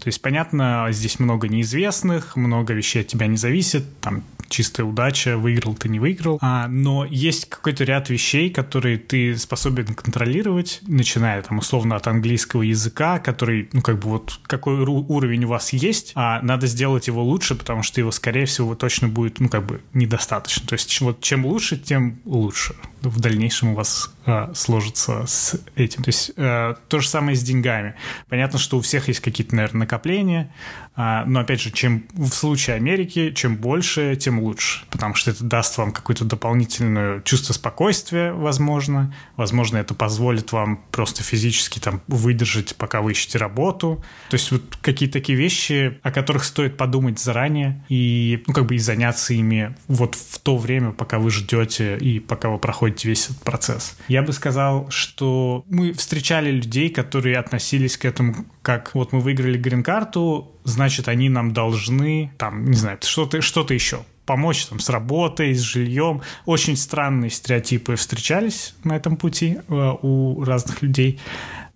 То 0.00 0.08
есть, 0.08 0.20
понятно, 0.20 0.88
здесь 0.90 1.20
много 1.20 1.48
неизвестных, 1.48 2.36
много 2.36 2.74
вещей 2.74 3.02
от 3.02 3.06
тебя 3.06 3.28
не 3.28 3.36
зависит, 3.36 3.84
там 4.00 4.24
чистая 4.48 4.86
удача, 4.86 5.36
выиграл 5.36 5.74
ты, 5.74 5.88
не 5.88 5.98
выиграл. 5.98 6.38
А, 6.40 6.68
но 6.68 7.04
есть 7.04 7.48
какой-то 7.48 7.84
ряд 7.84 8.10
вещей, 8.10 8.50
которые 8.50 8.98
ты 8.98 9.36
способен 9.36 9.94
контролировать, 9.94 10.80
начиная 10.86 11.42
там 11.42 11.58
условно 11.58 11.96
от 11.96 12.06
английского 12.06 12.62
языка, 12.62 13.18
который, 13.18 13.68
ну 13.72 13.82
как 13.82 13.98
бы 13.98 14.08
вот 14.08 14.40
какой 14.46 14.74
уровень 14.74 15.44
у 15.44 15.48
вас 15.48 15.72
есть, 15.72 16.12
а 16.14 16.40
надо 16.42 16.66
сделать 16.66 17.06
его 17.06 17.22
лучше, 17.22 17.54
потому 17.54 17.82
что 17.82 18.00
его, 18.00 18.10
скорее 18.10 18.46
всего, 18.46 18.74
точно 18.74 19.08
будет, 19.08 19.40
ну 19.40 19.48
как 19.48 19.66
бы 19.66 19.80
недостаточно. 19.94 20.66
То 20.66 20.74
есть 20.74 21.00
вот 21.00 21.20
чем 21.20 21.46
лучше, 21.46 21.76
тем 21.76 22.20
лучше 22.24 22.74
в 23.02 23.20
дальнейшем 23.20 23.70
у 23.70 23.74
вас 23.74 24.12
а, 24.26 24.52
сложится 24.54 25.24
с 25.26 25.58
этим. 25.76 26.02
То 26.02 26.08
есть 26.08 26.32
а, 26.36 26.74
то 26.88 27.00
же 27.00 27.08
самое 27.08 27.36
с 27.36 27.42
деньгами. 27.42 27.94
Понятно, 28.28 28.58
что 28.58 28.76
у 28.76 28.80
всех 28.80 29.08
есть 29.08 29.20
какие-то, 29.20 29.54
наверное, 29.54 29.80
накопления, 29.80 30.52
но 30.96 31.40
опять 31.40 31.60
же, 31.60 31.70
чем 31.70 32.06
в 32.12 32.30
случае 32.30 32.76
Америки, 32.76 33.30
чем 33.32 33.56
больше, 33.56 34.16
тем 34.16 34.40
лучше, 34.40 34.84
потому 34.90 35.14
что 35.14 35.30
это 35.30 35.44
даст 35.44 35.76
вам 35.78 35.92
какое-то 35.92 36.24
дополнительное 36.24 37.20
чувство 37.22 37.52
спокойствия, 37.52 38.32
возможно. 38.32 39.14
Возможно, 39.36 39.76
это 39.76 39.94
позволит 39.94 40.52
вам 40.52 40.82
просто 40.90 41.22
физически 41.22 41.78
там 41.78 42.00
выдержать, 42.06 42.76
пока 42.76 43.02
вы 43.02 43.12
ищете 43.12 43.38
работу. 43.38 44.02
То 44.30 44.34
есть 44.36 44.50
вот 44.50 44.78
какие-то 44.80 45.14
такие 45.18 45.36
вещи, 45.36 45.98
о 46.02 46.10
которых 46.10 46.44
стоит 46.44 46.76
подумать 46.76 47.18
заранее 47.18 47.84
и, 47.88 48.42
ну, 48.46 48.54
как 48.54 48.66
бы 48.66 48.76
и 48.76 48.78
заняться 48.78 49.34
ими 49.34 49.74
вот 49.88 50.14
в 50.14 50.38
то 50.38 50.56
время, 50.56 50.92
пока 50.92 51.18
вы 51.18 51.30
ждете 51.30 51.96
и 51.98 52.20
пока 52.20 52.48
вы 52.48 52.58
проходите 52.58 53.08
весь 53.08 53.26
этот 53.26 53.42
процесс. 53.42 53.96
Я 54.08 54.22
бы 54.22 54.32
сказал, 54.32 54.88
что 54.90 55.64
мы 55.68 55.92
встречали 55.92 56.50
людей, 56.50 56.88
которые 56.88 57.38
относились 57.38 57.96
к 57.96 58.04
этому 58.04 58.46
как 58.66 58.96
вот 58.96 59.12
мы 59.12 59.20
выиграли 59.20 59.56
грин-карту, 59.56 60.50
значит, 60.64 61.06
они 61.06 61.28
нам 61.28 61.52
должны, 61.52 62.32
там, 62.36 62.64
не 62.64 62.76
знаю, 62.76 62.98
что-то 63.00 63.40
что 63.40 63.64
еще 63.70 64.00
помочь 64.24 64.66
там 64.66 64.80
с 64.80 64.88
работой, 64.88 65.54
с 65.54 65.60
жильем. 65.60 66.20
Очень 66.46 66.76
странные 66.76 67.30
стереотипы 67.30 67.94
встречались 67.94 68.74
на 68.82 68.96
этом 68.96 69.18
пути 69.18 69.58
э, 69.68 69.92
у 70.02 70.42
разных 70.42 70.82
людей. 70.82 71.20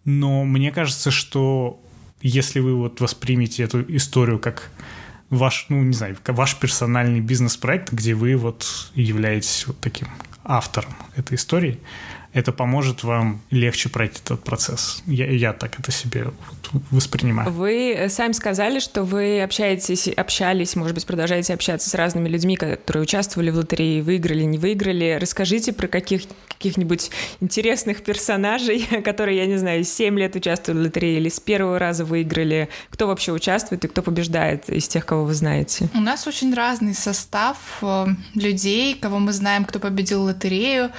Но 0.04 0.42
мне 0.44 0.72
кажется, 0.72 1.12
что 1.12 1.80
если 2.22 2.58
вы 2.58 2.74
вот 2.74 3.00
воспримете 3.00 3.62
эту 3.62 3.82
историю 3.94 4.40
как 4.40 4.72
ваш, 5.28 5.66
ну, 5.68 5.84
не 5.84 5.94
знаю, 5.94 6.16
ваш 6.26 6.56
персональный 6.56 7.20
бизнес-проект, 7.20 7.92
где 7.92 8.14
вы 8.14 8.34
вот 8.34 8.66
являетесь 8.96 9.64
вот 9.68 9.78
таким 9.78 10.08
автором 10.42 10.96
этой 11.14 11.36
истории, 11.36 11.78
это 12.32 12.52
поможет 12.52 13.02
вам 13.02 13.40
легче 13.50 13.88
пройти 13.88 14.20
этот 14.24 14.44
процесс. 14.44 15.02
Я, 15.06 15.26
я 15.30 15.52
так 15.52 15.80
это 15.80 15.90
себе 15.90 16.26
воспринимаю. 16.90 17.50
Вы 17.50 17.92
э, 17.92 18.08
сами 18.08 18.32
сказали, 18.32 18.78
что 18.78 19.02
вы 19.02 19.42
общаетесь, 19.42 20.06
общались, 20.08 20.76
может 20.76 20.94
быть, 20.94 21.06
продолжаете 21.06 21.54
общаться 21.54 21.90
с 21.90 21.94
разными 21.94 22.28
людьми, 22.28 22.56
которые 22.56 23.02
участвовали 23.02 23.50
в 23.50 23.56
лотерее, 23.56 24.02
выиграли, 24.02 24.44
не 24.44 24.58
выиграли. 24.58 25.18
Расскажите 25.20 25.72
про 25.72 25.88
каких, 25.88 26.22
каких-нибудь 26.48 27.10
интересных 27.40 28.04
персонажей, 28.04 28.86
которые, 29.04 29.38
я 29.38 29.46
не 29.46 29.56
знаю, 29.56 29.82
7 29.82 30.16
лет 30.18 30.36
участвовали 30.36 30.80
в 30.80 30.82
лотерее 30.84 31.16
или 31.18 31.28
с 31.28 31.40
первого 31.40 31.80
раза 31.80 32.04
выиграли. 32.04 32.68
Кто 32.90 33.08
вообще 33.08 33.32
участвует 33.32 33.84
и 33.84 33.88
кто 33.88 34.02
побеждает 34.02 34.68
из 34.70 34.86
тех, 34.86 35.04
кого 35.04 35.24
вы 35.24 35.34
знаете? 35.34 35.88
У 35.94 36.00
нас 36.00 36.28
очень 36.28 36.54
разный 36.54 36.94
состав 36.94 37.56
э, 37.82 38.06
людей, 38.34 38.94
кого 38.94 39.18
мы 39.18 39.32
знаем, 39.32 39.64
кто 39.64 39.80
победил 39.80 40.22
лотерею. 40.22 40.90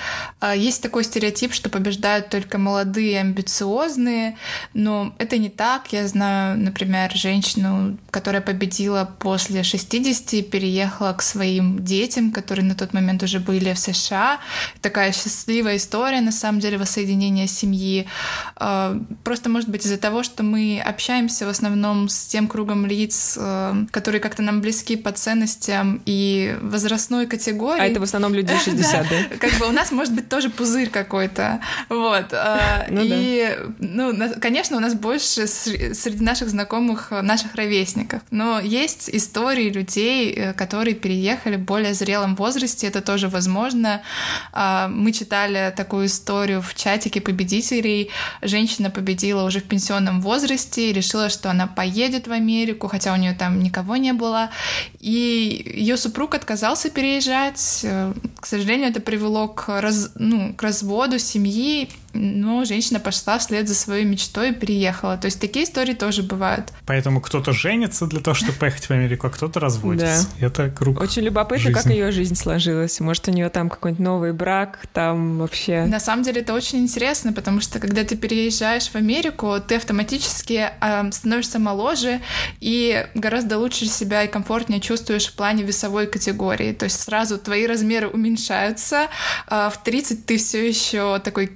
Э, 0.41 0.53
есть 0.57 0.83
такой 0.83 1.05
стереотип 1.05 1.20
стереотип, 1.21 1.53
что 1.53 1.69
побеждают 1.69 2.29
только 2.29 2.57
молодые, 2.57 3.19
амбициозные, 3.19 4.37
но 4.73 5.13
это 5.19 5.37
не 5.37 5.49
так. 5.49 5.93
Я 5.93 6.07
знаю, 6.07 6.57
например, 6.57 7.11
женщину, 7.13 7.97
которая 8.09 8.41
победила 8.41 9.05
после 9.19 9.61
60 9.61 10.33
и 10.33 10.41
переехала 10.41 11.13
к 11.13 11.21
своим 11.21 11.83
детям, 11.83 12.31
которые 12.31 12.65
на 12.65 12.73
тот 12.73 12.93
момент 12.93 13.21
уже 13.21 13.39
были 13.39 13.73
в 13.73 13.77
США. 13.77 14.39
Такая 14.81 15.11
счастливая 15.11 15.77
история, 15.77 16.21
на 16.21 16.31
самом 16.31 16.59
деле, 16.59 16.79
воссоединения 16.79 17.45
семьи. 17.45 18.07
А, 18.55 18.99
просто, 19.23 19.49
может 19.49 19.69
быть, 19.69 19.85
из-за 19.85 19.97
того, 19.97 20.23
что 20.23 20.41
мы 20.41 20.81
общаемся 20.83 21.45
в 21.45 21.49
основном 21.49 22.09
с 22.09 22.25
тем 22.25 22.47
кругом 22.47 22.87
лиц, 22.87 23.37
а, 23.39 23.85
которые 23.91 24.21
как-то 24.21 24.41
нам 24.41 24.61
близки 24.61 24.95
по 24.95 25.11
ценностям 25.11 26.01
и 26.07 26.57
возрастной 26.61 27.27
категории. 27.27 27.81
А 27.81 27.85
это 27.85 27.99
в 27.99 28.03
основном 28.03 28.33
люди 28.33 28.53
60, 28.57 29.07
да? 29.09 29.37
Как 29.37 29.53
бы 29.59 29.67
у 29.67 29.71
нас 29.71 29.91
может 29.91 30.15
быть 30.15 30.27
тоже 30.27 30.49
пузырь 30.49 30.89
какой-то. 31.11 31.59
Вот. 31.89 32.33
А, 32.33 32.85
ну, 32.89 33.01
и, 33.03 33.57
да. 33.79 34.13
ну, 34.13 34.39
конечно, 34.39 34.77
у 34.77 34.79
нас 34.79 34.93
больше 34.93 35.45
среди 35.47 36.23
наших 36.23 36.49
знакомых 36.49 37.11
наших 37.11 37.55
ровесников. 37.55 38.21
Но 38.31 38.61
есть 38.61 39.09
истории 39.09 39.69
людей, 39.69 40.33
э, 40.33 40.53
которые 40.53 40.95
переехали 40.95 41.57
в 41.57 41.65
более 41.65 41.93
зрелом 41.93 42.35
возрасте. 42.35 42.87
Это 42.87 43.01
тоже 43.01 43.27
возможно. 43.27 44.01
А, 44.53 44.87
мы 44.87 45.11
читали 45.11 45.73
такую 45.75 46.05
историю 46.05 46.61
в 46.61 46.73
чатике 46.75 47.19
победителей. 47.19 48.09
Женщина 48.41 48.89
победила 48.89 49.43
уже 49.43 49.59
в 49.59 49.63
пенсионном 49.63 50.21
возрасте 50.21 50.89
и 50.89 50.93
решила, 50.93 51.29
что 51.29 51.49
она 51.49 51.67
поедет 51.67 52.27
в 52.27 52.31
Америку, 52.31 52.87
хотя 52.87 53.13
у 53.13 53.17
нее 53.17 53.33
там 53.33 53.59
никого 53.59 53.97
не 53.97 54.13
было. 54.13 54.49
И 55.01 55.73
ее 55.75 55.97
супруг 55.97 56.35
отказался 56.35 56.91
переезжать. 56.91 57.81
Э, 57.83 58.13
к 58.39 58.45
сожалению, 58.45 58.89
это 58.89 59.01
привело 59.01 59.47
к, 59.47 59.81
раз, 59.81 60.11
ну, 60.15 60.53
к 60.53 60.61
разводу 60.61 60.91
разводу 60.91 61.17
семьи, 61.17 61.89
но 62.13 62.65
женщина 62.65 62.99
пошла 62.99 63.37
вслед 63.37 63.67
за 63.67 63.75
своей 63.75 64.05
мечтой 64.05 64.49
и 64.49 64.53
переехала. 64.53 65.17
То 65.17 65.25
есть 65.25 65.39
такие 65.39 65.65
истории 65.65 65.93
тоже 65.93 66.23
бывают. 66.23 66.71
Поэтому 66.85 67.21
кто-то 67.21 67.51
женится 67.53 68.07
для 68.07 68.19
того, 68.19 68.35
чтобы 68.35 68.53
поехать 68.53 68.85
в 68.85 68.91
Америку, 68.91 69.27
а 69.27 69.29
кто-то 69.29 69.59
разводится. 69.59 70.27
Да. 70.39 70.47
Это 70.47 70.69
круг 70.69 70.99
Очень 70.99 71.23
любопытно, 71.23 71.65
жизни. 71.65 71.73
как 71.73 71.85
ее 71.87 72.11
жизнь 72.11 72.35
сложилась. 72.35 72.99
Может, 72.99 73.27
у 73.27 73.31
нее 73.31 73.49
там 73.49 73.69
какой-нибудь 73.69 74.03
новый 74.03 74.33
брак, 74.33 74.79
там 74.93 75.37
вообще... 75.37 75.85
На 75.85 75.99
самом 75.99 76.23
деле 76.23 76.41
это 76.41 76.53
очень 76.53 76.79
интересно, 76.79 77.33
потому 77.33 77.61
что 77.61 77.79
когда 77.79 78.03
ты 78.03 78.15
переезжаешь 78.15 78.89
в 78.89 78.95
Америку, 78.95 79.55
ты 79.65 79.75
автоматически 79.75 80.69
э, 80.79 81.11
становишься 81.11 81.59
моложе 81.59 82.21
и 82.59 83.07
гораздо 83.15 83.57
лучше 83.57 83.85
себя 83.85 84.23
и 84.23 84.27
комфортнее 84.27 84.81
чувствуешь 84.81 85.27
в 85.27 85.33
плане 85.33 85.63
весовой 85.63 86.07
категории. 86.07 86.73
То 86.73 86.85
есть 86.85 87.01
сразу 87.01 87.37
твои 87.37 87.65
размеры 87.65 88.07
уменьшаются, 88.07 89.07
э, 89.49 89.69
в 89.73 89.83
30 89.83 90.25
ты 90.25 90.37
все 90.37 90.67
еще 90.67 91.19
такой 91.19 91.47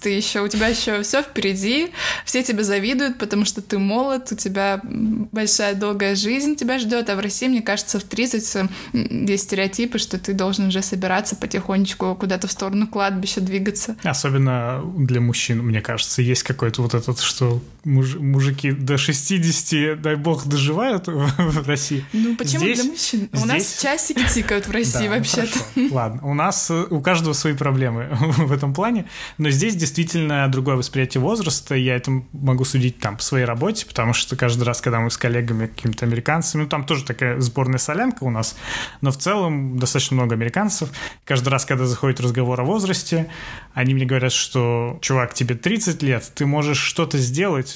ты 0.00 0.10
еще, 0.10 0.42
у 0.42 0.48
тебя 0.48 0.68
еще 0.68 1.02
все 1.02 1.22
впереди, 1.22 1.92
все 2.24 2.42
тебе 2.42 2.64
завидуют, 2.64 3.18
потому 3.18 3.44
что 3.44 3.62
ты 3.62 3.78
молод, 3.78 4.32
у 4.32 4.36
тебя 4.36 4.80
большая 4.82 5.74
долгая 5.74 6.14
жизнь 6.14 6.56
тебя 6.56 6.78
ждет, 6.78 7.10
а 7.10 7.16
в 7.16 7.20
России, 7.20 7.48
мне 7.48 7.62
кажется, 7.62 7.98
в 7.98 8.04
30 8.04 8.70
есть 8.92 9.44
стереотипы, 9.44 9.98
что 9.98 10.18
ты 10.18 10.32
должен 10.32 10.68
уже 10.68 10.82
собираться 10.82 11.36
потихонечку 11.36 12.14
куда-то 12.14 12.46
в 12.46 12.52
сторону 12.52 12.86
кладбища 12.86 13.40
двигаться. 13.40 13.96
Особенно 14.02 14.82
для 14.96 15.20
мужчин, 15.20 15.58
мне 15.62 15.80
кажется, 15.80 16.22
есть 16.22 16.42
какой-то 16.42 16.82
вот 16.82 16.94
этот, 16.94 17.20
что 17.20 17.60
муж, 17.84 18.16
мужики 18.16 18.72
до 18.72 18.98
60, 18.98 20.00
дай 20.00 20.16
бог, 20.16 20.46
доживают 20.46 21.06
в 21.06 21.66
России. 21.66 22.04
Ну 22.12 22.36
почему 22.36 22.64
здесь, 22.64 22.80
для 22.80 22.90
мужчин? 22.90 23.28
Здесь... 23.32 23.42
У 23.42 23.46
нас 23.46 23.78
часики 23.80 24.26
тикают 24.32 24.66
в 24.66 24.70
России 24.72 25.08
да, 25.08 25.16
вообще-то. 25.16 25.58
Ладно, 25.90 26.20
у 26.22 26.34
нас 26.34 26.70
у 26.70 27.00
каждого 27.00 27.32
свои 27.32 27.54
проблемы 27.54 28.08
в 28.20 28.52
этом 28.52 28.74
плане, 28.74 29.06
но 29.38 29.50
здесь 29.50 29.76
действительно 29.76 30.46
другое 30.48 30.76
восприятие 30.76 31.20
возраста, 31.20 31.74
я 31.74 31.96
это 31.96 32.10
могу 32.32 32.64
судить 32.64 32.98
там 32.98 33.16
по 33.16 33.22
своей 33.22 33.44
работе, 33.44 33.86
потому 33.86 34.12
что 34.12 34.36
каждый 34.36 34.64
раз, 34.64 34.80
когда 34.80 35.00
мы 35.00 35.10
с 35.10 35.16
коллегами, 35.16 35.66
какими-то 35.66 36.06
американцами, 36.06 36.62
ну 36.62 36.68
там 36.68 36.84
тоже 36.84 37.04
такая 37.04 37.40
сборная 37.40 37.78
солянка 37.78 38.24
у 38.24 38.30
нас, 38.30 38.56
но 39.00 39.10
в 39.10 39.16
целом 39.16 39.78
достаточно 39.78 40.16
много 40.16 40.34
американцев, 40.34 40.90
каждый 41.24 41.48
раз, 41.48 41.64
когда 41.64 41.86
заходит 41.86 42.20
разговор 42.20 42.60
о 42.60 42.64
возрасте, 42.64 43.30
они 43.74 43.94
мне 43.94 44.04
говорят, 44.04 44.32
что, 44.32 44.98
чувак, 45.00 45.34
тебе 45.34 45.54
30 45.54 46.02
лет, 46.02 46.30
ты 46.34 46.46
можешь 46.46 46.78
что-то 46.78 47.18
сделать, 47.18 47.71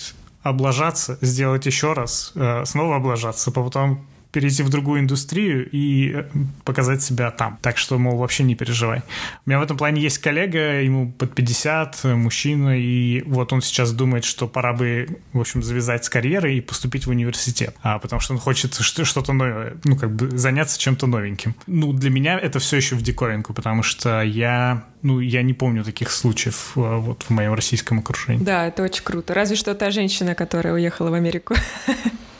облажаться, 0.49 1.19
сделать 1.21 1.67
еще 1.67 1.93
раз, 1.93 2.33
э, 2.35 2.65
снова 2.65 2.97
облажаться, 2.97 3.51
потом 3.51 4.07
перейти 4.37 4.63
в 4.63 4.69
другую 4.69 5.01
индустрию 5.01 5.67
и 5.73 6.13
э, 6.13 6.25
показать 6.63 7.03
себя 7.03 7.31
там. 7.31 7.59
Так 7.63 7.79
что, 7.79 7.97
мол, 7.99 8.19
вообще 8.19 8.45
не 8.45 8.55
переживай. 8.55 9.01
У 9.47 9.49
меня 9.49 9.59
в 9.59 9.63
этом 9.63 9.79
плане 9.79 10.03
есть 10.03 10.19
коллега, 10.19 10.83
ему 10.83 11.11
под 11.11 11.35
50, 11.35 12.01
э, 12.03 12.15
мужчина, 12.15 12.79
и 12.79 13.23
вот 13.23 13.51
он 13.55 13.63
сейчас 13.63 13.93
думает, 13.93 14.25
что 14.25 14.47
пора 14.47 14.75
бы, 14.75 15.09
в 15.33 15.41
общем, 15.41 15.63
завязать 15.63 16.05
с 16.05 16.11
карьерой 16.11 16.59
и 16.59 16.61
поступить 16.61 17.07
в 17.07 17.11
университет, 17.11 17.75
а, 17.83 17.99
потому 17.99 18.21
что 18.21 18.35
он 18.35 18.39
хочет 18.39 18.75
что-то 18.75 19.33
новое, 19.33 19.79
ну, 19.85 19.97
как 19.97 20.15
бы 20.15 20.37
заняться 20.37 20.79
чем-то 20.79 21.07
новеньким. 21.07 21.55
Ну, 21.67 21.95
для 21.95 22.11
меня 22.11 22.39
это 22.39 22.59
все 22.59 22.77
еще 22.77 22.95
в 22.95 23.01
диковинку, 23.01 23.55
потому 23.55 23.83
что 23.83 24.21
я 24.21 24.85
ну, 25.01 25.21
я 25.21 25.43
не 25.43 25.55
помню 25.55 25.83
таких 25.83 26.11
случаев 26.11 26.73
э, 26.77 26.81
вот 26.81 27.23
в 27.23 27.31
моем 27.31 27.55
российском 27.55 28.01
окружении. 28.01 28.45
Да, 28.45 28.67
это 28.67 28.83
очень 28.83 29.03
круто. 29.03 29.33
Разве 29.33 29.57
что 29.57 29.75
та 29.75 29.91
женщина, 29.91 30.35
которая 30.35 30.75
уехала 30.75 31.09
в 31.09 31.15
Америку. 31.15 31.55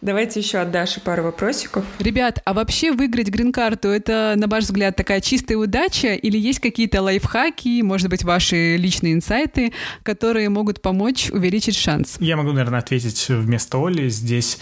Давайте 0.00 0.40
еще 0.40 0.58
от 0.58 0.70
Даши 0.70 1.00
пару 1.00 1.22
вопросиков. 1.22 1.84
Ребят, 1.98 2.40
а 2.44 2.52
вообще 2.52 2.92
выиграть 2.92 3.28
грин-карту— 3.28 3.88
это, 3.90 4.34
на 4.36 4.48
ваш 4.48 4.64
взгляд, 4.64 4.96
такая 4.96 5.20
чистая 5.20 5.56
удача 5.56 6.14
или 6.14 6.36
есть 6.36 6.60
какие-то 6.60 7.00
лайфхаки, 7.00 7.80
может 7.82 8.08
быть, 8.10 8.22
ваши 8.22 8.76
личные 8.76 9.14
инсайты, 9.14 9.72
которые 10.02 10.50
могут 10.50 10.82
помочь 10.82 11.30
увеличить 11.30 11.76
шанс? 11.76 12.16
Я 12.20 12.36
могу, 12.36 12.52
наверное, 12.52 12.80
ответить 12.80 13.26
вместо 13.28 13.78
Оли. 13.78 14.08
Здесь 14.10 14.58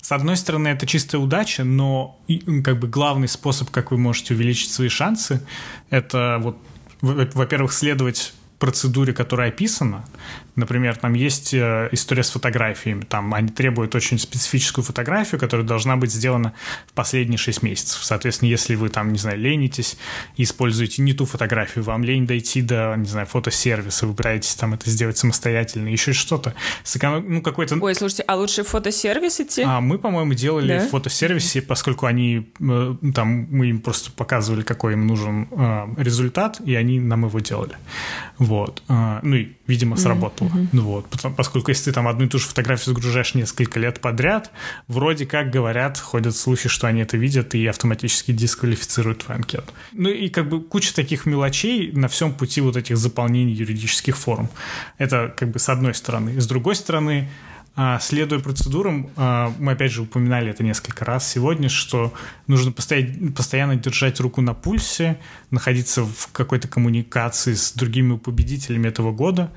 с 0.00 0.12
одной 0.12 0.36
стороны, 0.36 0.68
это 0.68 0.86
чистая 0.86 1.18
удача, 1.18 1.64
но 1.64 2.20
как 2.62 2.78
бы 2.78 2.88
главный 2.88 3.26
способ, 3.26 3.70
как 3.70 3.90
вы 3.90 3.96
можете 3.96 4.34
увеличить 4.34 4.70
свои 4.70 4.88
шансы, 4.88 5.40
это 5.88 6.38
вот, 6.42 6.58
во-первых, 7.00 7.72
следовать 7.72 8.34
процедуре, 8.58 9.12
которая 9.12 9.48
описана, 9.48 10.04
Например, 10.56 10.96
там 10.96 11.14
есть 11.14 11.52
э, 11.52 11.88
история 11.90 12.22
с 12.22 12.30
фотографиями. 12.30 13.02
Там 13.02 13.34
они 13.34 13.48
требуют 13.48 13.94
очень 13.94 14.18
специфическую 14.18 14.84
фотографию, 14.84 15.40
которая 15.40 15.66
должна 15.66 15.96
быть 15.96 16.12
сделана 16.12 16.52
в 16.86 16.92
последние 16.92 17.38
6 17.38 17.62
месяцев. 17.62 18.04
Соответственно, 18.04 18.50
если 18.50 18.76
вы 18.76 18.88
там, 18.88 19.12
не 19.12 19.18
знаю, 19.18 19.38
ленитесь 19.38 19.96
и 20.36 20.44
используете 20.44 21.02
не 21.02 21.12
ту 21.12 21.26
фотографию, 21.26 21.82
вам 21.84 22.04
лень 22.04 22.26
дойти 22.26 22.62
до, 22.62 22.94
не 22.96 23.06
знаю, 23.06 23.26
фотосервиса, 23.26 24.06
вы 24.06 24.14
пытаетесь 24.14 24.54
там 24.54 24.74
это 24.74 24.88
сделать 24.88 25.18
самостоятельно, 25.18 25.88
еще 25.88 26.12
что-то. 26.12 26.54
Ну, 27.02 27.42
какой-то... 27.42 27.76
Ой, 27.80 27.94
слушайте, 27.94 28.22
а 28.28 28.36
лучше 28.36 28.62
в 28.62 28.68
фотосервис 28.68 29.40
идти? 29.40 29.62
А 29.62 29.80
мы, 29.80 29.98
по-моему, 29.98 30.34
делали 30.34 30.78
да? 30.78 30.86
в 30.86 30.90
фотосервисе, 30.90 31.62
поскольку 31.62 32.06
они 32.06 32.48
э, 32.60 32.94
там, 33.12 33.48
мы 33.50 33.70
им 33.70 33.80
просто 33.80 34.12
показывали, 34.12 34.62
какой 34.62 34.92
им 34.92 35.06
нужен 35.06 35.48
э, 35.50 35.86
результат, 35.96 36.60
и 36.64 36.76
они 36.76 37.00
нам 37.00 37.26
его 37.26 37.40
делали. 37.40 37.76
Вот. 38.38 38.82
Ну 38.88 39.36
и, 39.36 39.52
видимо, 39.66 39.96
сработало 39.96 40.43
mm-hmm. 40.46 40.68
Ну 40.72 40.82
вот, 40.82 41.06
поскольку 41.36 41.70
если 41.70 41.86
ты 41.86 41.92
там 41.92 42.08
одну 42.08 42.26
и 42.26 42.28
ту 42.28 42.38
же 42.38 42.46
фотографию 42.46 42.94
загружаешь 42.94 43.34
несколько 43.34 43.78
лет 43.80 44.00
подряд, 44.00 44.50
вроде 44.88 45.26
как 45.26 45.50
говорят, 45.50 45.98
ходят 45.98 46.36
слухи, 46.36 46.68
что 46.68 46.86
они 46.86 47.02
это 47.02 47.16
видят 47.16 47.54
и 47.54 47.66
автоматически 47.66 48.32
дисквалифицируют 48.32 49.24
твою 49.24 49.38
анкету. 49.38 49.72
Ну 49.92 50.08
и 50.08 50.28
как 50.28 50.48
бы 50.48 50.60
куча 50.62 50.94
таких 50.94 51.26
мелочей 51.26 51.92
на 51.92 52.08
всем 52.08 52.34
пути 52.34 52.60
вот 52.60 52.76
этих 52.76 52.96
заполнений 52.96 53.52
юридических 53.52 54.16
форм. 54.16 54.48
Это 54.98 55.32
как 55.36 55.50
бы 55.50 55.58
с 55.58 55.68
одной 55.68 55.94
стороны. 55.94 56.40
С 56.40 56.46
другой 56.46 56.76
стороны, 56.76 57.28
следуя 58.00 58.38
процедурам, 58.38 59.10
а, 59.16 59.52
мы 59.58 59.72
опять 59.72 59.90
же 59.90 60.02
упоминали 60.02 60.50
это 60.50 60.62
несколько 60.62 61.04
раз 61.04 61.28
сегодня, 61.28 61.68
что 61.68 62.14
нужно 62.46 62.70
постоянно 62.70 63.74
держать 63.74 64.20
руку 64.20 64.40
на 64.40 64.54
пульсе, 64.54 65.18
находиться 65.50 66.04
в 66.04 66.30
какой-то 66.30 66.68
коммуникации 66.68 67.54
с 67.54 67.72
другими 67.72 68.16
победителями 68.16 68.86
этого 68.86 69.10
года, 69.10 69.50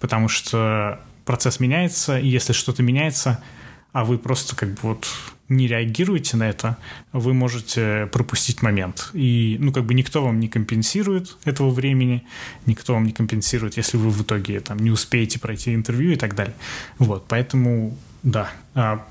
потому 0.00 0.28
что 0.28 1.00
процесс 1.24 1.60
меняется, 1.60 2.18
и 2.18 2.28
если 2.28 2.52
что-то 2.52 2.82
меняется, 2.82 3.42
а 3.92 4.04
вы 4.04 4.18
просто 4.18 4.54
как 4.54 4.70
бы 4.74 4.78
вот 4.82 5.08
не 5.48 5.66
реагируете 5.66 6.36
на 6.36 6.48
это, 6.48 6.78
вы 7.12 7.34
можете 7.34 8.08
пропустить 8.12 8.62
момент. 8.62 9.10
И, 9.12 9.56
ну, 9.60 9.72
как 9.72 9.84
бы 9.84 9.94
никто 9.94 10.22
вам 10.24 10.40
не 10.40 10.48
компенсирует 10.48 11.36
этого 11.44 11.70
времени, 11.70 12.24
никто 12.66 12.94
вам 12.94 13.04
не 13.04 13.12
компенсирует, 13.12 13.76
если 13.76 13.96
вы 13.96 14.10
в 14.10 14.22
итоге 14.22 14.60
там 14.60 14.78
не 14.78 14.90
успеете 14.90 15.38
пройти 15.38 15.74
интервью 15.74 16.12
и 16.12 16.16
так 16.16 16.34
далее. 16.34 16.54
Вот, 16.98 17.26
поэтому, 17.28 17.96
да, 18.22 18.50
а, 18.74 19.06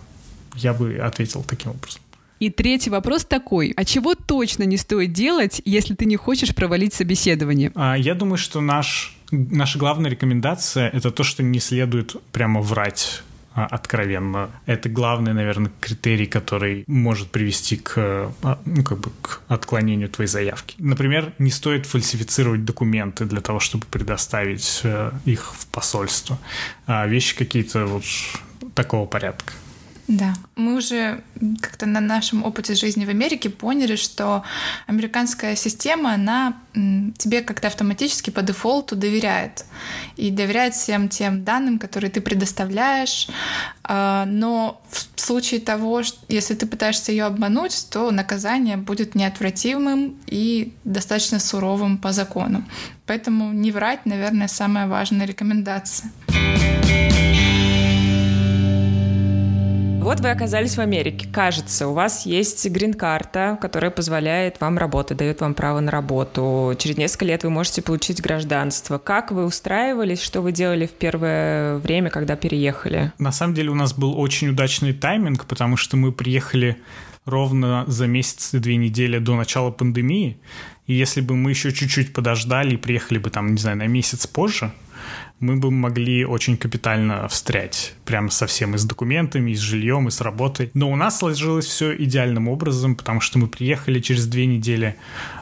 я 0.56 0.74
бы 0.74 0.98
ответил 0.98 1.44
таким 1.44 1.72
образом. 1.72 2.02
И 2.40 2.50
третий 2.50 2.90
вопрос 2.90 3.24
такой. 3.24 3.72
А 3.78 3.86
чего 3.86 4.16
точно 4.16 4.64
не 4.64 4.78
стоит 4.78 5.14
делать, 5.14 5.62
если 5.64 5.94
ты 5.94 6.06
не 6.06 6.16
хочешь 6.16 6.56
провалить 6.56 6.92
собеседование? 6.92 7.72
А, 7.76 7.96
я 7.96 8.16
думаю, 8.16 8.38
что 8.38 8.62
наш, 8.62 9.16
наша 9.30 9.78
главная 9.78 10.10
рекомендация— 10.10 10.90
это 10.94 11.12
то, 11.12 11.24
что 11.24 11.44
не 11.44 11.60
следует 11.60 12.16
прямо 12.32 12.62
врать 12.62 13.22
откровенно. 13.66 14.50
Это 14.66 14.90
главный, 14.90 15.34
наверное, 15.34 15.72
критерий, 15.80 16.26
который 16.26 16.84
может 16.88 17.32
привести 17.32 17.78
к, 17.78 17.98
а, 17.98 18.60
ну, 18.66 18.84
как 18.84 19.00
бы 19.00 19.12
к 19.22 19.42
отклонению 19.48 20.10
твоей 20.10 20.28
заявки. 20.28 20.76
Например, 20.78 21.34
не 21.40 21.52
стоит 21.52 21.86
фальсифицировать 21.86 22.66
документы 22.66 23.26
для 23.26 23.42
того, 23.42 23.60
чтобы 23.60 23.86
предоставить 23.86 24.82
э, 24.84 25.12
их 25.26 25.54
в 25.54 25.68
посольство. 25.68 26.40
А 26.88 27.08
вещи 27.08 27.36
какие-то 27.36 27.86
вот 27.86 28.04
такого 28.74 29.06
порядка. 29.06 29.54
Да, 30.08 30.34
мы 30.56 30.76
уже 30.76 31.22
как-то 31.62 31.86
на 31.86 32.02
нашем 32.02 32.44
опыте 32.44 32.76
жизни 32.76 33.06
в 33.06 33.10
Америке 33.10 33.50
поняли, 33.50 33.96
что 33.96 34.44
американская 34.86 35.56
система, 35.56 36.14
она 36.14 36.58
тебе 36.74 37.42
как-то 37.42 37.68
автоматически 37.68 38.30
по 38.30 38.42
дефолту 38.42 38.96
доверяет. 38.96 39.66
И 40.18 40.30
доверяет 40.30 40.74
всем 40.74 41.10
тем 41.10 41.44
данным, 41.44 41.80
которые 41.80 42.12
ты 42.12 42.22
предоставляешь. 42.22 43.28
А, 43.84 44.26
но 44.26 44.82
в 44.90 45.22
случае 45.22 45.62
того, 45.62 46.02
если 46.28 46.54
ты 46.54 46.66
пытаешься 46.66 47.12
ее 47.12 47.26
обмануть, 47.26 47.88
то 47.90 48.12
наказание 48.12 48.78
будет 48.78 49.16
неотвратимым 49.16 50.18
и 50.28 50.74
достаточно 50.84 51.40
суровым 51.40 51.98
по 51.98 52.12
закону. 52.12 52.64
Поэтому 53.06 53.52
не 53.52 53.72
врать, 53.72 54.06
наверное, 54.06 54.48
самая 54.48 54.88
важная 54.88 55.26
рекомендация. 55.26 56.12
Вот 60.02 60.20
вы 60.20 60.32
оказались 60.32 60.78
в 60.78 60.82
Америке. 60.82 61.28
Кажется, 61.32 61.88
у 61.88 61.94
вас 61.94 62.26
есть 62.26 62.68
грин-карта, 62.68 63.60
которая 63.62 63.92
позволяет 63.92 64.60
вам 64.60 64.80
работать, 64.80 65.18
дает 65.18 65.42
вам 65.42 65.54
право 65.54 65.80
на 65.80 65.92
работу. 65.92 66.74
Через 66.80 66.98
несколько 66.98 67.26
лет 67.26 67.44
вы 67.44 67.52
можете 67.52 67.84
получить 67.84 68.20
гражданство. 68.20 68.98
Как 68.98 69.32
вы 69.32 69.46
устраивались? 69.46 70.20
Что 70.20 70.42
вы 70.42 70.54
делали 70.54 70.88
в 70.88 70.92
первое 70.92 71.78
время, 71.78 72.10
когда 72.10 72.36
переехали? 72.36 73.14
На 73.20 73.32
самом 73.32 73.54
деле 73.54 73.70
у 73.70 73.76
нас 73.76 73.94
был 73.94 74.20
очень 74.20 74.50
удачный 74.50 74.92
тайминг, 74.92 75.46
потому 75.46 75.78
что 75.78 75.98
мы 75.98 76.12
приехали 76.12 76.78
ровно 77.26 77.84
за 77.86 78.08
месяц 78.08 78.56
и 78.56 78.58
две 78.58 78.78
недели 78.78 79.20
до 79.20 79.36
начала 79.36 79.70
пандемии. 79.70 80.40
И 80.88 80.96
если 80.96 81.22
бы 81.22 81.36
мы 81.36 81.52
еще 81.52 81.72
чуть-чуть 81.72 82.12
подождали 82.12 82.74
и 82.74 82.78
приехали 82.78 83.20
бы 83.20 83.30
там, 83.30 83.52
не 83.52 83.60
знаю, 83.60 83.78
на 83.78 83.86
месяц 83.86 84.26
позже, 84.26 84.72
мы 85.42 85.58
бы 85.58 85.72
могли 85.72 86.24
очень 86.24 86.56
капитально 86.56 87.28
встрять. 87.28 87.94
Прямо 88.06 88.30
совсем 88.30 88.76
и 88.76 88.78
с 88.78 88.86
документами, 88.86 89.52
и 89.52 89.56
с 89.56 89.60
жильем, 89.60 90.08
и 90.08 90.12
с 90.12 90.22
работой. 90.22 90.70
Но 90.74 90.90
у 90.92 90.96
нас 90.96 91.18
сложилось 91.18 91.66
все 91.66 91.96
идеальным 91.96 92.48
образом, 92.48 92.96
потому 92.96 93.20
что 93.20 93.40
мы 93.40 93.48
приехали 93.48 94.00
через 94.00 94.28
две 94.28 94.46
недели. 94.46 94.96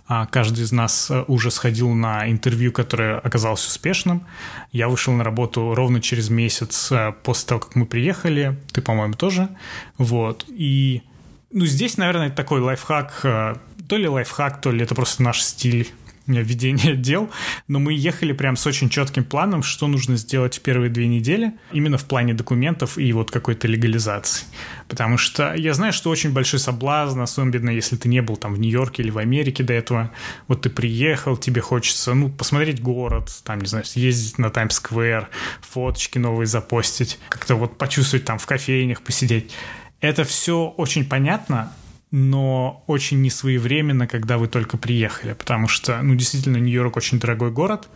А 0.07 0.25
каждый 0.25 0.63
из 0.63 0.71
нас 0.71 1.11
э, 1.11 1.23
уже 1.27 1.51
сходил 1.51 1.89
на 1.93 2.29
интервью, 2.31 2.71
которое 2.71 3.19
оказалось 3.19 3.67
успешным. 3.67 4.25
Я 4.71 4.87
вышел 4.87 5.13
на 5.13 5.23
работу 5.23 5.75
ровно 5.75 6.01
через 6.01 6.29
месяц 6.29 6.91
э, 6.91 7.13
после 7.23 7.49
того, 7.49 7.59
как 7.59 7.75
мы 7.75 7.85
приехали. 7.85 8.57
Ты, 8.71 8.81
по-моему, 8.81 9.13
тоже. 9.13 9.49
Вот. 9.97 10.45
И 10.47 11.03
ну, 11.51 11.65
здесь, 11.65 11.97
наверное, 11.97 12.29
такой 12.29 12.61
лайфхак, 12.61 13.19
э, 13.23 13.55
то 13.87 13.97
ли 13.97 14.07
лайфхак, 14.07 14.61
то 14.61 14.71
ли 14.71 14.81
это 14.83 14.95
просто 14.95 15.23
наш 15.23 15.41
стиль 15.41 15.91
ведения 16.37 16.95
дел, 16.95 17.29
но 17.67 17.79
мы 17.79 17.93
ехали 17.93 18.33
прям 18.33 18.55
с 18.55 18.65
очень 18.67 18.89
четким 18.89 19.23
планом, 19.23 19.63
что 19.63 19.87
нужно 19.87 20.15
сделать 20.15 20.57
в 20.57 20.61
первые 20.61 20.89
две 20.89 21.07
недели, 21.07 21.53
именно 21.71 21.97
в 21.97 22.05
плане 22.05 22.33
документов 22.33 22.97
и 22.97 23.11
вот 23.13 23.31
какой-то 23.31 23.67
легализации. 23.67 24.45
Потому 24.87 25.17
что 25.17 25.53
я 25.55 25.73
знаю, 25.73 25.93
что 25.93 26.09
очень 26.09 26.31
большой 26.31 26.59
соблазн, 26.59 27.21
особенно 27.21 27.69
если 27.69 27.95
ты 27.95 28.07
не 28.07 28.21
был 28.21 28.37
там 28.37 28.53
в 28.53 28.59
Нью-Йорке 28.59 29.03
или 29.03 29.09
в 29.09 29.17
Америке 29.17 29.63
до 29.63 29.73
этого, 29.73 30.11
вот 30.47 30.61
ты 30.61 30.69
приехал, 30.69 31.37
тебе 31.37 31.61
хочется, 31.61 32.13
ну, 32.13 32.29
посмотреть 32.29 32.81
город, 32.81 33.29
там, 33.43 33.59
не 33.59 33.67
знаю, 33.67 33.85
съездить 33.85 34.37
на 34.37 34.49
Таймс-сквер, 34.49 35.29
фоточки 35.61 36.17
новые 36.17 36.47
запостить, 36.47 37.19
как-то 37.29 37.55
вот 37.55 37.77
почувствовать 37.77 38.25
там 38.25 38.37
в 38.37 38.45
кофейнях, 38.45 39.01
посидеть. 39.01 39.51
Это 40.01 40.23
все 40.23 40.73
очень 40.77 41.05
понятно, 41.05 41.73
но 42.11 42.83
очень 42.87 43.21
несвоевременно, 43.21 44.07
когда 44.07 44.39
вы 44.39 44.47
только 44.47 44.77
приехали, 44.77 45.33
потому 45.33 45.67
что, 45.67 46.01
ну, 46.01 46.15
действительно, 46.15 46.57
Нью-Йорк 46.57 46.97
очень 46.97 47.19
дорогой 47.19 47.51
город, 47.51 47.87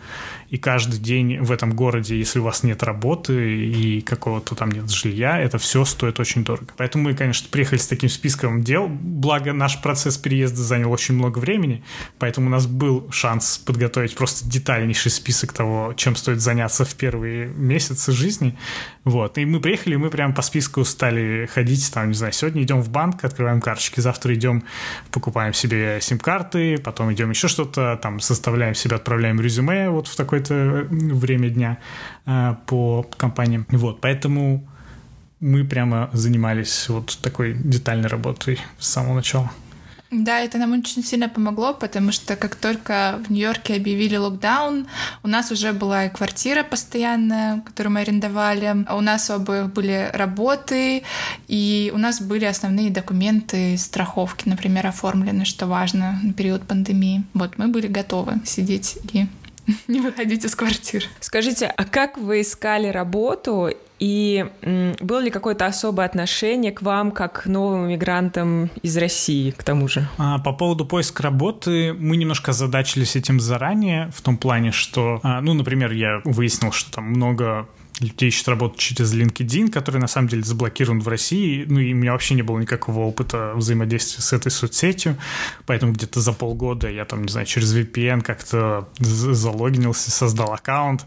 и 0.50 0.60
каждый 0.60 1.00
день 1.00 1.40
в 1.40 1.52
этом 1.52 1.76
городе, 1.76 2.16
если 2.18 2.38
у 2.38 2.44
вас 2.44 2.62
нет 2.62 2.84
работы 2.84 3.66
и 3.66 4.02
какого-то 4.02 4.54
там 4.54 4.72
нет 4.72 4.90
жилья, 4.92 5.40
это 5.40 5.58
все 5.58 5.84
стоит 5.84 6.20
очень 6.20 6.44
дорого. 6.44 6.74
Поэтому 6.78 7.06
мы, 7.06 7.16
конечно, 7.16 7.48
приехали 7.50 7.80
с 7.80 7.88
таким 7.88 8.10
списком 8.10 8.62
дел, 8.62 8.88
благо 8.88 9.52
наш 9.52 9.82
процесс 9.82 10.18
переезда 10.18 10.62
занял 10.62 10.92
очень 10.92 11.16
много 11.16 11.40
времени, 11.40 11.84
поэтому 12.20 12.48
у 12.48 12.50
нас 12.52 12.68
был 12.68 13.10
шанс 13.12 13.58
подготовить 13.58 14.16
просто 14.16 14.48
детальнейший 14.48 15.10
список 15.10 15.54
того, 15.54 15.94
чем 15.98 16.16
стоит 16.16 16.40
заняться 16.40 16.86
в 16.86 16.94
первые 16.94 17.48
месяцы 17.48 18.12
жизни, 18.12 18.60
вот, 19.06 19.38
и 19.38 19.46
мы 19.46 19.60
приехали, 19.62 19.96
мы 19.96 20.10
прям 20.10 20.34
по 20.34 20.42
списку 20.42 20.84
стали 20.84 21.46
ходить, 21.46 21.92
там, 21.94 22.10
не 22.10 22.14
знаю, 22.14 22.34
сегодня 22.34 22.64
идем 22.64 22.82
в 22.82 22.90
банк, 22.90 23.24
открываем 23.24 23.62
карточки, 23.62 24.00
завтра 24.02 24.34
идем, 24.34 24.64
покупаем 25.12 25.54
себе 25.54 26.00
сим-карты, 26.02 26.78
потом 26.78 27.14
идем 27.14 27.30
еще 27.30 27.48
что-то, 27.48 27.98
там, 28.02 28.20
составляем 28.20 28.76
себе, 28.76 28.98
отправляем 28.98 29.40
резюме 29.40 29.90
вот 29.90 30.08
в 30.08 30.16
такой 30.16 30.34
какое-то 30.34 30.88
время 30.90 31.50
дня 31.50 31.78
э, 32.26 32.56
по 32.66 33.04
компаниям. 33.18 33.66
Вот, 33.70 34.02
поэтому 34.02 34.68
мы 35.40 35.64
прямо 35.66 36.10
занимались 36.14 36.90
вот 36.90 37.20
такой 37.22 37.54
детальной 37.54 38.08
работой 38.08 38.60
с 38.80 38.88
самого 38.88 39.16
начала. 39.16 39.52
Да, 40.16 40.42
это 40.42 40.60
нам 40.60 40.74
очень 40.74 41.04
сильно 41.04 41.28
помогло, 41.28 41.74
потому 41.74 42.12
что 42.12 42.36
как 42.36 42.56
только 42.56 43.20
в 43.26 43.32
Нью-Йорке 43.32 43.76
объявили 43.76 44.16
локдаун, 44.16 44.86
у 45.24 45.28
нас 45.28 45.52
уже 45.52 45.74
была 45.74 46.06
и 46.06 46.10
квартира 46.10 46.64
постоянная, 46.64 47.62
которую 47.62 47.94
мы 47.94 48.02
арендовали, 48.02 48.86
у 48.92 49.02
нас 49.02 49.32
у 49.32 49.34
обоих 49.34 49.74
были 49.74 50.12
работы, 50.14 51.04
и 51.48 51.92
у 51.96 51.98
нас 51.98 52.22
были 52.22 52.46
основные 52.46 52.92
документы 52.92 53.76
страховки, 53.78 54.48
например, 54.48 54.86
оформлены, 54.86 55.46
что 55.46 55.66
важно 55.66 56.20
на 56.22 56.34
период 56.34 56.62
пандемии. 56.68 57.24
Вот 57.34 57.58
мы 57.58 57.68
были 57.68 57.88
готовы 57.88 58.36
сидеть 58.46 58.98
и 59.14 59.26
не 59.88 60.02
выходить 60.02 60.46
из 60.46 60.56
квартир. 60.56 61.06
Скажите, 61.20 61.68
а 61.68 61.86
как 61.86 62.18
вы 62.18 62.42
искали 62.42 62.88
работу 62.88 63.70
и 64.00 64.46
было 65.00 65.20
ли 65.20 65.30
какое-то 65.30 65.66
особое 65.66 66.06
отношение 66.06 66.72
к 66.72 66.82
вам, 66.82 67.12
как 67.12 67.44
к 67.44 67.46
новым 67.46 67.88
мигрантам 67.88 68.70
из 68.82 68.98
России, 68.98 69.52
к 69.52 69.64
тому 69.64 69.88
же? 69.88 70.08
А, 70.18 70.40
по 70.40 70.52
поводу 70.52 70.86
поиска 70.86 71.24
работы, 71.24 71.94
мы 71.94 72.18
немножко 72.18 72.52
задачились 72.52 73.16
этим 73.16 73.40
заранее, 73.40 74.12
в 74.14 74.22
том 74.22 74.38
плане, 74.38 74.72
что, 74.72 75.20
а, 75.24 75.40
ну, 75.40 75.54
например, 75.54 75.94
я 75.94 76.22
выяснил, 76.26 76.72
что 76.72 76.92
там 76.92 77.06
много 77.06 77.68
людей 78.00 78.30
ищут 78.30 78.48
работу 78.48 78.78
через 78.78 79.14
LinkedIn, 79.14 79.70
который 79.70 80.00
на 80.00 80.08
самом 80.08 80.28
деле 80.28 80.44
заблокирован 80.44 81.00
в 81.00 81.08
России, 81.08 81.66
ну 81.68 81.80
и 81.80 81.94
у 81.94 81.96
меня 81.96 82.14
вообще 82.14 82.34
не 82.36 82.42
было 82.42 82.60
никакого 82.60 83.02
опыта 83.02 83.54
взаимодействия 83.56 84.22
с 84.22 84.34
этой 84.34 84.52
соцсетью, 84.52 85.18
поэтому 85.66 85.94
где-то 85.94 86.20
за 86.20 86.34
полгода 86.34 86.90
я 86.90 87.06
там, 87.06 87.24
не 87.24 87.30
знаю, 87.30 87.46
через 87.46 87.76
VPN 87.76 88.22
как-то 88.22 88.90
залогинился, 89.00 90.12
создал 90.12 90.54
аккаунт, 90.54 91.06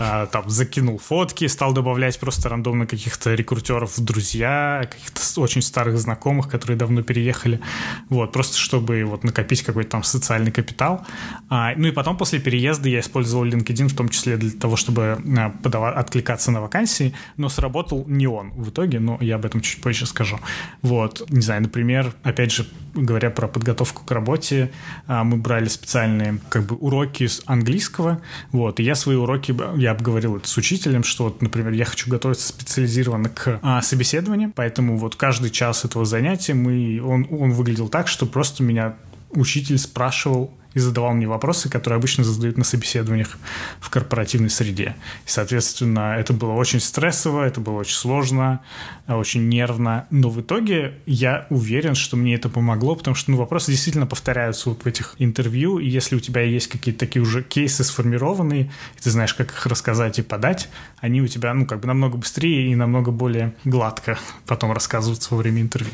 а, 0.00 0.26
там 0.26 0.50
закинул 0.50 0.98
фотки, 0.98 1.46
стал 1.46 1.72
добавлять 1.72 2.18
просто 2.18 2.48
рандомно 2.48 2.86
каких-то 2.86 3.34
рекрутеров 3.34 3.96
в 3.96 4.04
друзья, 4.04 4.88
каких-то 4.90 5.40
очень 5.40 5.62
старых 5.62 5.98
знакомых, 5.98 6.48
которые 6.48 6.76
давно 6.76 7.02
переехали, 7.02 7.60
вот, 8.08 8.32
просто 8.32 8.58
чтобы 8.58 9.04
вот 9.04 9.24
накопить 9.24 9.62
какой-то 9.62 9.90
там 9.90 10.02
социальный 10.02 10.50
капитал. 10.50 11.06
А, 11.48 11.72
ну 11.76 11.88
и 11.88 11.92
потом 11.92 12.16
после 12.16 12.40
переезда 12.40 12.88
я 12.88 13.00
использовал 13.00 13.46
LinkedIn 13.46 13.88
в 13.88 13.96
том 13.96 14.08
числе 14.08 14.36
для 14.36 14.50
того, 14.50 14.76
чтобы 14.76 15.18
а, 15.38 15.50
подавать, 15.62 15.96
откликаться 15.96 16.23
откликаться 16.24 16.50
на 16.50 16.60
вакансии, 16.60 17.12
но 17.36 17.48
сработал 17.48 18.04
не 18.06 18.26
он 18.26 18.50
в 18.50 18.70
итоге, 18.70 18.98
но 18.98 19.18
я 19.20 19.36
об 19.36 19.44
этом 19.44 19.60
чуть 19.60 19.82
позже 19.82 20.06
скажу. 20.06 20.38
Вот, 20.82 21.22
не 21.30 21.42
знаю, 21.42 21.62
например, 21.62 22.14
опять 22.22 22.50
же, 22.50 22.66
говоря 22.94 23.30
про 23.30 23.46
подготовку 23.46 24.04
к 24.04 24.10
работе, 24.10 24.70
а, 25.06 25.24
мы 25.24 25.36
брали 25.36 25.68
специальные 25.68 26.38
как 26.48 26.64
бы 26.64 26.76
уроки 26.76 27.26
с 27.26 27.42
английского, 27.46 28.20
вот, 28.52 28.80
и 28.80 28.82
я 28.82 28.94
свои 28.94 29.16
уроки, 29.16 29.54
я 29.76 29.90
обговорил 29.90 30.36
это 30.36 30.48
с 30.48 30.56
учителем, 30.56 31.04
что 31.04 31.24
вот, 31.24 31.42
например, 31.42 31.72
я 31.72 31.84
хочу 31.84 32.10
готовиться 32.10 32.48
специализированно 32.48 33.28
к 33.28 33.60
а, 33.62 33.82
собеседованию, 33.82 34.50
поэтому 34.54 34.96
вот 34.96 35.16
каждый 35.16 35.50
час 35.50 35.84
этого 35.84 36.04
занятия 36.04 36.54
мы, 36.54 37.00
он, 37.04 37.26
он 37.30 37.52
выглядел 37.52 37.88
так, 37.88 38.08
что 38.08 38.26
просто 38.26 38.62
меня 38.62 38.94
учитель 39.30 39.78
спрашивал 39.78 40.50
и 40.74 40.80
задавал 40.80 41.14
мне 41.14 41.26
вопросы, 41.26 41.68
которые 41.68 41.96
обычно 41.98 42.24
задают 42.24 42.58
на 42.58 42.64
собеседованиях 42.64 43.38
в 43.80 43.90
корпоративной 43.90 44.50
среде. 44.50 44.96
И, 45.26 45.28
соответственно, 45.28 46.16
это 46.18 46.32
было 46.32 46.52
очень 46.52 46.80
стрессово, 46.80 47.44
это 47.44 47.60
было 47.60 47.80
очень 47.80 47.94
сложно, 47.94 48.60
очень 49.06 49.48
нервно. 49.48 50.06
Но 50.10 50.30
в 50.30 50.40
итоге 50.40 50.98
я 51.06 51.46
уверен, 51.50 51.94
что 51.94 52.16
мне 52.16 52.34
это 52.34 52.48
помогло, 52.48 52.96
потому 52.96 53.14
что 53.14 53.30
ну, 53.30 53.36
вопросы 53.36 53.70
действительно 53.70 54.06
повторяются 54.06 54.68
вот 54.68 54.84
в 54.84 54.86
этих 54.86 55.14
интервью, 55.18 55.78
и 55.78 55.88
если 55.88 56.16
у 56.16 56.20
тебя 56.20 56.42
есть 56.42 56.68
какие-то 56.68 57.00
такие 57.00 57.22
уже 57.22 57.42
кейсы 57.42 57.84
сформированные, 57.84 58.64
и 58.64 59.00
ты 59.00 59.10
знаешь, 59.10 59.34
как 59.34 59.50
их 59.50 59.66
рассказать 59.66 60.18
и 60.18 60.22
подать, 60.22 60.68
они 60.98 61.22
у 61.22 61.26
тебя, 61.26 61.54
ну, 61.54 61.66
как 61.66 61.80
бы 61.80 61.86
намного 61.86 62.16
быстрее 62.16 62.70
и 62.70 62.74
намного 62.74 63.10
более 63.10 63.54
гладко 63.64 64.18
потом 64.46 64.72
рассказываются 64.72 65.34
во 65.34 65.38
время 65.38 65.62
интервью. 65.62 65.92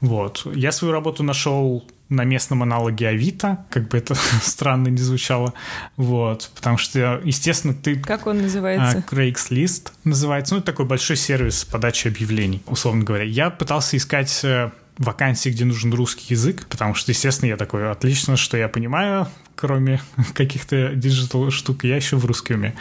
Вот. 0.00 0.46
Я 0.54 0.72
свою 0.72 0.92
работу 0.92 1.22
нашел 1.22 1.84
на 2.10 2.24
местном 2.24 2.62
аналоге 2.62 3.08
Авито, 3.08 3.64
как 3.70 3.88
бы 3.88 3.96
это 3.96 4.14
странно 4.42 4.88
не 4.88 4.98
звучало, 4.98 5.54
вот, 5.96 6.50
потому 6.54 6.76
что, 6.76 7.20
естественно, 7.24 7.72
ты... 7.72 7.98
Как 7.98 8.26
он 8.26 8.42
называется? 8.42 9.02
А, 9.08 9.14
Craigslist 9.14 9.92
называется, 10.04 10.54
ну, 10.54 10.58
это 10.58 10.66
такой 10.66 10.84
большой 10.84 11.16
сервис 11.16 11.64
подачи 11.64 12.08
объявлений, 12.08 12.62
условно 12.66 13.04
говоря. 13.04 13.24
Я 13.24 13.50
пытался 13.50 13.96
искать 13.96 14.40
э, 14.42 14.70
вакансии, 15.00 15.48
где 15.48 15.64
нужен 15.64 15.92
русский 15.94 16.26
язык, 16.34 16.66
потому 16.68 16.94
что, 16.94 17.10
естественно, 17.10 17.48
я 17.48 17.56
такой, 17.56 17.90
отлично, 17.90 18.36
что 18.36 18.58
я 18.58 18.68
понимаю, 18.68 19.26
кроме 19.56 20.00
каких-то 20.34 20.94
digital 20.94 21.50
штук, 21.50 21.84
я 21.84 21.96
еще 21.96 22.16
в 22.16 22.26
русский 22.26 22.52
умею. 22.52 22.74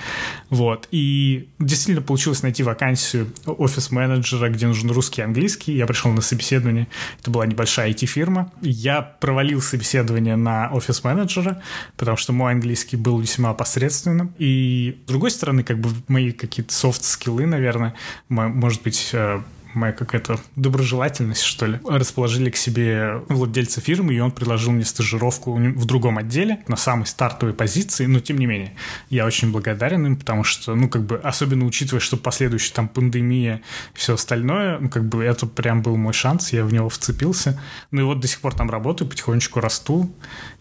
Вот. 0.50 0.90
И 0.92 1.48
действительно 1.60 2.06
получилось 2.06 2.44
найти 2.44 2.62
вакансию 2.62 3.32
офис-менеджера, 3.46 4.50
где 4.50 4.68
нужен 4.68 4.92
русский 4.92 5.22
и 5.22 5.24
английский. 5.24 5.72
Я 5.74 5.88
пришел 5.88 6.12
на 6.12 6.20
собеседование. 6.20 6.90
Это 7.22 7.32
была 7.32 7.46
небольшая 7.46 7.92
IT-фирма. 7.92 8.52
Я 8.62 9.02
провалил 9.02 9.62
собеседование 9.62 10.36
на 10.36 10.70
офис-менеджера, 10.74 11.62
потому 11.96 12.18
что 12.18 12.34
мой 12.34 12.52
английский 12.52 12.98
был 12.98 13.18
весьма 13.20 13.54
посредственным. 13.54 14.34
И, 14.38 15.00
с 15.06 15.08
другой 15.08 15.32
стороны, 15.32 15.64
как 15.64 15.80
бы 15.80 15.90
мои 16.10 16.34
какие-то 16.34 16.74
софт-скиллы, 16.74 17.46
наверное, 17.46 17.94
может 18.28 18.84
быть, 18.84 19.12
э, 19.14 19.42
моя 19.74 19.94
какая-то 19.94 20.40
доброжелательность, 20.56 21.44
что 21.44 21.66
ли, 21.66 21.80
расположили 21.88 22.50
к 22.50 22.58
себе 22.58 23.22
владельца 23.30 23.82
фирмы, 23.82 24.14
и 24.14 24.20
он 24.20 24.32
предложил 24.32 24.72
мне 24.72 24.86
стажировку 24.86 25.54
в 25.54 25.86
другом 25.86 26.18
отделе, 26.18 26.64
на 26.68 26.76
самой 26.76 27.06
стартовой 27.06 27.54
позиции, 27.54 28.06
но 28.06 28.20
тем 28.20 28.38
не 28.38 28.46
менее, 28.46 28.76
я 29.10 29.26
очень 29.26 29.52
благодарен 29.52 30.06
им, 30.06 30.18
потому 30.18 30.44
что, 30.44 30.76
ну, 30.76 30.90
как 30.90 31.04
бы, 31.04 31.18
особенно 31.18 31.66
учитывая, 31.66 32.00
что 32.00 32.18
последующая 32.18 32.74
там 32.74 32.88
пандемия 32.88 33.62
и 33.94 33.98
все 33.98 34.16
остальное, 34.16 34.80
ну, 34.80 34.90
как 34.90 35.06
бы, 35.06 35.24
это 35.24 35.46
прям 35.46 35.82
был 35.82 35.96
мой 35.98 36.14
шанс, 36.14 36.54
я 36.54 36.64
в 36.66 36.74
него 36.74 36.90
вцепился. 36.90 37.60
Ну, 37.92 38.02
и 38.02 38.04
вот 38.04 38.20
до 38.20 38.28
сих 38.28 38.40
пор 38.42 38.56
там 38.56 38.70
работаю, 38.70 39.10
потихонечку 39.10 39.60
расту, 39.60 40.12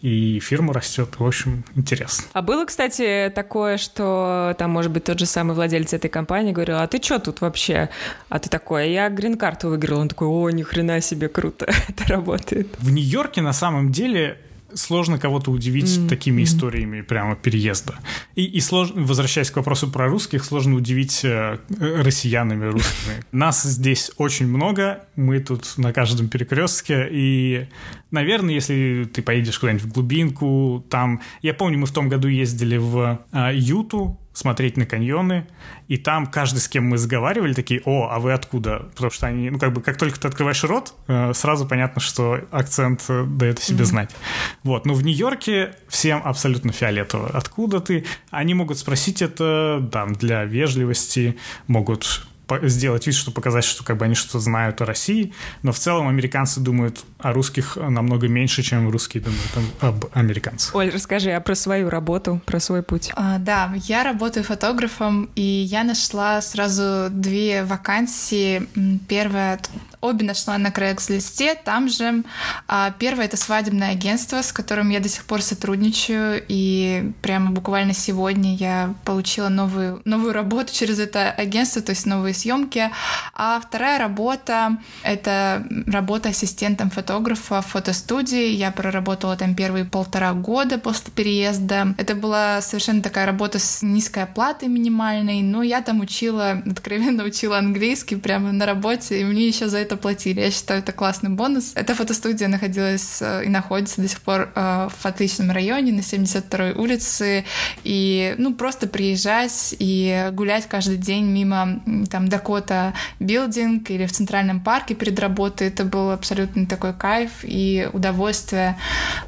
и 0.01 0.39
фирма 0.39 0.73
растет, 0.73 1.15
в 1.17 1.25
общем, 1.25 1.63
интересно. 1.75 2.25
А 2.33 2.41
было, 2.41 2.65
кстати, 2.65 3.31
такое, 3.33 3.77
что 3.77 4.55
там, 4.57 4.71
может 4.71 4.91
быть, 4.91 5.03
тот 5.03 5.19
же 5.19 5.25
самый 5.25 5.55
владелец 5.55 5.93
этой 5.93 6.09
компании 6.09 6.51
говорил, 6.51 6.77
а 6.77 6.87
ты 6.87 7.01
что 7.01 7.19
тут 7.19 7.41
вообще? 7.41 7.89
А 8.29 8.39
ты 8.39 8.49
такой, 8.49 8.89
я 9.03 9.09
грин-карту 9.09 9.69
выиграл. 9.69 9.99
Он 9.99 10.07
такой, 10.07 10.27
о, 10.27 10.49
ни 10.49 10.63
хрена 10.63 11.01
себе, 11.01 11.27
круто, 11.27 11.65
это 11.87 12.05
работает. 12.07 12.67
В 12.79 12.91
Нью-Йорке 12.91 13.41
на 13.41 13.53
самом 13.53 13.91
деле 13.91 14.37
сложно 14.73 15.17
кого-то 15.17 15.51
удивить 15.51 15.85
mm-hmm. 15.85 16.09
такими 16.09 16.43
историями 16.43 17.01
прямо 17.01 17.35
переезда. 17.35 17.95
И, 18.35 18.43
и 18.43 18.59
сложно, 18.59 19.01
возвращаясь 19.03 19.49
к 19.51 19.55
вопросу 19.55 19.89
про 19.89 20.07
русских, 20.07 20.43
сложно 20.43 20.75
удивить 20.75 21.21
э, 21.23 21.57
россиянами 21.79 22.65
русскими. 22.65 23.23
Нас 23.31 23.63
здесь 23.63 24.11
очень 24.17 24.47
много, 24.47 25.05
мы 25.15 25.39
тут 25.39 25.77
на 25.77 25.93
каждом 25.93 26.29
перекрестке, 26.29 27.07
и, 27.11 27.67
наверное, 28.11 28.53
если 28.53 29.09
ты 29.11 29.21
поедешь 29.21 29.59
куда-нибудь 29.59 29.85
в 29.85 29.91
глубинку, 29.91 30.85
там... 30.89 31.21
Я 31.41 31.53
помню, 31.53 31.79
мы 31.79 31.87
в 31.87 31.91
том 31.91 32.09
году 32.09 32.27
ездили 32.27 32.77
в 32.77 33.19
э, 33.31 33.51
Юту, 33.55 34.18
смотреть 34.33 34.77
на 34.77 34.85
каньоны, 34.85 35.47
и 35.87 35.97
там 35.97 36.27
каждый, 36.27 36.59
с 36.59 36.67
кем 36.67 36.85
мы 36.85 36.95
разговаривали, 36.95 37.53
такие, 37.53 37.81
о, 37.85 38.09
а 38.11 38.19
вы 38.19 38.33
откуда? 38.33 38.87
Потому 38.93 39.11
что 39.11 39.27
они, 39.27 39.49
ну, 39.49 39.59
как 39.59 39.73
бы, 39.73 39.81
как 39.81 39.97
только 39.97 40.19
ты 40.19 40.27
открываешь 40.27 40.63
рот, 40.63 40.93
э, 41.07 41.33
сразу 41.33 41.65
понятно, 41.65 41.99
что 42.01 42.39
акцент 42.51 43.03
э, 43.09 43.25
дает 43.25 43.59
о 43.59 43.61
себе 43.61 43.79
mm-hmm. 43.79 43.85
знать. 43.85 44.15
Вот, 44.63 44.85
но 44.85 44.93
в 44.93 45.03
Нью-Йорке 45.03 45.75
всем 45.87 46.21
абсолютно 46.23 46.71
фиолетово. 46.71 47.29
Откуда 47.33 47.79
ты? 47.79 48.05
Они 48.29 48.53
могут 48.53 48.77
спросить 48.77 49.21
это, 49.21 49.87
там, 49.91 50.13
для 50.13 50.45
вежливости, 50.45 51.37
могут 51.67 52.27
сделать 52.63 53.05
вид, 53.05 53.15
что 53.15 53.31
показать, 53.31 53.63
что 53.63 53.83
как 53.83 53.97
бы 53.97 54.05
они 54.05 54.15
что-то 54.15 54.39
знают 54.39 54.81
о 54.81 54.85
России, 54.85 55.33
но 55.61 55.71
в 55.71 55.79
целом 55.79 56.07
американцы 56.07 56.59
думают 56.59 57.05
о 57.19 57.33
русских 57.33 57.75
намного 57.75 58.27
меньше, 58.27 58.63
чем 58.63 58.89
русские 58.89 59.21
думают 59.21 59.73
об 59.81 60.05
американцах. 60.13 60.73
Оль, 60.73 60.89
расскажи 60.89 61.31
а 61.31 61.41
про 61.41 61.53
свою 61.53 61.89
работу, 61.89 62.41
про 62.45 62.59
свой 62.59 62.81
путь. 62.81 63.11
А, 63.15 63.37
да, 63.39 63.73
я 63.75 64.03
работаю 64.03 64.45
фотографом, 64.45 65.29
и 65.35 65.41
я 65.41 65.83
нашла 65.83 66.41
сразу 66.41 67.09
две 67.09 67.63
вакансии. 67.63 68.67
Первая 69.07 69.59
Обе 70.01 70.25
нашла 70.25 70.57
на 70.57 70.69
Craigslist, 70.69 71.57
там 71.65 71.89
же. 71.89 72.23
А 72.69 72.91
первое— 72.91 73.25
это 73.25 73.35
свадебное 73.35 73.91
агентство, 73.91 74.41
с 74.41 74.53
которым 74.53 74.89
я 74.89 75.01
до 75.01 75.09
сих 75.09 75.25
пор 75.25 75.41
сотрудничаю, 75.41 76.41
и 76.47 77.11
прямо 77.21 77.51
буквально 77.51 77.93
сегодня 77.93 78.55
я 78.55 78.93
получила 79.03 79.49
новую, 79.49 80.01
новую 80.05 80.31
работу 80.31 80.73
через 80.73 80.99
это 80.99 81.31
агентство, 81.31 81.81
то 81.81 81.89
есть 81.89 82.05
новые 82.05 82.33
съемки. 82.33 82.89
А 83.33 83.59
вторая 83.59 83.99
работа— 83.99 84.77
это 85.03 85.67
работа 85.85 86.29
ассистентом 86.29 86.89
фотографа 86.89 87.08
в 87.09 87.61
фотостудии. 87.61 88.51
Я 88.51 88.71
проработала 88.71 89.35
там 89.35 89.55
первые 89.55 89.83
полтора 89.83 90.33
года 90.33 90.77
после 90.77 91.11
переезда. 91.11 91.93
Это 91.97 92.15
была 92.15 92.61
совершенно 92.61 93.01
такая 93.01 93.25
работа 93.25 93.59
с 93.59 93.81
низкой 93.81 94.23
оплатой 94.23 94.69
минимальной, 94.69 95.41
но 95.41 95.61
я 95.61 95.81
там 95.81 95.99
учила, 95.99 96.61
откровенно 96.65 97.25
учила 97.25 97.57
английский 97.57 98.15
прямо 98.15 98.53
на 98.53 98.65
работе, 98.65 99.19
и 99.19 99.23
мне 99.25 99.47
еще 99.47 99.67
за 99.67 99.79
это 99.79 99.89
это 99.89 99.97
платили. 99.97 100.39
Я 100.39 100.51
считаю, 100.51 100.81
это 100.81 100.91
классный 100.91 101.31
бонус. 101.31 101.71
Эта 101.73 101.95
фотостудия 101.95 102.47
находилась 102.47 103.21
э, 103.21 103.45
и 103.45 103.49
находится 103.49 104.01
до 104.01 104.07
сих 104.07 104.21
пор 104.21 104.51
э, 104.55 104.89
в 104.89 105.05
отличном 105.05 105.49
районе 105.49 105.91
на 105.91 106.01
72-й 106.01 106.73
улице. 106.79 107.43
И, 107.83 108.35
ну, 108.37 108.53
просто 108.53 108.87
приезжать 108.87 109.75
и 109.79 110.29
гулять 110.33 110.67
каждый 110.67 110.97
день 110.97 111.25
мимо 111.25 111.81
там 112.11 112.27
Дакота 112.27 112.93
Билдинг 113.19 113.89
или 113.89 114.05
в 114.05 114.11
Центральном 114.11 114.59
парке 114.61 114.93
перед 114.93 115.19
работой, 115.19 115.69
это 115.69 115.85
был 115.85 116.11
абсолютно 116.11 116.67
такой 116.67 116.93
кайф 116.99 117.31
и 117.43 117.89
удовольствие. 117.93 118.77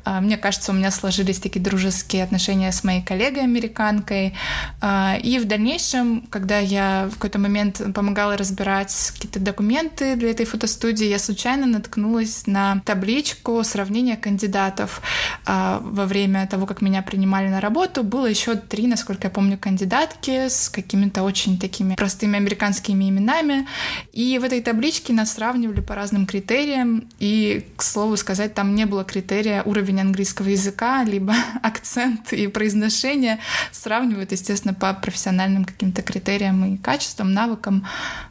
А, 0.03 0.21
мне 0.21 0.37
кажется, 0.37 0.71
у 0.71 0.75
меня 0.75 0.91
сложились 0.91 1.39
такие 1.39 1.61
дружеские 1.61 2.23
отношения 2.23 2.71
с 2.71 2.83
моей 2.83 3.01
коллегой-американкой. 3.01 4.33
А, 4.81 5.17
и 5.21 5.39
в 5.39 5.45
дальнейшем, 5.45 6.27
когда 6.29 6.59
я 6.59 7.07
в 7.11 7.15
какой-то 7.15 7.39
момент 7.39 7.81
помогала 7.95 8.37
разбирать 8.37 9.11
какие-то 9.13 9.39
документы 9.39 10.15
для 10.15 10.31
этой 10.31 10.45
фотостудии, 10.45 11.05
я 11.07 11.19
случайно 11.19 11.65
наткнулась 11.65 12.45
на 12.47 12.81
табличку 12.85 13.63
сравнения 13.63 14.17
кандидатов. 14.17 15.01
А, 15.45 15.79
во 15.83 16.05
время 16.05 16.47
того, 16.47 16.65
как 16.65 16.81
меня 16.81 17.01
принимали 17.01 17.47
на 17.47 17.61
работу, 17.61 18.03
было 18.03 18.25
еще 18.25 18.55
три, 18.55 18.87
насколько 18.87 19.27
я 19.27 19.31
помню, 19.31 19.57
кандидатки 19.57 20.49
с 20.49 20.69
какими-то 20.69 21.23
очень 21.23 21.57
такими 21.57 21.95
простыми 21.95 22.37
американскими 22.37 23.09
именами. 23.09 23.67
И 24.13 24.37
в 24.37 24.43
этой 24.43 24.61
табличке 24.61 25.13
нас 25.13 25.33
сравнивали 25.33 25.81
по 25.81 25.95
разным 25.95 26.25
критериям. 26.25 27.05
И, 27.19 27.60
к 27.61 27.81
слову 27.83 28.17
сказать, 28.17 28.53
там 28.53 28.75
не 28.75 28.85
было 28.85 29.03
критерия 29.03 29.63
уровень 29.63 30.01
английского 30.01 30.49
языка, 30.49 31.03
либо 31.03 31.33
акцент 31.61 32.33
и 32.33 32.47
произношение. 32.47 33.39
Сравнивают, 33.71 34.31
естественно, 34.31 34.73
по 34.73 34.93
профессиональным 34.93 35.65
каким-то 35.65 36.01
критериям 36.01 36.75
и 36.75 36.77
качествам, 36.77 37.33
навыкам. 37.33 37.85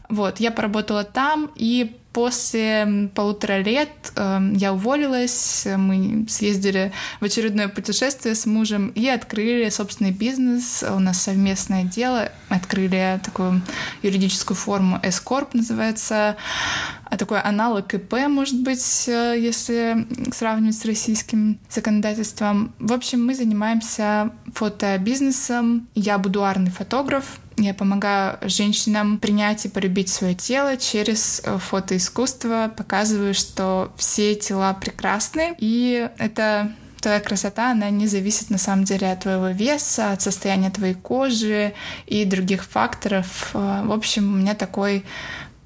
Вот, 0.08 0.40
я 0.40 0.50
поработала 0.50 1.04
там, 1.04 1.50
и 1.54 1.96
После 2.12 3.08
полутора 3.14 3.62
лет 3.62 3.90
э, 4.16 4.40
я 4.54 4.72
уволилась, 4.72 5.66
мы 5.76 6.26
съездили 6.28 6.92
в 7.20 7.24
очередное 7.24 7.68
путешествие 7.68 8.34
с 8.34 8.46
мужем 8.46 8.88
и 8.88 9.06
открыли 9.06 9.68
собственный 9.68 10.10
бизнес. 10.10 10.82
У 10.88 10.98
нас 10.98 11.22
совместное 11.22 11.84
дело. 11.84 12.32
Открыли 12.48 13.20
такую 13.24 13.62
юридическую 14.02 14.56
форму 14.56 14.98
S-Corp 15.04 15.50
называется. 15.52 16.36
А 17.04 17.16
такой 17.16 17.40
аналог 17.40 17.92
ИП, 17.94 18.28
может 18.28 18.60
быть, 18.60 19.04
э, 19.08 19.36
если 19.38 20.06
сравнивать 20.32 20.76
с 20.76 20.84
российским 20.84 21.58
законодательством. 21.68 22.72
В 22.78 22.92
общем, 22.92 23.24
мы 23.24 23.34
занимаемся 23.34 24.30
фотобизнесом. 24.54 25.88
Я 25.94 26.18
будуарный 26.18 26.70
фотограф, 26.70 27.38
я 27.60 27.74
помогаю 27.74 28.38
женщинам 28.42 29.18
принять 29.18 29.64
и 29.64 29.68
полюбить 29.68 30.08
свое 30.08 30.34
тело 30.34 30.76
через 30.76 31.42
э, 31.44 31.58
фотоискусство, 31.58 32.72
показываю, 32.76 33.34
что 33.34 33.92
все 33.96 34.34
тела 34.34 34.74
прекрасны, 34.74 35.54
и 35.58 36.08
это 36.18 36.72
твоя 37.00 37.20
красота, 37.20 37.70
она 37.70 37.90
не 37.90 38.06
зависит 38.06 38.50
на 38.50 38.58
самом 38.58 38.84
деле 38.84 39.10
от 39.10 39.20
твоего 39.20 39.48
веса, 39.48 40.12
от 40.12 40.22
состояния 40.22 40.70
твоей 40.70 40.94
кожи 40.94 41.74
и 42.06 42.24
других 42.24 42.64
факторов. 42.64 43.50
Э, 43.54 43.82
в 43.84 43.92
общем, 43.92 44.32
у 44.32 44.36
меня 44.36 44.54
такой 44.54 45.04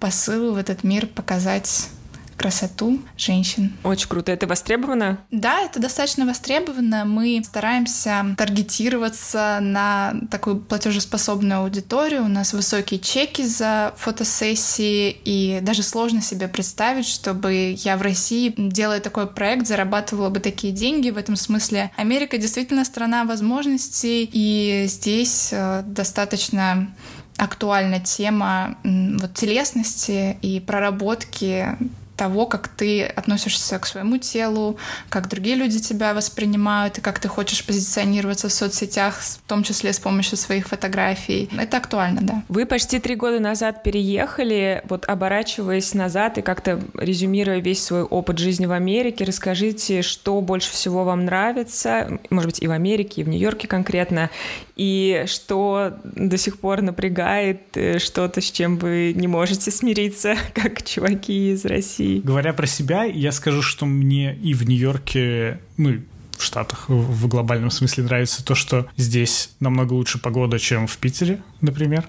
посыл 0.01 0.55
в 0.55 0.57
этот 0.57 0.85
мир 0.85 1.07
показать 1.07 1.89
красоту 2.37 3.01
женщин. 3.17 3.73
Очень 3.83 4.09
круто. 4.09 4.33
Это 4.33 4.47
востребовано? 4.47 5.19
Да, 5.31 5.61
это 5.61 5.81
достаточно 5.81 6.27
востребовано. 6.27 7.05
Мы 7.05 7.43
стараемся 7.45 8.35
таргетироваться 8.37 9.59
на 9.61 10.15
такую 10.31 10.61
платежеспособную 10.61 11.61
аудиторию. 11.61 12.25
У 12.25 12.29
нас 12.29 12.53
высокие 12.53 13.01
чеки 13.01 13.43
за 13.43 13.95
фотосессии, 13.97 15.17
и 15.25 15.61
даже 15.63 15.83
сложно 15.83 16.21
себе 16.21 16.49
представить, 16.49 17.07
чтобы 17.07 17.77
я 17.79 17.97
в 17.97 18.03
России, 18.03 18.55
делая 18.57 19.01
такой 19.01 19.27
проект, 19.27 19.67
зарабатывала 19.67 20.31
бы 20.31 20.41
такие 20.41 20.73
деньги. 20.73 21.11
В 21.11 21.19
этом 21.19 21.37
смысле 21.37 21.91
Америка 21.97 22.39
действительно 22.39 22.85
страна 22.85 23.25
возможностей, 23.25 24.29
и 24.31 24.85
здесь 24.87 25.51
э, 25.53 25.83
достаточно 25.87 26.89
актуальна 27.37 28.01
тема 28.01 28.77
вот, 28.85 29.35
телесности 29.35 30.37
и 30.41 30.61
проработки 30.61 31.77
того, 32.17 32.47
как 32.47 32.69
ты 32.69 33.05
относишься 33.05 33.79
к 33.79 33.87
своему 33.87 34.19
телу, 34.19 34.77
как 35.09 35.29
другие 35.29 35.57
люди 35.57 35.81
тебя 35.81 36.15
воспринимают 36.15 36.99
и 36.99 37.01
как 37.01 37.19
ты 37.19 37.29
хочешь 37.29 37.65
позиционироваться 37.65 38.49
в 38.49 38.53
соцсетях, 38.53 39.21
в 39.21 39.49
том 39.49 39.63
числе 39.63 39.93
с 39.93 39.99
помощью 39.99 40.37
своих 40.39 40.69
фотографий. 40.69 41.49
Это 41.59 41.79
актуально, 41.79 42.21
да. 42.23 42.43
Вы 42.49 42.67
почти 42.67 42.99
три 42.99 43.17
года 43.17 43.41
назад 43.41 43.83
переехали, 43.83 44.83
вот 44.89 45.05
оборачиваясь 45.07 45.95
назад 45.95 46.39
и 46.39 46.43
как-то 46.43 46.81
резюмируя 46.95 47.59
весь 47.59 47.83
свой 47.83 48.03
опыт 48.03 48.39
жизни 48.39 48.67
в 48.67 48.73
Америке, 48.73 49.25
расскажите, 49.25 50.03
что 50.03 50.41
больше 50.41 50.71
всего 50.71 51.05
вам 51.05 51.25
нравится, 51.25 52.19
может 52.31 52.47
быть, 52.47 52.63
и 52.63 52.67
в 52.67 52.71
Америке, 52.71 53.23
и 53.23 53.25
в 53.25 53.29
Нью-Йорке 53.29 53.69
конкретно, 53.69 54.31
и 54.77 55.25
что 55.27 55.99
до 56.03 56.37
сих 56.37 56.59
пор 56.59 56.83
напрягает, 56.83 57.77
э, 57.77 57.99
что-то, 57.99 58.41
с 58.41 58.51
чем 58.51 58.77
вы 58.77 59.13
не 59.15 59.29
можете 59.29 59.71
смириться, 59.71 60.37
как 60.55 60.83
чуваки 60.83 61.53
из 61.53 61.65
России. 61.65 62.21
Говоря 62.21 62.53
про 62.53 62.67
себя, 62.67 63.05
я 63.05 63.33
скажу, 63.33 63.63
что 63.63 63.87
мне 63.87 64.35
и 64.35 64.53
в 64.55 64.67
Нью-Йорке, 64.67 65.61
ну, 65.77 66.01
в 66.39 66.43
Штатах 66.43 66.89
в 66.89 67.29
глобальном 67.29 67.71
смысле 67.71 68.05
нравится 68.05 68.45
то, 68.45 68.55
что 68.55 68.87
здесь 68.97 69.51
намного 69.61 69.93
лучше 69.93 70.19
погода, 70.19 70.59
чем 70.59 70.87
в 70.87 70.97
Питере, 70.99 71.41
например. 71.61 72.05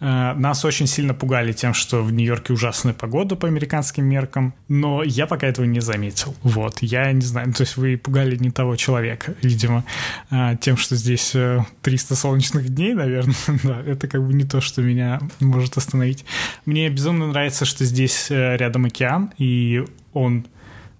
Э, 0.00 0.34
нас 0.34 0.64
очень 0.64 0.86
сильно 0.86 1.14
пугали 1.14 1.52
тем, 1.52 1.74
что 1.74 2.02
в 2.02 2.12
Нью-Йорке 2.12 2.52
ужасная 2.52 2.94
погода 2.94 3.36
по 3.36 3.48
американским 3.48 4.04
меркам, 4.04 4.54
но 4.68 5.02
я 5.02 5.26
пока 5.26 5.46
этого 5.46 5.64
не 5.66 5.80
заметил. 5.80 6.34
Вот, 6.42 6.78
я 6.82 7.10
не 7.12 7.22
знаю, 7.22 7.52
то 7.52 7.62
есть 7.62 7.76
вы 7.76 7.96
пугали 7.96 8.36
не 8.36 8.50
того 8.50 8.76
человека, 8.76 9.34
видимо, 9.42 9.84
э, 10.30 10.56
тем, 10.60 10.76
что 10.76 10.96
здесь 10.96 11.34
300 11.82 12.14
э, 12.14 12.16
солнечных 12.16 12.68
дней, 12.68 12.94
наверное, 12.94 13.34
да, 13.62 13.80
это 13.86 14.08
как 14.08 14.26
бы 14.26 14.32
не 14.32 14.44
то, 14.44 14.60
что 14.60 14.82
меня 14.82 15.20
может 15.40 15.76
остановить. 15.76 16.24
Мне 16.66 16.88
безумно 16.88 17.26
нравится, 17.26 17.64
что 17.64 17.84
здесь 17.84 18.26
рядом 18.30 18.84
океан, 18.86 19.32
и 19.38 19.84
он 20.12 20.46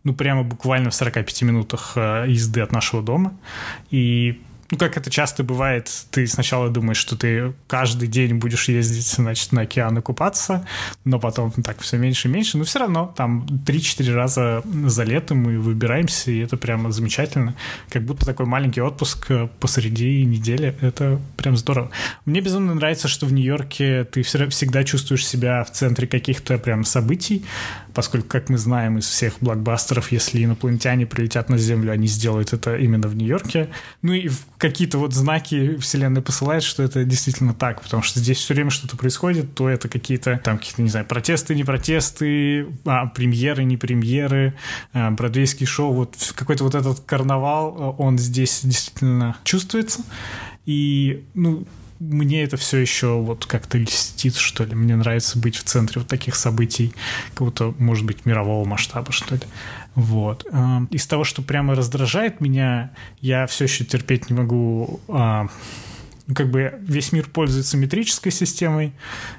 ну, 0.04 0.14
прямо 0.14 0.42
буквально 0.42 0.90
в 0.90 0.94
45 0.94 1.42
минутах 1.42 1.92
э, 1.96 2.26
езды 2.28 2.60
от 2.60 2.72
нашего 2.72 3.02
дома. 3.02 3.32
И 3.90 4.40
ну, 4.70 4.78
как 4.78 4.96
это 4.96 5.10
часто 5.10 5.44
бывает, 5.44 5.90
ты 6.10 6.26
сначала 6.26 6.68
думаешь, 6.68 6.96
что 6.96 7.16
ты 7.16 7.52
каждый 7.66 8.08
день 8.08 8.34
будешь 8.34 8.68
ездить, 8.68 9.06
значит, 9.06 9.52
на 9.52 9.62
океан 9.62 9.96
и 9.98 10.00
купаться, 10.00 10.66
но 11.04 11.20
потом 11.20 11.52
так 11.52 11.80
все 11.80 11.96
меньше 11.96 12.28
и 12.28 12.30
меньше, 12.30 12.58
но 12.58 12.64
все 12.64 12.80
равно 12.80 13.12
там 13.16 13.46
3-4 13.66 14.14
раза 14.14 14.62
за 14.86 15.04
лето 15.04 15.34
мы 15.34 15.60
выбираемся, 15.60 16.30
и 16.30 16.38
это 16.38 16.56
прямо 16.56 16.90
замечательно. 16.90 17.54
Как 17.88 18.02
будто 18.02 18.26
такой 18.26 18.46
маленький 18.46 18.80
отпуск 18.80 19.26
э, 19.30 19.48
посреди 19.60 20.24
недели, 20.24 20.76
это 20.80 21.20
прям 21.36 21.56
здорово. 21.56 21.90
Мне 22.24 22.40
безумно 22.40 22.74
нравится, 22.74 23.06
что 23.06 23.26
в 23.26 23.32
Нью-Йорке 23.32 24.04
ты 24.04 24.22
всегда 24.22 24.82
чувствуешь 24.82 25.26
себя 25.26 25.62
в 25.62 25.70
центре 25.70 26.06
каких-то 26.06 26.58
прям 26.58 26.84
событий, 26.84 27.44
поскольку, 27.94 28.28
как 28.28 28.48
мы 28.48 28.58
знаем 28.58 28.98
из 28.98 29.06
всех 29.06 29.34
блокбастеров, 29.40 30.12
если 30.12 30.44
инопланетяне 30.44 31.06
прилетят 31.06 31.48
на 31.48 31.56
Землю, 31.56 31.92
они 31.92 32.06
сделают 32.06 32.52
это 32.52 32.76
именно 32.76 33.08
в 33.08 33.16
Нью-Йорке. 33.16 33.70
Ну 34.02 34.12
и 34.12 34.30
какие-то 34.58 34.98
вот 34.98 35.14
знаки 35.14 35.76
Вселенной 35.76 36.22
посылает, 36.22 36.62
что 36.62 36.82
это 36.82 37.04
действительно 37.04 37.54
так, 37.54 37.82
потому 37.82 38.02
что 38.02 38.20
здесь 38.20 38.38
все 38.38 38.54
время 38.54 38.70
что-то 38.70 38.96
происходит, 38.96 39.54
то 39.54 39.68
это 39.68 39.88
какие-то 39.88 40.40
там 40.42 40.58
какие-то, 40.58 40.82
не 40.82 40.88
знаю, 40.88 41.06
протесты, 41.06 41.54
не 41.54 41.64
протесты, 41.64 42.66
а, 42.84 43.06
премьеры, 43.06 43.64
не 43.64 43.76
премьеры, 43.76 44.54
а, 44.92 45.10
бродвейский 45.10 45.66
шоу, 45.66 45.92
вот 45.92 46.16
какой-то 46.34 46.64
вот 46.64 46.74
этот 46.74 47.00
карнавал, 47.00 47.94
он 47.98 48.18
здесь 48.18 48.60
действительно 48.62 49.36
чувствуется. 49.44 50.02
И, 50.66 51.24
ну, 51.34 51.66
мне 51.98 52.42
это 52.42 52.56
все 52.56 52.78
еще 52.78 53.20
вот 53.20 53.46
как-то 53.46 53.78
льстит, 53.78 54.36
что 54.36 54.64
ли. 54.64 54.74
Мне 54.74 54.96
нравится 54.96 55.38
быть 55.38 55.56
в 55.56 55.64
центре 55.64 56.00
вот 56.00 56.08
таких 56.08 56.34
событий, 56.36 56.92
какого-то, 57.30 57.74
может 57.78 58.04
быть, 58.04 58.26
мирового 58.26 58.64
масштаба, 58.66 59.12
что 59.12 59.36
ли. 59.36 59.42
Вот. 59.94 60.46
Из 60.90 61.06
того, 61.06 61.24
что 61.24 61.42
прямо 61.42 61.74
раздражает 61.74 62.40
меня, 62.40 62.90
я 63.20 63.46
все 63.46 63.64
еще 63.64 63.84
терпеть 63.84 64.28
не 64.30 64.36
могу 64.36 65.00
ну, 66.26 66.34
как 66.34 66.50
бы 66.50 66.72
весь 66.80 67.12
мир 67.12 67.28
пользуется 67.28 67.76
метрической 67.76 68.32
системой, 68.32 68.92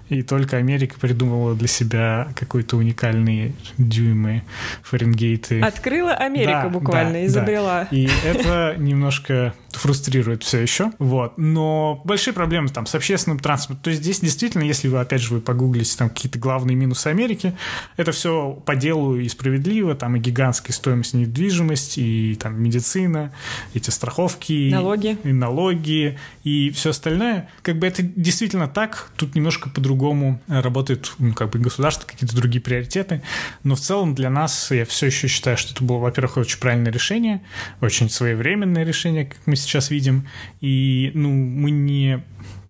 и 0.09 0.21
только 0.21 0.57
Америка 0.57 0.95
придумала 0.99 1.55
для 1.55 1.67
себя 1.67 2.27
какой-то 2.35 2.77
уникальные 2.77 3.53
дюймы, 3.79 4.43
Фаренгейты. 4.83 5.61
Открыла 5.61 6.13
Америка 6.13 6.61
да, 6.65 6.69
буквально, 6.69 7.13
да, 7.13 7.25
изобрела. 7.25 7.87
Да. 7.89 7.97
И 7.97 8.07
это 8.23 8.75
немножко 8.77 9.55
фрустрирует 9.79 10.43
все 10.43 10.59
еще. 10.59 10.91
Вот. 10.99 11.37
Но 11.37 12.01
большие 12.05 12.33
проблемы 12.33 12.69
там 12.69 12.85
с 12.85 12.95
общественным 12.95 13.39
транспортом. 13.39 13.83
То 13.83 13.89
есть 13.89 14.01
здесь 14.01 14.19
действительно, 14.19 14.63
если 14.63 14.87
вы, 14.87 14.99
опять 14.99 15.21
же, 15.21 15.33
вы 15.33 15.41
погуглите 15.41 15.97
там 15.97 16.09
какие-то 16.09 16.39
главные 16.39 16.75
минусы 16.75 17.07
Америки, 17.07 17.55
это 17.97 18.11
все 18.11 18.51
по 18.65 18.75
делу 18.75 19.17
и 19.17 19.27
справедливо, 19.29 19.95
там 19.95 20.15
и 20.15 20.19
гигантская 20.19 20.73
стоимость 20.73 21.13
недвижимости, 21.13 21.99
и 21.99 22.35
там 22.35 22.61
медицина, 22.61 23.31
эти 23.73 23.89
страховки. 23.89 24.69
Налоги. 24.71 25.17
И, 25.23 25.29
и 25.29 25.33
налоги, 25.33 26.17
и 26.43 26.69
все 26.71 26.91
остальное. 26.91 27.49
Как 27.61 27.77
бы 27.77 27.87
это 27.87 28.03
действительно 28.03 28.67
так, 28.67 29.11
тут 29.15 29.35
немножко 29.35 29.69
по-другому 29.69 30.41
работает 30.47 31.13
ну, 31.19 31.33
как 31.33 31.51
бы 31.51 31.59
государство, 31.59 32.07
какие-то 32.07 32.35
другие 32.35 32.61
приоритеты. 32.61 33.21
Но 33.63 33.75
в 33.75 33.79
целом 33.79 34.15
для 34.15 34.29
нас, 34.29 34.71
я 34.71 34.85
все 34.85 35.07
еще 35.07 35.27
считаю, 35.27 35.57
что 35.57 35.73
это 35.73 35.83
было, 35.83 35.97
во-первых, 35.97 36.37
очень 36.37 36.59
правильное 36.59 36.91
решение, 36.91 37.41
очень 37.81 38.09
своевременное 38.09 38.83
решение, 38.83 39.25
как 39.25 39.39
мы 39.45 39.55
сейчас 39.65 39.89
видим. 39.89 40.27
И, 40.61 41.11
ну, 41.13 41.31
мы 41.31 41.71
не, 41.71 42.23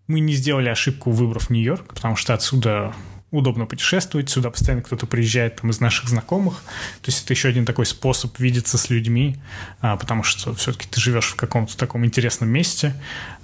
мы 0.08 0.20
не 0.20 0.34
сделали 0.34 0.70
ошибку, 0.70 1.12
выбрав 1.12 1.50
Нью-Йорк, 1.50 1.94
потому 1.94 2.16
что 2.16 2.34
отсюда 2.34 2.94
удобно 3.36 3.66
путешествовать, 3.66 4.30
сюда 4.30 4.50
постоянно 4.50 4.82
кто-то 4.82 5.06
приезжает 5.06 5.62
там 5.62 5.70
из 5.70 5.80
наших 5.80 6.10
знакомых. 6.10 6.64
То 7.02 7.12
есть 7.12 7.24
это 7.24 7.34
еще 7.34 7.50
один 7.50 7.66
такой 7.66 7.86
способ 7.86 8.40
видеться 8.40 8.78
с 8.78 8.90
людьми, 8.90 9.38
а, 9.82 9.98
потому 9.98 10.24
что 10.24 10.54
все-таки 10.56 10.88
ты 10.90 11.00
живешь 11.00 11.28
в 11.28 11.36
каком-то 11.36 11.78
таком 11.78 12.06
интересном 12.06 12.50
месте, 12.50 12.94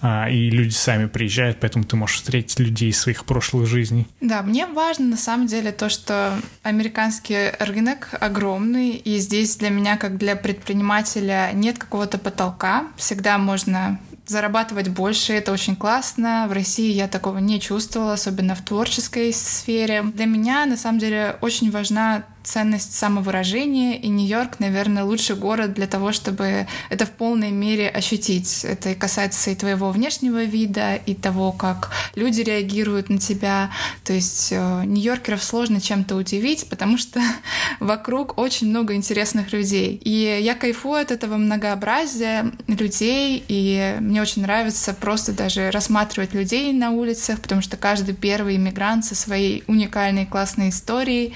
а, 0.02 0.30
и 0.30 0.50
люди 0.50 0.74
сами 0.74 1.06
приезжают, 1.06 1.60
поэтому 1.60 1.86
ты 1.86 1.96
можешь 1.96 2.18
встретить 2.18 2.60
людей 2.60 2.89
из 2.89 3.00
своих 3.00 3.26
прошлых 3.26 3.68
жизней. 3.68 4.08
Да, 4.22 4.42
мне 4.42 4.66
важно 4.66 5.08
на 5.08 5.18
самом 5.18 5.48
деле 5.48 5.72
то, 5.72 5.89
что 5.89 6.39
американский 6.64 7.52
рынок 7.60 8.10
огромный, 8.20 8.92
и 8.92 9.18
здесь 9.18 9.58
для 9.58 9.70
меня, 9.70 9.98
как 9.98 10.18
для 10.18 10.36
предпринимателя, 10.36 11.52
нет 11.54 11.78
какого-то 11.78 12.18
потолка. 12.18 12.88
Всегда 12.98 13.38
можно 13.38 14.00
зарабатывать 14.32 14.88
больше, 14.88 15.34
это 15.34 15.51
очень 15.51 15.75
классно. 15.75 16.47
В 16.49 16.53
России 16.53 16.91
я 16.91 17.07
такого 17.07 17.38
не 17.38 17.59
чувствовала, 17.59 18.13
особенно 18.13 18.55
в 18.55 18.61
творческой 18.61 19.34
сфере. 19.34 20.01
Для 20.01 20.25
меня, 20.25 20.65
на 20.65 20.77
самом 20.77 20.99
деле, 20.99 21.38
очень 21.41 21.69
важна 21.69 22.23
ценность 22.44 22.94
самовыражения, 22.94 23.98
и 23.98 24.08
Нью-Йорк, 24.08 24.60
наверное, 24.60 25.04
лучший 25.04 25.36
город 25.36 25.74
для 25.74 25.88
того, 25.88 26.12
чтобы 26.12 26.68
это 26.89 27.06
в 27.06 27.12
полной 27.12 27.52
мере 27.52 27.89
ощутить. 27.89 28.64
Это 28.64 28.92
и 28.92 28.96
касается 28.96 29.52
и 29.52 29.56
твоего 29.56 29.92
внешнего 29.92 30.44
вида, 30.44 30.96
и 30.96 31.14
того, 31.14 31.52
как 31.52 31.92
люди 32.16 32.42
реагируют 32.42 33.10
на 33.10 33.20
тебя. 33.20 33.72
То 34.04 34.14
есть 34.14 34.50
э, 34.52 34.84
нью-йоркеров 34.86 35.44
сложно 35.44 35.80
чем-то 35.82 36.16
удивить, 36.16 36.68
потому 36.70 36.98
что 36.98 37.22
вокруг 37.80 38.38
очень 38.38 38.68
много 38.68 38.96
интересных 38.96 39.54
людей. 39.54 40.00
И 40.04 40.39
я 40.42 40.56
кайфую 40.56 41.02
от 41.02 41.12
этого 41.12 41.38
многообразия 41.38 42.52
людей, 42.68 43.44
и 43.48 43.98
мне 44.00 44.22
очень 44.22 44.42
нравится 44.42 44.94
просто 44.94 45.34
даже 45.34 45.72
рассматривать 45.72 46.34
людей 46.34 46.74
на 46.74 46.92
улицах, 46.92 47.39
потому 47.42 47.62
что 47.62 47.78
каждый 47.78 48.16
первый 48.16 48.56
иммигрант 48.56 49.06
со 49.06 49.16
своей 49.16 49.64
уникальной 49.68 50.26
классной 50.26 50.70
историей. 50.70 51.34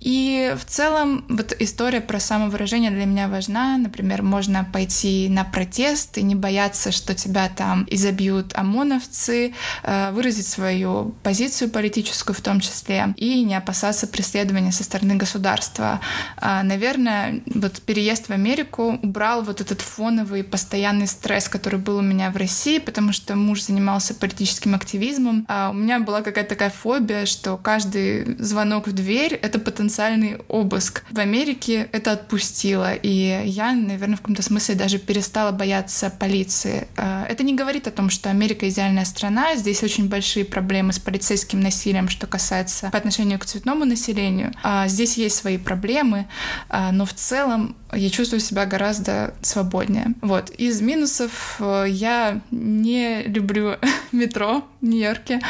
И 0.00 0.29
и 0.30 0.54
в 0.56 0.64
целом 0.64 1.24
вот 1.28 1.54
история 1.58 2.00
про 2.00 2.20
самовыражение 2.20 2.90
для 2.90 3.04
меня 3.04 3.28
важна. 3.28 3.78
Например, 3.78 4.22
можно 4.22 4.64
пойти 4.72 5.28
на 5.28 5.44
протест 5.44 6.18
и 6.18 6.22
не 6.22 6.34
бояться, 6.34 6.92
что 6.92 7.14
тебя 7.14 7.48
там 7.48 7.86
изобьют 7.90 8.52
ОМОНовцы, 8.54 9.52
э, 9.82 10.12
выразить 10.12 10.46
свою 10.46 11.14
позицию 11.22 11.70
политическую 11.70 12.36
в 12.36 12.40
том 12.40 12.60
числе, 12.60 13.14
и 13.16 13.42
не 13.42 13.56
опасаться 13.56 14.06
преследования 14.06 14.72
со 14.72 14.84
стороны 14.84 15.16
государства. 15.16 16.00
А, 16.36 16.62
наверное, 16.62 17.40
вот 17.46 17.80
переезд 17.82 18.28
в 18.28 18.30
Америку 18.30 18.98
убрал 19.02 19.42
вот 19.42 19.60
этот 19.60 19.80
фоновый 19.80 20.44
постоянный 20.44 21.06
стресс, 21.06 21.48
который 21.48 21.80
был 21.80 21.96
у 21.96 22.02
меня 22.02 22.30
в 22.30 22.36
России, 22.36 22.78
потому 22.78 23.12
что 23.12 23.34
муж 23.36 23.62
занимался 23.62 24.14
политическим 24.14 24.74
активизмом. 24.74 25.44
А 25.48 25.70
у 25.70 25.74
меня 25.74 25.98
была 25.98 26.22
какая-то 26.22 26.50
такая 26.50 26.70
фобия, 26.70 27.26
что 27.26 27.56
каждый 27.56 28.36
звонок 28.38 28.86
в 28.86 28.92
дверь— 28.92 29.34
это 29.42 29.58
потенциально 29.58 30.19
официальный 30.20 30.38
обыск. 30.48 31.02
В 31.10 31.18
Америке 31.18 31.88
это 31.92 32.12
отпустило, 32.12 32.94
и 32.94 33.42
я, 33.44 33.72
наверное, 33.72 34.16
в 34.16 34.20
каком-то 34.20 34.42
смысле 34.42 34.74
даже 34.74 34.98
перестала 34.98 35.52
бояться 35.52 36.10
полиции. 36.10 36.86
Э, 36.96 37.24
это 37.28 37.42
не 37.42 37.54
говорит 37.54 37.86
о 37.86 37.90
том, 37.90 38.10
что 38.10 38.30
Америка 38.30 38.68
идеальная 38.68 39.04
страна, 39.04 39.56
здесь 39.56 39.82
очень 39.82 40.08
большие 40.08 40.44
проблемы 40.44 40.92
с 40.92 40.98
полицейским 40.98 41.60
насилием, 41.60 42.08
что 42.08 42.26
касается 42.26 42.90
по 42.90 42.98
отношению 42.98 43.38
к 43.38 43.44
цветному 43.44 43.84
населению. 43.84 44.52
А 44.62 44.88
здесь 44.88 45.16
есть 45.16 45.36
свои 45.36 45.58
проблемы, 45.58 46.26
э, 46.68 46.90
но 46.92 47.04
в 47.04 47.12
целом 47.14 47.76
я 47.92 48.10
чувствую 48.10 48.40
себя 48.40 48.66
гораздо 48.66 49.34
свободнее. 49.42 50.14
Вот. 50.20 50.50
Из 50.50 50.80
минусов 50.80 51.56
э, 51.58 51.86
я 51.88 52.40
не 52.50 53.22
люблю 53.22 53.76
метро 54.12 54.64
в 54.80 54.86
Нью-Йорке. 54.86 55.40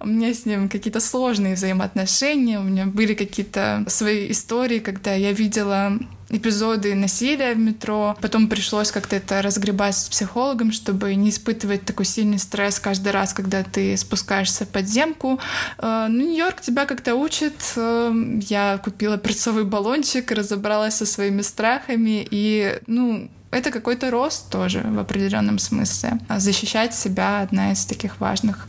У 0.00 0.06
меня 0.06 0.32
с 0.32 0.46
ним 0.46 0.68
какие-то 0.68 1.00
сложные 1.00 1.54
взаимоотношения, 1.54 2.58
у 2.58 2.62
меня 2.62 2.86
были 2.86 3.14
какие-то 3.14 3.84
свои 3.88 4.19
истории, 4.28 4.78
когда 4.78 5.14
я 5.14 5.32
видела 5.32 5.98
эпизоды 6.30 6.94
насилия 6.94 7.54
в 7.54 7.58
метро. 7.58 8.16
Потом 8.20 8.48
пришлось 8.48 8.90
как-то 8.90 9.16
это 9.16 9.42
разгребать 9.42 9.96
с 9.96 10.08
психологом, 10.08 10.72
чтобы 10.72 11.14
не 11.14 11.30
испытывать 11.30 11.84
такой 11.84 12.04
сильный 12.04 12.38
стресс 12.38 12.78
каждый 12.78 13.12
раз, 13.12 13.34
когда 13.34 13.62
ты 13.62 13.96
спускаешься 13.96 14.64
в 14.64 14.68
подземку. 14.68 15.40
Э, 15.78 16.06
ну, 16.08 16.24
Нью-Йорк 16.24 16.60
тебя 16.60 16.86
как-то 16.86 17.16
учит. 17.16 17.54
Э, 17.76 18.12
я 18.48 18.78
купила 18.78 19.18
перцовый 19.18 19.64
баллончик, 19.64 20.30
разобралась 20.30 20.94
со 20.94 21.06
своими 21.06 21.42
страхами, 21.42 22.26
и, 22.30 22.78
ну, 22.86 23.28
это 23.50 23.72
какой-то 23.72 24.10
рост 24.10 24.50
тоже 24.50 24.82
в 24.84 24.98
определенном 24.98 25.58
смысле. 25.58 26.20
Защищать 26.36 26.94
себя 26.94 27.40
одна 27.40 27.72
из 27.72 27.84
таких 27.84 28.20
важных 28.20 28.68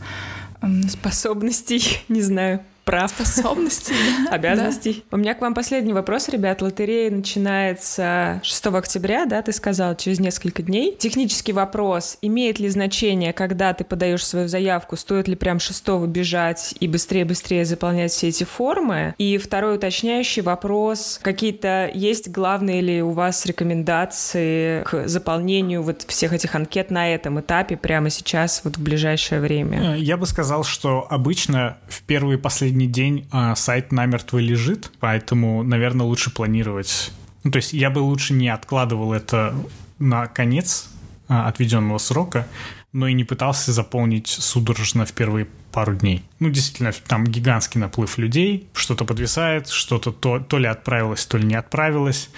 способностей, 0.90 2.02
не 2.08 2.22
знаю 2.22 2.60
прав. 2.84 3.10
Способностей. 3.10 3.94
Обязанностей. 4.30 5.04
У 5.10 5.16
меня 5.16 5.34
к 5.34 5.40
вам 5.40 5.54
последний 5.54 5.92
вопрос, 5.92 6.28
ребят. 6.28 6.62
Лотерея 6.62 7.10
начинается 7.10 8.40
6 8.42 8.66
октября, 8.66 9.26
да, 9.26 9.42
ты 9.42 9.52
сказал, 9.52 9.96
через 9.96 10.20
несколько 10.20 10.62
дней. 10.62 10.96
Технический 10.98 11.52
вопрос. 11.52 12.18
Имеет 12.22 12.58
ли 12.58 12.68
значение, 12.68 13.32
когда 13.32 13.72
ты 13.74 13.84
подаешь 13.84 14.24
свою 14.26 14.48
заявку, 14.48 14.96
стоит 14.96 15.28
ли 15.28 15.36
прям 15.36 15.60
6 15.60 15.88
бежать 16.06 16.74
и 16.80 16.88
быстрее-быстрее 16.88 17.64
заполнять 17.64 18.12
все 18.12 18.28
эти 18.28 18.44
формы? 18.44 19.14
И 19.18 19.38
второй 19.38 19.76
уточняющий 19.76 20.42
вопрос. 20.42 21.20
Какие-то 21.22 21.90
есть 21.92 22.28
главные 22.28 22.80
ли 22.80 23.02
у 23.02 23.10
вас 23.10 23.46
рекомендации 23.46 24.82
к 24.84 25.08
заполнению 25.08 25.82
вот 25.82 26.02
всех 26.08 26.32
этих 26.32 26.54
анкет 26.54 26.90
на 26.90 27.12
этом 27.12 27.40
этапе 27.40 27.76
прямо 27.76 28.10
сейчас, 28.10 28.62
вот 28.64 28.76
в 28.76 28.82
ближайшее 28.82 29.40
время? 29.40 29.94
Э, 29.94 29.98
я 29.98 30.16
бы 30.16 30.26
сказал, 30.26 30.64
что 30.64 31.06
обычно 31.08 31.78
в 31.88 32.02
первые 32.02 32.38
последние 32.38 32.71
последний 32.72 32.86
день 32.86 33.26
а, 33.30 33.54
сайт 33.54 33.92
намертво 33.92 34.38
лежит, 34.38 34.90
поэтому, 34.98 35.62
наверное, 35.62 36.06
лучше 36.06 36.32
планировать. 36.32 37.12
Ну, 37.44 37.50
то 37.50 37.58
есть 37.58 37.74
я 37.74 37.90
бы 37.90 37.98
лучше 37.98 38.32
не 38.32 38.48
откладывал 38.48 39.12
это 39.12 39.54
на 39.98 40.26
конец 40.26 40.88
а, 41.28 41.48
отведенного 41.48 41.98
срока, 41.98 42.46
но 42.94 43.08
и 43.08 43.12
не 43.12 43.24
пытался 43.24 43.72
заполнить 43.72 44.28
судорожно 44.28 45.04
в 45.04 45.12
первые 45.12 45.48
пару 45.72 45.94
дней. 45.94 46.22
Ну, 46.38 46.50
действительно, 46.50 46.92
там 46.92 47.24
гигантский 47.24 47.80
наплыв 47.80 48.18
людей, 48.18 48.68
что-то 48.74 49.04
подвисает, 49.04 49.68
что-то 49.68 50.12
то, 50.12 50.38
то 50.38 50.58
ли 50.58 50.66
отправилось, 50.66 51.26
то 51.26 51.38
ли 51.38 51.44
не 51.44 51.54
отправилось 51.54 52.28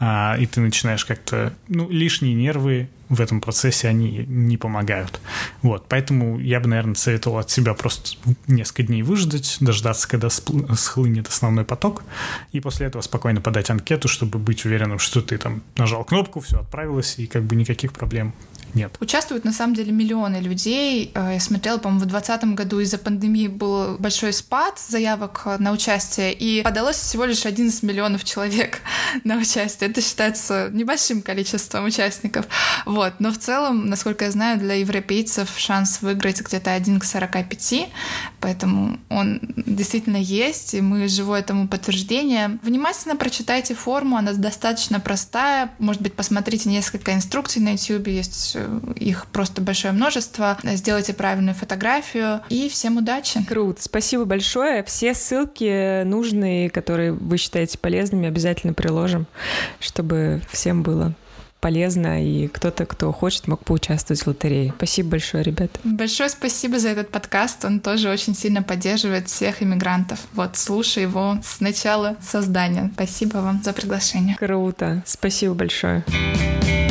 а, 0.00 0.36
и 0.38 0.46
ты 0.46 0.60
начинаешь 0.60 1.04
как-то... 1.04 1.52
Ну, 1.66 1.88
лишние 1.90 2.34
нервы 2.34 2.88
в 3.08 3.20
этом 3.20 3.40
процессе, 3.40 3.88
они 3.88 4.24
не 4.28 4.56
помогают. 4.56 5.20
Вот, 5.62 5.86
поэтому 5.88 6.38
я 6.38 6.60
бы, 6.60 6.68
наверное, 6.68 6.94
советовал 6.94 7.38
от 7.38 7.50
себя 7.50 7.74
просто 7.74 8.16
несколько 8.46 8.84
дней 8.84 9.02
выждать, 9.02 9.56
дождаться, 9.60 10.08
когда 10.08 10.28
схлынет 10.30 11.26
основной 11.26 11.64
поток, 11.64 12.04
и 12.52 12.60
после 12.60 12.86
этого 12.86 13.02
спокойно 13.02 13.40
подать 13.40 13.70
анкету, 13.70 14.08
чтобы 14.08 14.38
быть 14.38 14.64
уверенным, 14.64 14.98
что 14.98 15.20
ты 15.20 15.36
там 15.38 15.62
нажал 15.76 16.04
кнопку, 16.04 16.40
все 16.40 16.60
отправилось, 16.60 17.18
и 17.18 17.26
как 17.26 17.42
бы 17.44 17.56
никаких 17.56 17.92
проблем 17.92 18.34
нет. 18.74 18.96
Участвуют 19.00 19.44
на 19.44 19.52
самом 19.52 19.74
деле 19.74 19.92
миллионы 19.92 20.36
людей. 20.36 21.10
Э, 21.14 21.32
я 21.34 21.40
смотрела, 21.40 21.78
по-моему, 21.78 22.04
в 22.04 22.06
2020 22.06 22.54
году 22.54 22.80
из-за 22.80 22.98
пандемии 22.98 23.48
был 23.48 23.96
большой 23.98 24.32
спад 24.32 24.78
заявок 24.78 25.46
на 25.58 25.72
участие, 25.72 26.32
и 26.32 26.62
подалось 26.62 26.96
всего 26.96 27.24
лишь 27.24 27.46
11 27.46 27.82
миллионов 27.82 28.24
человек 28.24 28.80
на 29.24 29.36
участие. 29.36 29.90
Это 29.90 30.00
считается 30.00 30.68
небольшим 30.72 31.22
количеством 31.22 31.84
участников. 31.84 32.46
Вот. 32.84 33.14
Но 33.18 33.30
в 33.30 33.38
целом, 33.38 33.88
насколько 33.88 34.24
я 34.26 34.30
знаю, 34.30 34.58
для 34.58 34.74
европейцев 34.74 35.50
шанс 35.56 36.02
выиграть 36.02 36.40
где-то 36.40 36.72
1 36.72 37.00
к 37.00 37.04
45, 37.04 37.88
поэтому 38.40 38.98
он 39.08 39.40
действительно 39.56 40.16
есть, 40.16 40.74
и 40.74 40.80
мы 40.80 41.08
живое 41.08 41.40
этому 41.40 41.68
подтверждение. 41.68 42.58
Внимательно 42.62 43.16
прочитайте 43.16 43.74
форму, 43.74 44.16
она 44.16 44.32
достаточно 44.32 45.00
простая. 45.00 45.70
Может 45.78 46.02
быть, 46.02 46.14
посмотрите 46.14 46.68
несколько 46.68 47.14
инструкций 47.14 47.62
на 47.62 47.70
YouTube, 47.70 48.08
есть 48.08 48.57
их 48.96 49.26
просто 49.26 49.60
большое 49.62 49.92
множество. 49.92 50.58
Сделайте 50.62 51.14
правильную 51.14 51.54
фотографию 51.54 52.40
и 52.48 52.68
всем 52.68 52.98
удачи. 52.98 53.44
Круто, 53.44 53.82
спасибо 53.82 54.24
большое. 54.24 54.82
Все 54.84 55.14
ссылки 55.14 56.02
нужные, 56.04 56.70
которые 56.70 57.12
вы 57.12 57.36
считаете 57.38 57.78
полезными, 57.78 58.28
обязательно 58.28 58.72
приложим, 58.72 59.26
чтобы 59.80 60.42
всем 60.50 60.82
было 60.82 61.14
полезно, 61.60 62.24
и 62.24 62.48
кто-то, 62.48 62.86
кто 62.86 63.12
хочет, 63.12 63.48
мог 63.48 63.64
поучаствовать 63.64 64.22
в 64.22 64.26
лотерее. 64.26 64.72
Спасибо 64.76 65.10
большое, 65.10 65.42
ребят. 65.42 65.70
Большое 65.84 66.28
спасибо 66.28 66.78
за 66.78 66.90
этот 66.90 67.10
подкаст. 67.10 67.64
Он 67.64 67.80
тоже 67.80 68.10
очень 68.10 68.34
сильно 68.34 68.62
поддерживает 68.62 69.28
всех 69.28 69.62
иммигрантов. 69.62 70.20
Вот, 70.34 70.56
слушай 70.56 71.02
его 71.02 71.38
с 71.42 71.60
начала 71.60 72.16
создания. 72.20 72.90
Спасибо 72.94 73.38
вам 73.38 73.60
за 73.62 73.72
приглашение. 73.72 74.36
Круто. 74.36 75.02
Спасибо 75.06 75.54
большое. 75.54 76.04
Спасибо 76.06 76.87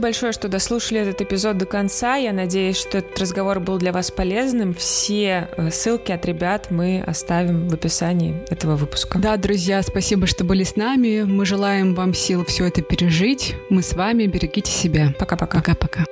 большое, 0.00 0.32
что 0.32 0.48
дослушали 0.48 1.00
этот 1.00 1.20
эпизод 1.20 1.56
до 1.58 1.66
конца. 1.66 2.16
Я 2.16 2.32
надеюсь, 2.32 2.76
что 2.76 2.98
этот 2.98 3.18
разговор 3.18 3.60
был 3.60 3.78
для 3.78 3.92
вас 3.92 4.10
полезным. 4.10 4.74
Все 4.74 5.48
э, 5.56 5.70
ссылки 5.70 6.12
от 6.12 6.24
ребят 6.26 6.70
мы 6.70 7.02
оставим 7.06 7.68
в 7.68 7.74
описании 7.74 8.42
этого 8.50 8.76
выпуска. 8.76 9.18
Да, 9.18 9.36
друзья, 9.36 9.82
спасибо, 9.82 10.26
что 10.26 10.44
были 10.44 10.64
с 10.64 10.76
нами. 10.76 11.22
Мы 11.22 11.46
желаем 11.46 11.94
вам 11.94 12.14
сил 12.14 12.44
все 12.44 12.66
это 12.66 12.82
пережить. 12.82 13.54
Мы 13.68 13.82
с 13.82 13.94
вами. 13.94 14.26
Берегите 14.26 14.70
себя. 14.70 15.14
Пока-пока. 15.18 15.58
Пока-пока. 15.58 16.04